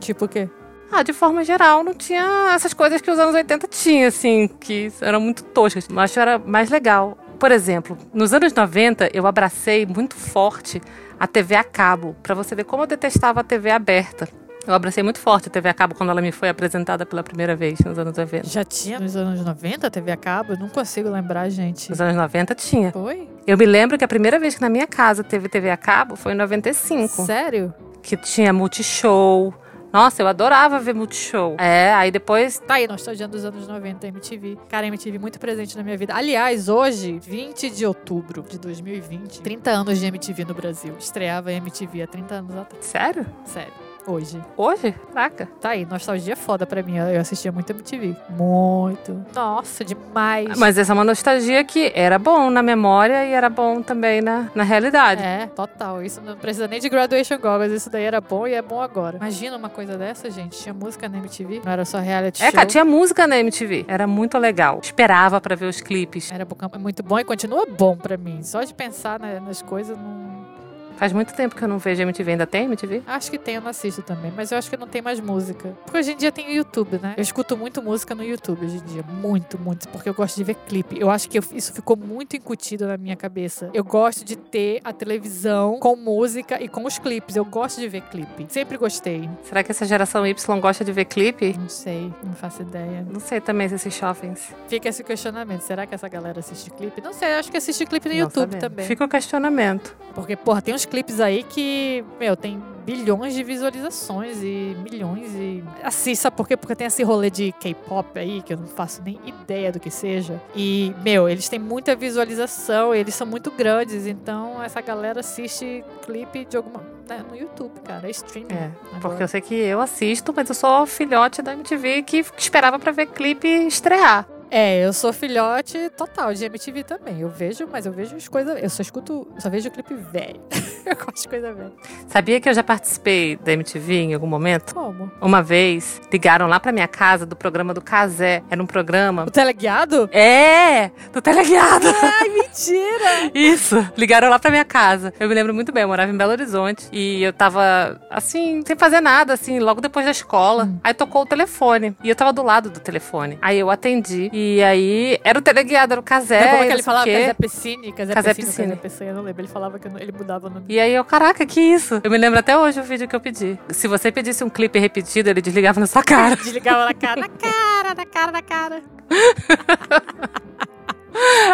Tipo 0.00 0.24
o 0.24 0.28
quê? 0.28 0.48
Ah, 0.90 1.04
de 1.04 1.12
forma 1.12 1.44
geral, 1.44 1.84
não 1.84 1.94
tinha 1.94 2.50
essas 2.56 2.74
coisas 2.74 3.00
que 3.00 3.08
os 3.08 3.20
anos 3.20 3.36
80 3.36 3.68
tinha, 3.68 4.08
assim, 4.08 4.48
que 4.48 4.92
eram 5.00 5.20
muito 5.20 5.44
toscas. 5.44 5.86
Mas 5.88 6.06
acho 6.10 6.14
que 6.14 6.18
era 6.20 6.38
mais 6.40 6.70
legal. 6.70 7.16
Por 7.38 7.52
exemplo, 7.52 7.96
nos 8.12 8.32
anos 8.32 8.52
90, 8.52 9.10
eu 9.12 9.26
abracei 9.26 9.84
muito 9.86 10.14
forte 10.14 10.80
a 11.18 11.26
TV 11.26 11.54
a 11.54 11.64
cabo, 11.64 12.16
pra 12.22 12.34
você 12.34 12.54
ver 12.54 12.64
como 12.64 12.82
eu 12.82 12.86
detestava 12.86 13.40
a 13.40 13.44
TV 13.44 13.70
aberta. 13.70 14.28
Eu 14.66 14.74
abracei 14.74 15.02
muito 15.02 15.20
forte 15.20 15.48
a 15.48 15.50
TV 15.50 15.68
a 15.68 15.74
cabo 15.74 15.94
quando 15.94 16.10
ela 16.10 16.20
me 16.20 16.32
foi 16.32 16.48
apresentada 16.48 17.06
pela 17.06 17.22
primeira 17.22 17.54
vez, 17.54 17.78
nos 17.80 17.96
anos 17.98 18.16
90. 18.16 18.48
Já 18.48 18.64
tinha 18.64 18.98
nos 18.98 19.14
anos 19.14 19.44
90 19.44 19.88
TV 19.90 20.10
a 20.10 20.16
cabo? 20.16 20.54
Eu 20.54 20.58
não 20.58 20.68
consigo 20.68 21.08
lembrar, 21.08 21.48
gente. 21.50 21.88
Nos 21.88 22.00
anos 22.00 22.16
90 22.16 22.54
tinha. 22.56 22.90
Foi? 22.90 23.28
Eu 23.46 23.56
me 23.56 23.64
lembro 23.64 23.96
que 23.96 24.04
a 24.04 24.08
primeira 24.08 24.40
vez 24.40 24.56
que 24.56 24.60
na 24.60 24.68
minha 24.68 24.86
casa 24.86 25.22
teve 25.22 25.48
TV 25.48 25.70
a 25.70 25.76
cabo 25.76 26.16
foi 26.16 26.32
em 26.32 26.34
95. 26.34 27.24
Sério? 27.24 27.72
Que 28.02 28.16
tinha 28.16 28.52
multishow. 28.52 29.54
Nossa, 29.92 30.22
eu 30.22 30.26
adorava 30.26 30.78
ver 30.78 30.94
multishow. 30.94 31.56
É, 31.58 31.92
aí 31.94 32.10
depois 32.10 32.58
Tá 32.58 32.74
aí, 32.74 32.86
nostalgia 32.86 33.28
dos 33.28 33.44
anos 33.44 33.66
90, 33.68 34.06
MTV. 34.08 34.58
Cara, 34.68 34.86
MTV 34.86 35.18
muito 35.18 35.38
presente 35.38 35.76
na 35.76 35.82
minha 35.82 35.96
vida. 35.96 36.14
Aliás, 36.14 36.68
hoje, 36.68 37.18
20 37.18 37.70
de 37.70 37.86
outubro 37.86 38.42
de 38.42 38.58
2020, 38.58 39.40
30 39.40 39.70
anos 39.70 39.98
de 39.98 40.06
MTV 40.06 40.44
no 40.44 40.54
Brasil. 40.54 40.94
Estreava 40.98 41.50
a 41.50 41.52
MTV 41.52 42.02
há 42.02 42.06
30 42.06 42.34
anos 42.34 42.56
atrás. 42.56 42.84
Sério? 42.84 43.26
Sério. 43.44 43.85
Hoje. 44.06 44.40
Hoje? 44.56 44.94
Caraca. 45.12 45.48
Tá 45.60 45.70
aí, 45.70 45.84
nostalgia 45.84 46.36
foda 46.36 46.64
pra 46.66 46.82
mim. 46.82 46.96
Eu 46.96 47.20
assistia 47.20 47.50
muito 47.50 47.70
MTV. 47.70 48.14
Muito. 48.30 49.24
Nossa, 49.34 49.84
demais. 49.84 50.56
Mas 50.58 50.78
essa 50.78 50.92
é 50.92 50.94
uma 50.94 51.02
nostalgia 51.04 51.64
que 51.64 51.90
era 51.94 52.18
bom 52.18 52.48
na 52.50 52.62
memória 52.62 53.24
e 53.26 53.32
era 53.32 53.48
bom 53.50 53.82
também 53.82 54.20
na, 54.20 54.48
na 54.54 54.62
realidade. 54.62 55.22
É, 55.22 55.46
total. 55.48 56.02
Isso 56.02 56.20
não 56.20 56.36
precisa 56.36 56.68
nem 56.68 56.78
de 56.80 56.88
graduation 56.88 57.38
goggles. 57.38 57.72
Isso 57.72 57.90
daí 57.90 58.04
era 58.04 58.20
bom 58.20 58.46
e 58.46 58.54
é 58.54 58.62
bom 58.62 58.80
agora. 58.80 59.16
Imagina 59.16 59.56
uma 59.56 59.68
coisa 59.68 59.98
dessa, 59.98 60.30
gente. 60.30 60.56
Tinha 60.58 60.72
música 60.72 61.08
na 61.08 61.18
MTV. 61.18 61.62
Não 61.64 61.72
era 61.72 61.84
só 61.84 61.98
reality 61.98 62.42
É, 62.42 62.46
show. 62.46 62.54
cara, 62.54 62.66
tinha 62.66 62.84
música 62.84 63.26
na 63.26 63.38
MTV. 63.38 63.86
Era 63.88 64.06
muito 64.06 64.38
legal. 64.38 64.78
Esperava 64.82 65.40
pra 65.40 65.56
ver 65.56 65.66
os 65.66 65.80
clipes. 65.80 66.30
Era 66.30 66.44
bo- 66.44 66.56
muito 66.78 67.02
bom 67.02 67.18
e 67.18 67.24
continua 67.24 67.66
bom 67.66 67.96
pra 67.96 68.16
mim. 68.16 68.40
Só 68.42 68.62
de 68.62 68.72
pensar 68.72 69.18
nas 69.18 69.62
coisas, 69.62 69.96
não. 69.98 70.46
Faz 70.96 71.12
muito 71.12 71.34
tempo 71.34 71.54
que 71.54 71.62
eu 71.62 71.68
não 71.68 71.78
vejo 71.78 72.02
MTV. 72.02 72.32
Ainda 72.32 72.46
tem 72.46 72.64
MTV? 72.64 73.02
Acho 73.06 73.30
que 73.30 73.38
tem, 73.38 73.56
eu 73.56 73.60
não 73.60 73.70
assisto 73.70 74.02
também, 74.02 74.32
mas 74.34 74.50
eu 74.50 74.58
acho 74.58 74.68
que 74.70 74.76
não 74.76 74.86
tem 74.86 75.02
mais 75.02 75.20
música. 75.20 75.76
Porque 75.84 75.98
hoje 75.98 76.12
em 76.12 76.16
dia 76.16 76.32
tem 76.32 76.48
o 76.48 76.52
YouTube, 76.52 76.98
né? 77.02 77.14
Eu 77.16 77.22
escuto 77.22 77.56
muito 77.56 77.82
música 77.82 78.14
no 78.14 78.24
YouTube 78.24 78.64
hoje 78.64 78.76
em 78.78 78.84
dia. 78.84 79.02
Muito, 79.02 79.58
muito. 79.58 79.88
Porque 79.88 80.08
eu 80.08 80.14
gosto 80.14 80.36
de 80.36 80.44
ver 80.44 80.54
clipe. 80.66 80.98
Eu 80.98 81.10
acho 81.10 81.28
que 81.28 81.38
eu- 81.38 81.44
isso 81.52 81.72
ficou 81.72 81.96
muito 81.96 82.34
incutido 82.36 82.86
na 82.86 82.96
minha 82.96 83.14
cabeça. 83.16 83.70
Eu 83.74 83.84
gosto 83.84 84.24
de 84.24 84.36
ter 84.36 84.80
a 84.84 84.92
televisão 84.92 85.78
com 85.80 85.96
música 85.96 86.62
e 86.62 86.68
com 86.68 86.84
os 86.86 86.98
clipes. 86.98 87.36
Eu 87.36 87.44
gosto 87.44 87.80
de 87.80 87.88
ver 87.88 88.00
clipe. 88.02 88.46
Sempre 88.48 88.76
gostei. 88.78 89.28
Será 89.44 89.62
que 89.62 89.70
essa 89.70 89.84
geração 89.84 90.26
Y 90.26 90.60
gosta 90.60 90.84
de 90.84 90.92
ver 90.92 91.04
clipe? 91.04 91.54
Não 91.58 91.68
sei, 91.68 92.12
não 92.24 92.32
faço 92.32 92.62
ideia. 92.62 93.06
Não 93.10 93.20
sei 93.20 93.40
também 93.40 93.68
se 93.68 93.74
esses 93.74 93.94
shoppings. 93.94 94.54
Fica 94.68 94.88
esse 94.88 95.04
questionamento. 95.04 95.60
Será 95.60 95.86
que 95.86 95.94
essa 95.94 96.08
galera 96.08 96.40
assiste 96.40 96.70
clipe? 96.70 97.00
Não 97.02 97.12
sei, 97.12 97.34
eu 97.34 97.38
acho 97.38 97.50
que 97.50 97.56
assiste 97.56 97.84
clipe 97.84 98.08
no 98.08 98.14
Não 98.14 98.20
YouTube 98.22 98.40
sabemos. 98.52 98.60
também. 98.60 98.86
Fica 98.86 99.04
o 99.04 99.08
questionamento. 99.08 99.94
Porque, 100.14 100.34
porra, 100.36 100.62
tem 100.62 100.74
uns 100.74 100.85
clipes 100.86 101.20
aí 101.20 101.42
que, 101.42 102.04
meu, 102.18 102.36
tem 102.36 102.62
bilhões 102.84 103.34
de 103.34 103.42
visualizações 103.42 104.38
e 104.42 104.76
milhões 104.82 105.34
e. 105.34 105.62
Assim, 105.82 106.14
sabe 106.14 106.36
por 106.36 106.46
quê? 106.46 106.56
Porque 106.56 106.74
tem 106.76 106.86
esse 106.86 107.02
rolê 107.02 107.28
de 107.30 107.52
K-pop 107.52 108.18
aí, 108.18 108.40
que 108.42 108.52
eu 108.52 108.58
não 108.58 108.66
faço 108.68 109.02
nem 109.02 109.18
ideia 109.26 109.72
do 109.72 109.80
que 109.80 109.90
seja. 109.90 110.40
E, 110.54 110.94
meu, 111.02 111.28
eles 111.28 111.48
têm 111.48 111.58
muita 111.58 111.96
visualização, 111.96 112.94
eles 112.94 113.14
são 113.14 113.26
muito 113.26 113.50
grandes, 113.50 114.06
então 114.06 114.62
essa 114.62 114.80
galera 114.80 115.20
assiste 115.20 115.84
clipe 116.02 116.44
de 116.44 116.56
alguma. 116.56 116.80
né, 117.08 117.24
no 117.28 117.36
YouTube, 117.36 117.72
cara. 117.84 118.06
É 118.06 118.10
streaming. 118.10 118.52
É, 118.52 118.70
agora. 118.86 119.00
Porque 119.00 119.22
eu 119.22 119.28
sei 119.28 119.40
que 119.40 119.54
eu 119.54 119.80
assisto, 119.80 120.32
mas 120.34 120.48
eu 120.48 120.54
sou 120.54 120.86
filhote 120.86 121.42
da 121.42 121.52
MTV 121.52 122.02
que 122.02 122.24
esperava 122.36 122.78
pra 122.78 122.92
ver 122.92 123.06
clipe 123.06 123.48
estrear. 123.48 124.26
É, 124.50 124.84
eu 124.84 124.92
sou 124.92 125.12
filhote 125.12 125.90
total 125.96 126.32
de 126.32 126.44
MTV 126.44 126.84
também. 126.84 127.20
Eu 127.20 127.28
vejo, 127.28 127.68
mas 127.70 127.86
eu 127.86 127.92
vejo 127.92 128.16
as 128.16 128.28
coisas. 128.28 128.62
Eu 128.62 128.70
só 128.70 128.82
escuto, 128.82 129.26
só 129.38 129.50
vejo 129.50 129.70
clipe 129.70 129.94
velho. 129.94 130.40
eu 130.86 130.96
gosto 130.96 131.22
de 131.22 131.28
coisa 131.28 131.52
velha. 131.52 131.72
Sabia 132.08 132.40
que 132.40 132.48
eu 132.48 132.54
já 132.54 132.62
participei 132.62 133.36
da 133.36 133.52
MTV 133.52 133.94
em 133.94 134.14
algum 134.14 134.26
momento? 134.26 134.74
Como? 134.74 135.10
Uma 135.20 135.42
vez, 135.42 136.00
ligaram 136.12 136.46
lá 136.46 136.60
pra 136.60 136.72
minha 136.72 136.88
casa 136.88 137.26
do 137.26 137.36
programa 137.36 137.74
do 137.74 137.80
Casé. 137.80 138.42
Era 138.50 138.62
um 138.62 138.66
programa. 138.66 139.24
O 139.24 139.30
teleguiado? 139.30 140.08
É! 140.12 140.90
Do 141.12 141.20
teleguiado! 141.20 141.86
Ai, 142.02 142.28
mentira! 142.28 142.46
Mentira! 142.56 143.30
Isso. 143.34 143.86
Ligaram 143.96 144.28
lá 144.28 144.38
pra 144.38 144.50
minha 144.50 144.64
casa. 144.64 145.12
Eu 145.20 145.28
me 145.28 145.34
lembro 145.34 145.54
muito 145.54 145.72
bem, 145.72 145.82
eu 145.82 145.88
morava 145.88 146.10
em 146.10 146.16
Belo 146.16 146.32
Horizonte. 146.32 146.88
E 146.92 147.22
eu 147.22 147.32
tava, 147.32 148.00
assim, 148.10 148.62
sem 148.66 148.76
fazer 148.76 149.00
nada, 149.00 149.32
assim, 149.32 149.58
logo 149.58 149.80
depois 149.80 150.04
da 150.04 150.10
escola. 150.10 150.64
Hum. 150.64 150.78
Aí 150.82 150.94
tocou 150.94 151.22
o 151.22 151.26
telefone. 151.26 151.96
E 152.02 152.08
eu 152.08 152.16
tava 152.16 152.32
do 152.32 152.42
lado 152.42 152.70
do 152.70 152.80
telefone. 152.80 153.38
Aí 153.42 153.58
eu 153.58 153.70
atendi. 153.70 154.30
E 154.38 154.62
aí 154.62 155.18
era 155.24 155.38
o 155.38 155.40
teleguiado, 155.40 155.94
era 155.94 156.00
o 156.00 156.02
Casé. 156.02 156.46
Como 156.46 156.62
é 156.62 156.66
que 156.66 156.72
ele 156.74 156.82
falava? 156.82 157.04
quê. 157.04 157.20
Casé 157.20 157.32
Piscine, 157.32 157.92
Casé 157.92 158.12
Casé. 158.12 158.34
Casé 158.34 158.76
Piscine, 158.76 159.08
eu 159.08 159.14
não 159.14 159.22
lembro. 159.22 159.40
Ele 159.40 159.48
falava 159.48 159.78
que 159.78 159.88
ele 159.88 160.12
mudava 160.12 160.48
o 160.48 160.50
nome. 160.50 160.66
E 160.68 160.78
aí 160.78 160.94
eu, 160.94 161.02
caraca, 161.06 161.46
que 161.46 161.58
isso? 161.58 162.02
Eu 162.04 162.10
me 162.10 162.18
lembro 162.18 162.38
até 162.38 162.54
hoje 162.54 162.78
o 162.78 162.82
vídeo 162.82 163.08
que 163.08 163.16
eu 163.16 163.20
pedi. 163.20 163.58
Se 163.70 163.88
você 163.88 164.12
pedisse 164.12 164.44
um 164.44 164.50
clipe 164.50 164.78
repetido, 164.78 165.30
ele 165.30 165.40
desligava 165.40 165.80
na 165.80 165.86
sua 165.86 166.02
cara. 166.04 166.36
Desligava 166.36 166.84
na 166.84 166.92
cara, 166.92 167.20
na 167.22 167.28
cara, 167.30 167.94
na 167.94 168.04
cara, 168.04 168.32
na 168.32 168.42
cara. 168.42 168.82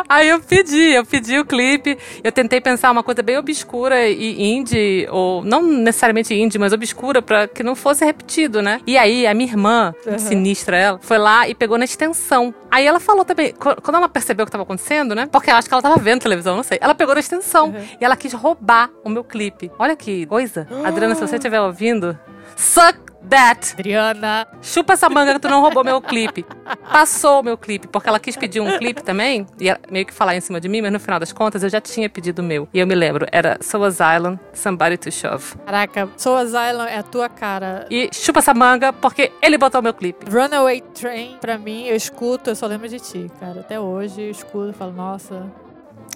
Aí 0.08 0.28
eu 0.28 0.40
pedi, 0.40 0.92
eu 0.94 1.04
pedi 1.04 1.38
o 1.38 1.44
clipe. 1.44 1.98
Eu 2.22 2.32
tentei 2.32 2.60
pensar 2.60 2.90
uma 2.90 3.02
coisa 3.02 3.22
bem 3.22 3.36
obscura 3.38 4.08
e 4.08 4.42
indie, 4.42 5.06
ou 5.10 5.44
não 5.44 5.62
necessariamente 5.62 6.34
indie, 6.34 6.58
mas 6.58 6.72
obscura, 6.72 7.20
pra 7.22 7.46
que 7.48 7.62
não 7.62 7.74
fosse 7.74 8.04
repetido, 8.04 8.60
né? 8.62 8.80
E 8.86 8.96
aí 8.98 9.26
a 9.26 9.34
minha 9.34 9.48
irmã, 9.50 9.94
Uhum. 10.06 10.18
sinistra 10.18 10.76
ela, 10.76 10.98
foi 11.02 11.18
lá 11.18 11.48
e 11.48 11.54
pegou 11.54 11.78
na 11.78 11.84
extensão. 11.84 12.54
Aí 12.70 12.86
ela 12.86 12.98
falou 13.00 13.24
também, 13.24 13.52
qu- 13.52 13.80
quando 13.82 13.96
ela 13.96 14.08
percebeu 14.08 14.44
o 14.44 14.46
que 14.46 14.52
tava 14.52 14.64
acontecendo, 14.64 15.14
né? 15.14 15.28
Porque 15.30 15.50
eu 15.50 15.54
acho 15.54 15.68
que 15.68 15.74
ela 15.74 15.82
tava 15.82 15.96
vendo 15.96 16.20
televisão, 16.22 16.56
não 16.56 16.62
sei. 16.62 16.78
Ela 16.80 16.94
pegou 16.94 17.14
na 17.14 17.20
extensão 17.20 17.66
Uhum. 17.68 17.84
e 18.00 18.04
ela 18.04 18.16
quis 18.16 18.32
roubar 18.32 18.90
o 19.04 19.08
meu 19.10 19.22
clipe. 19.24 19.70
Olha 19.78 19.94
que 19.96 20.26
coisa. 20.26 20.66
Adriana, 20.84 21.14
se 21.14 21.20
você 21.20 21.36
estiver 21.36 21.60
ouvindo, 21.60 22.18
suck 22.56 22.98
that! 23.28 23.72
Adriana. 23.74 24.46
Chupa 24.60 24.92
essa 24.94 25.08
manga 25.08 25.34
que 25.34 25.40
tu 25.40 25.48
não 25.48 25.60
roubou 25.60 25.84
meu 25.84 26.00
clipe. 26.00 26.44
Passou 26.90 27.40
o 27.40 27.42
meu 27.42 27.56
clipe, 27.56 27.88
porque 27.88 28.08
ela 28.08 28.20
quis 28.20 28.36
pedir 28.36 28.60
um 28.60 28.78
clipe 28.78 29.02
também, 29.02 29.46
e 29.60 29.74
meio 29.90 30.06
que 30.06 30.12
falar 30.12 30.36
em 30.36 30.40
cima 30.40 30.60
de 30.60 30.68
mim, 30.68 30.80
mas 30.82 30.92
no 30.92 31.00
final 31.00 31.18
das 31.18 31.32
contas 31.32 31.62
eu 31.62 31.68
já 31.68 31.80
tinha 31.80 32.08
pedido 32.08 32.40
o 32.40 32.44
meu. 32.44 32.68
E 32.72 32.78
eu 32.78 32.86
me 32.86 32.94
lembro, 32.94 33.26
era 33.32 33.58
Soul's 33.60 33.98
Island, 34.00 34.38
Somebody 34.52 34.96
to 34.98 35.10
Shove. 35.10 35.56
Caraca, 35.64 36.08
Soul's 36.16 36.50
Island 36.50 36.90
é 36.90 36.98
a 36.98 37.02
tua 37.02 37.28
cara. 37.28 37.86
E 37.90 38.08
chupa 38.12 38.40
essa 38.40 38.54
manga, 38.54 38.92
porque 38.92 39.32
ele 39.40 39.58
botou 39.58 39.80
o 39.80 39.84
meu 39.84 39.94
clipe. 39.94 40.30
Runaway 40.30 40.80
Train, 40.94 41.38
pra 41.40 41.58
mim, 41.58 41.86
eu 41.86 41.96
escuto, 41.96 42.50
eu 42.50 42.56
só 42.56 42.66
lembro 42.66 42.88
de 42.88 43.00
ti, 43.00 43.30
cara. 43.40 43.60
Até 43.60 43.80
hoje 43.80 44.22
eu 44.22 44.30
escuto 44.30 44.70
e 44.70 44.72
falo, 44.72 44.92
nossa. 44.92 45.46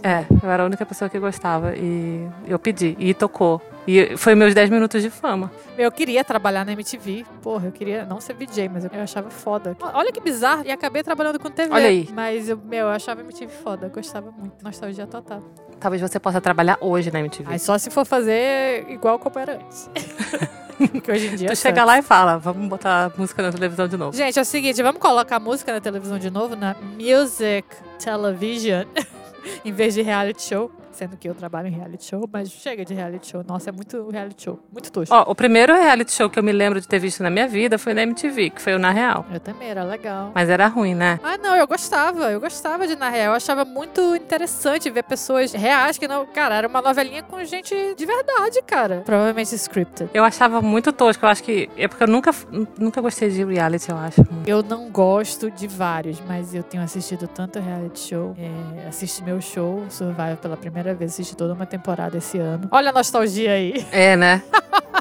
É, 0.02 0.24
eu 0.42 0.50
era 0.50 0.62
a 0.62 0.66
única 0.66 0.84
pessoa 0.84 1.08
que 1.08 1.18
gostava, 1.18 1.74
e 1.74 2.28
eu 2.46 2.58
pedi, 2.58 2.96
e 2.98 3.14
tocou. 3.14 3.62
E 3.86 4.16
foi 4.16 4.34
meus 4.34 4.52
10 4.52 4.68
minutos 4.70 5.00
de 5.00 5.10
fama. 5.10 5.50
Eu 5.78 5.92
queria 5.92 6.24
trabalhar 6.24 6.64
na 6.64 6.72
MTV. 6.72 7.24
Porra, 7.40 7.68
eu 7.68 7.72
queria 7.72 8.04
não 8.04 8.20
ser 8.20 8.34
VJ, 8.34 8.68
mas 8.68 8.84
eu 8.84 8.90
eu 8.92 9.02
achava 9.02 9.30
foda. 9.30 9.76
Olha 9.94 10.10
que 10.10 10.20
bizarro. 10.20 10.62
E 10.64 10.70
acabei 10.70 11.02
trabalhando 11.02 11.38
com 11.38 11.50
TV. 11.50 11.72
Olha 11.72 11.88
aí. 11.88 12.08
Mas, 12.12 12.48
eu, 12.48 12.56
meu, 12.56 12.86
eu 12.86 12.88
achava 12.88 13.20
MTV 13.20 13.52
foda. 13.62 13.88
Gostava 13.88 14.30
muito. 14.30 14.64
Nostalgia 14.64 15.06
total. 15.06 15.42
Talvez 15.78 16.00
você 16.00 16.18
possa 16.18 16.40
trabalhar 16.40 16.78
hoje 16.80 17.10
na 17.12 17.20
MTV. 17.20 17.52
Aí 17.52 17.58
só 17.58 17.76
se 17.78 17.90
for 17.90 18.06
fazer 18.06 18.86
igual 18.88 19.18
como 19.18 19.38
era 19.38 19.54
antes. 19.56 19.90
Porque 20.92 21.10
hoje 21.10 21.26
em 21.28 21.36
dia. 21.36 21.48
tu 21.48 21.52
é 21.52 21.56
chega 21.56 21.84
lá 21.84 21.98
e 21.98 22.02
fala, 22.02 22.36
vamos 22.38 22.68
botar 22.68 23.10
música 23.16 23.42
na 23.42 23.50
televisão 23.50 23.88
de 23.88 23.96
novo. 23.96 24.16
Gente, 24.16 24.38
é 24.38 24.42
o 24.42 24.44
seguinte, 24.44 24.82
vamos 24.82 25.00
colocar 25.00 25.40
música 25.40 25.72
na 25.72 25.80
televisão 25.80 26.18
de 26.18 26.30
novo, 26.30 26.54
na 26.54 26.76
Music 26.98 27.66
Television, 27.98 28.84
em 29.64 29.72
vez 29.72 29.94
de 29.94 30.02
reality 30.02 30.42
show. 30.42 30.70
Sendo 30.96 31.14
que 31.14 31.28
eu 31.28 31.34
trabalho 31.34 31.68
em 31.68 31.72
reality 31.72 32.06
show, 32.06 32.26
mas 32.32 32.50
chega 32.50 32.82
de 32.82 32.94
reality 32.94 33.26
show. 33.28 33.44
Nossa, 33.46 33.68
é 33.68 33.72
muito 33.72 34.08
reality 34.08 34.44
show. 34.44 34.58
Muito 34.72 34.90
tosco. 34.90 35.14
Ó, 35.14 35.30
o 35.30 35.34
primeiro 35.34 35.74
reality 35.74 36.10
show 36.10 36.30
que 36.30 36.38
eu 36.38 36.42
me 36.42 36.52
lembro 36.52 36.80
de 36.80 36.88
ter 36.88 36.98
visto 36.98 37.22
na 37.22 37.28
minha 37.28 37.46
vida 37.46 37.76
foi 37.78 37.92
na 37.92 38.02
MTV, 38.02 38.48
que 38.48 38.62
foi 38.62 38.74
o 38.74 38.78
Na 38.78 38.90
Real. 38.92 39.26
Eu 39.30 39.38
também, 39.38 39.68
era 39.68 39.84
legal. 39.84 40.32
Mas 40.34 40.48
era 40.48 40.66
ruim, 40.68 40.94
né? 40.94 41.20
Ah, 41.22 41.36
não, 41.36 41.54
eu 41.54 41.66
gostava. 41.66 42.32
Eu 42.32 42.40
gostava 42.40 42.86
de 42.86 42.96
Na 42.96 43.10
Real. 43.10 43.32
Eu 43.32 43.36
achava 43.36 43.62
muito 43.66 44.16
interessante 44.16 44.88
ver 44.88 45.02
pessoas 45.02 45.52
reais 45.52 45.98
que 45.98 46.08
não. 46.08 46.24
Cara, 46.24 46.54
era 46.54 46.66
uma 46.66 46.80
novelinha 46.80 47.22
com 47.22 47.44
gente 47.44 47.74
de 47.94 48.06
verdade, 48.06 48.62
cara. 48.66 49.02
Provavelmente 49.04 49.54
scripted. 49.54 50.08
Eu 50.14 50.24
achava 50.24 50.62
muito 50.62 50.94
tosco. 50.94 51.26
Eu 51.26 51.28
acho 51.28 51.42
que. 51.44 51.68
É 51.76 51.86
porque 51.88 52.04
eu 52.04 52.08
nunca, 52.08 52.30
nunca 52.78 53.02
gostei 53.02 53.28
de 53.28 53.44
reality, 53.44 53.90
eu 53.90 53.98
acho. 53.98 54.26
Eu 54.46 54.62
não 54.62 54.90
gosto 54.90 55.50
de 55.50 55.68
vários, 55.68 56.22
mas 56.26 56.54
eu 56.54 56.62
tenho 56.62 56.82
assistido 56.82 57.28
tanto 57.28 57.60
reality 57.60 58.00
show. 58.00 58.34
É, 58.38 58.88
assisti 58.88 59.22
meu 59.22 59.42
show, 59.42 59.84
Survival, 59.90 60.36
pela 60.38 60.56
primeira 60.56 60.85
vez. 60.94 61.12
Assisti 61.12 61.36
toda 61.36 61.54
uma 61.54 61.66
temporada 61.66 62.16
esse 62.16 62.38
ano. 62.38 62.68
Olha 62.70 62.90
a 62.90 62.92
nostalgia 62.92 63.52
aí. 63.52 63.86
É, 63.90 64.16
né? 64.16 64.42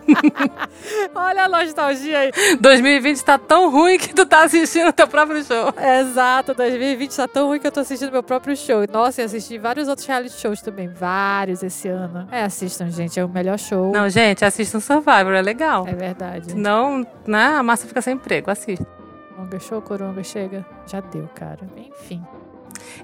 Olha 1.15 1.45
a 1.45 1.49
nostalgia 1.49 2.19
aí. 2.19 2.31
2020 2.59 3.23
tá 3.23 3.37
tão 3.37 3.71
ruim 3.71 3.97
que 3.97 4.13
tu 4.13 4.25
tá 4.25 4.43
assistindo 4.43 4.91
teu 4.93 5.07
próprio 5.07 5.43
show. 5.43 5.73
Exato, 6.01 6.53
2020 6.53 7.15
tá 7.15 7.27
tão 7.27 7.47
ruim 7.47 7.59
que 7.59 7.67
eu 7.67 7.71
tô 7.71 7.79
assistindo 7.79 8.11
meu 8.11 8.23
próprio 8.23 8.55
show. 8.55 8.85
Nossa, 8.91 9.21
e 9.21 9.25
assisti 9.25 9.57
vários 9.57 9.87
outros 9.87 10.07
reality 10.07 10.39
shows 10.39 10.61
também. 10.61 10.87
Vários 10.87 11.63
esse 11.63 11.87
ano. 11.87 12.27
É, 12.31 12.43
assistam, 12.43 12.89
gente. 12.89 13.19
É 13.19 13.25
o 13.25 13.29
melhor 13.29 13.57
show. 13.57 13.91
Não, 13.91 14.09
gente, 14.09 14.45
assistam 14.45 14.79
Survivor, 14.79 15.33
é 15.33 15.41
legal. 15.41 15.87
É 15.87 15.93
verdade. 15.93 16.51
Senão, 16.51 17.05
né, 17.25 17.55
a 17.57 17.63
massa 17.63 17.87
fica 17.87 18.01
sem 18.01 18.15
emprego. 18.15 18.51
Assista. 18.51 18.85
Coronga, 19.35 19.59
show, 19.59 19.81
coronga, 19.81 20.23
chega. 20.23 20.65
Já 20.87 21.01
deu, 21.01 21.27
cara. 21.35 21.59
Enfim. 21.75 22.23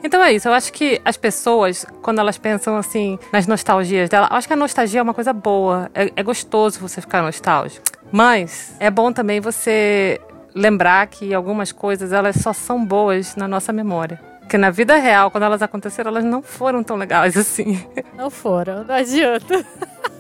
Então 0.04 0.24
é 0.24 0.34
isso, 0.34 0.48
eu 0.48 0.54
acho 0.54 0.74
que 0.74 1.00
as 1.06 1.16
pessoas, 1.16 1.86
quando 2.02 2.20
elas 2.20 2.38
pensam 2.38 2.76
assim 2.76 3.20
nas 3.32 3.46
nostalgias 3.46 4.10
dela, 4.10 4.28
eu 4.32 4.38
acho 4.38 4.48
que 4.48 4.54
a 4.54 4.58
nostalgia 4.58 5.00
é 5.00 5.04
uma 5.04 5.14
coisa 5.14 5.32
boa. 5.32 5.90
É, 5.94 6.12
é 6.16 6.24
gostoso 6.24 6.80
você 6.80 7.02
ficar 7.02 7.22
nostálgico. 7.22 7.86
Mas 8.12 8.76
é 8.80 8.90
bom 8.90 9.14
também 9.14 9.40
você 9.40 10.20
lembrar 10.54 11.08
que 11.08 11.34
algumas 11.34 11.72
coisas 11.72 12.12
elas 12.12 12.36
só 12.36 12.52
são 12.52 12.84
boas 12.84 13.36
na 13.36 13.48
nossa 13.48 13.72
memória. 13.72 14.20
Porque 14.42 14.58
na 14.58 14.70
vida 14.70 14.98
real, 14.98 15.32
quando 15.32 15.44
elas 15.44 15.62
aconteceram, 15.62 16.12
elas 16.12 16.26
não 16.26 16.42
foram 16.42 16.84
tão 16.84 16.98
legais 16.98 17.38
assim. 17.38 17.82
Não 18.18 18.30
foram, 18.30 18.84
não 18.84 18.96
adianta. 18.96 19.66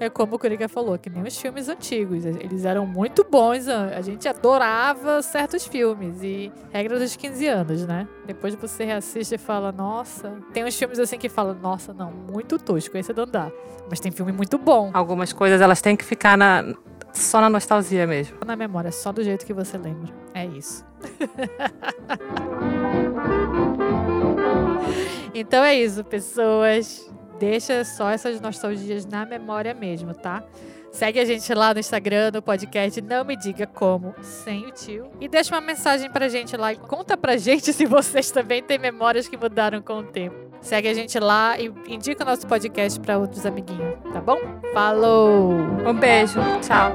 É 0.00 0.10
como 0.10 0.36
o 0.36 0.38
Coringa 0.38 0.68
falou, 0.68 0.98
que 0.98 1.08
nem 1.08 1.22
os 1.22 1.38
filmes 1.38 1.68
antigos. 1.68 2.24
Eles 2.24 2.64
eram 2.64 2.86
muito 2.86 3.24
bons. 3.24 3.68
A 3.68 4.00
gente 4.00 4.28
adorava 4.28 5.22
certos 5.22 5.66
filmes. 5.66 6.22
E 6.22 6.52
regra 6.72 6.98
dos 6.98 7.14
15 7.16 7.46
anos, 7.46 7.86
né? 7.86 8.08
Depois 8.26 8.54
você 8.54 8.84
reassiste 8.84 9.34
e 9.34 9.38
fala, 9.38 9.72
nossa. 9.72 10.32
Tem 10.52 10.64
uns 10.64 10.76
filmes 10.76 10.98
assim 10.98 11.18
que 11.18 11.28
falam, 11.28 11.54
nossa, 11.54 11.92
não, 11.92 12.10
muito 12.10 12.58
tosco, 12.58 12.96
esse 12.96 13.12
não 13.12 13.26
dá. 13.26 13.50
Mas 13.88 14.00
tem 14.00 14.10
filme 14.10 14.32
muito 14.32 14.58
bom. 14.58 14.90
Algumas 14.92 15.32
coisas 15.32 15.60
elas 15.60 15.80
têm 15.80 15.96
que 15.96 16.04
ficar 16.04 16.36
na, 16.36 16.74
só 17.12 17.40
na 17.40 17.48
nostalgia 17.48 18.04
mesmo. 18.06 18.36
Na 18.44 18.56
memória, 18.56 18.90
só 18.90 19.12
do 19.12 19.22
jeito 19.22 19.46
que 19.46 19.54
você 19.54 19.78
lembra. 19.78 20.12
É 20.34 20.44
isso. 20.44 20.84
então 25.34 25.62
é 25.62 25.76
isso, 25.76 26.02
pessoas. 26.04 27.13
Deixa 27.38 27.84
só 27.84 28.10
essas 28.10 28.40
nostalgias 28.40 29.04
na 29.06 29.24
memória 29.24 29.74
mesmo, 29.74 30.14
tá? 30.14 30.42
Segue 30.94 31.18
a 31.18 31.24
gente 31.24 31.52
lá 31.52 31.74
no 31.74 31.80
Instagram, 31.80 32.30
no 32.32 32.40
podcast 32.40 33.00
Não 33.00 33.24
Me 33.24 33.36
Diga 33.36 33.66
Como, 33.66 34.14
sem 34.22 34.64
o 34.66 34.70
tio. 34.70 35.10
E 35.20 35.26
deixa 35.26 35.52
uma 35.52 35.60
mensagem 35.60 36.08
pra 36.08 36.28
gente 36.28 36.56
lá 36.56 36.72
e 36.72 36.76
conta 36.76 37.16
pra 37.16 37.36
gente 37.36 37.72
se 37.74 37.84
vocês 37.84 38.30
também 38.30 38.62
têm 38.62 38.78
memórias 38.78 39.26
que 39.26 39.36
mudaram 39.36 39.82
com 39.82 39.98
o 39.98 40.02
tempo. 40.04 40.36
Segue 40.60 40.88
a 40.88 40.94
gente 40.94 41.18
lá 41.18 41.58
e 41.58 41.66
indica 41.88 42.22
o 42.22 42.26
nosso 42.26 42.46
podcast 42.46 42.98
pra 43.00 43.18
outros 43.18 43.44
amiguinhos, 43.44 43.96
tá 44.12 44.20
bom? 44.20 44.38
Falou! 44.72 45.50
Um 45.84 45.94
beijo, 45.94 46.40
tchau. 46.62 46.92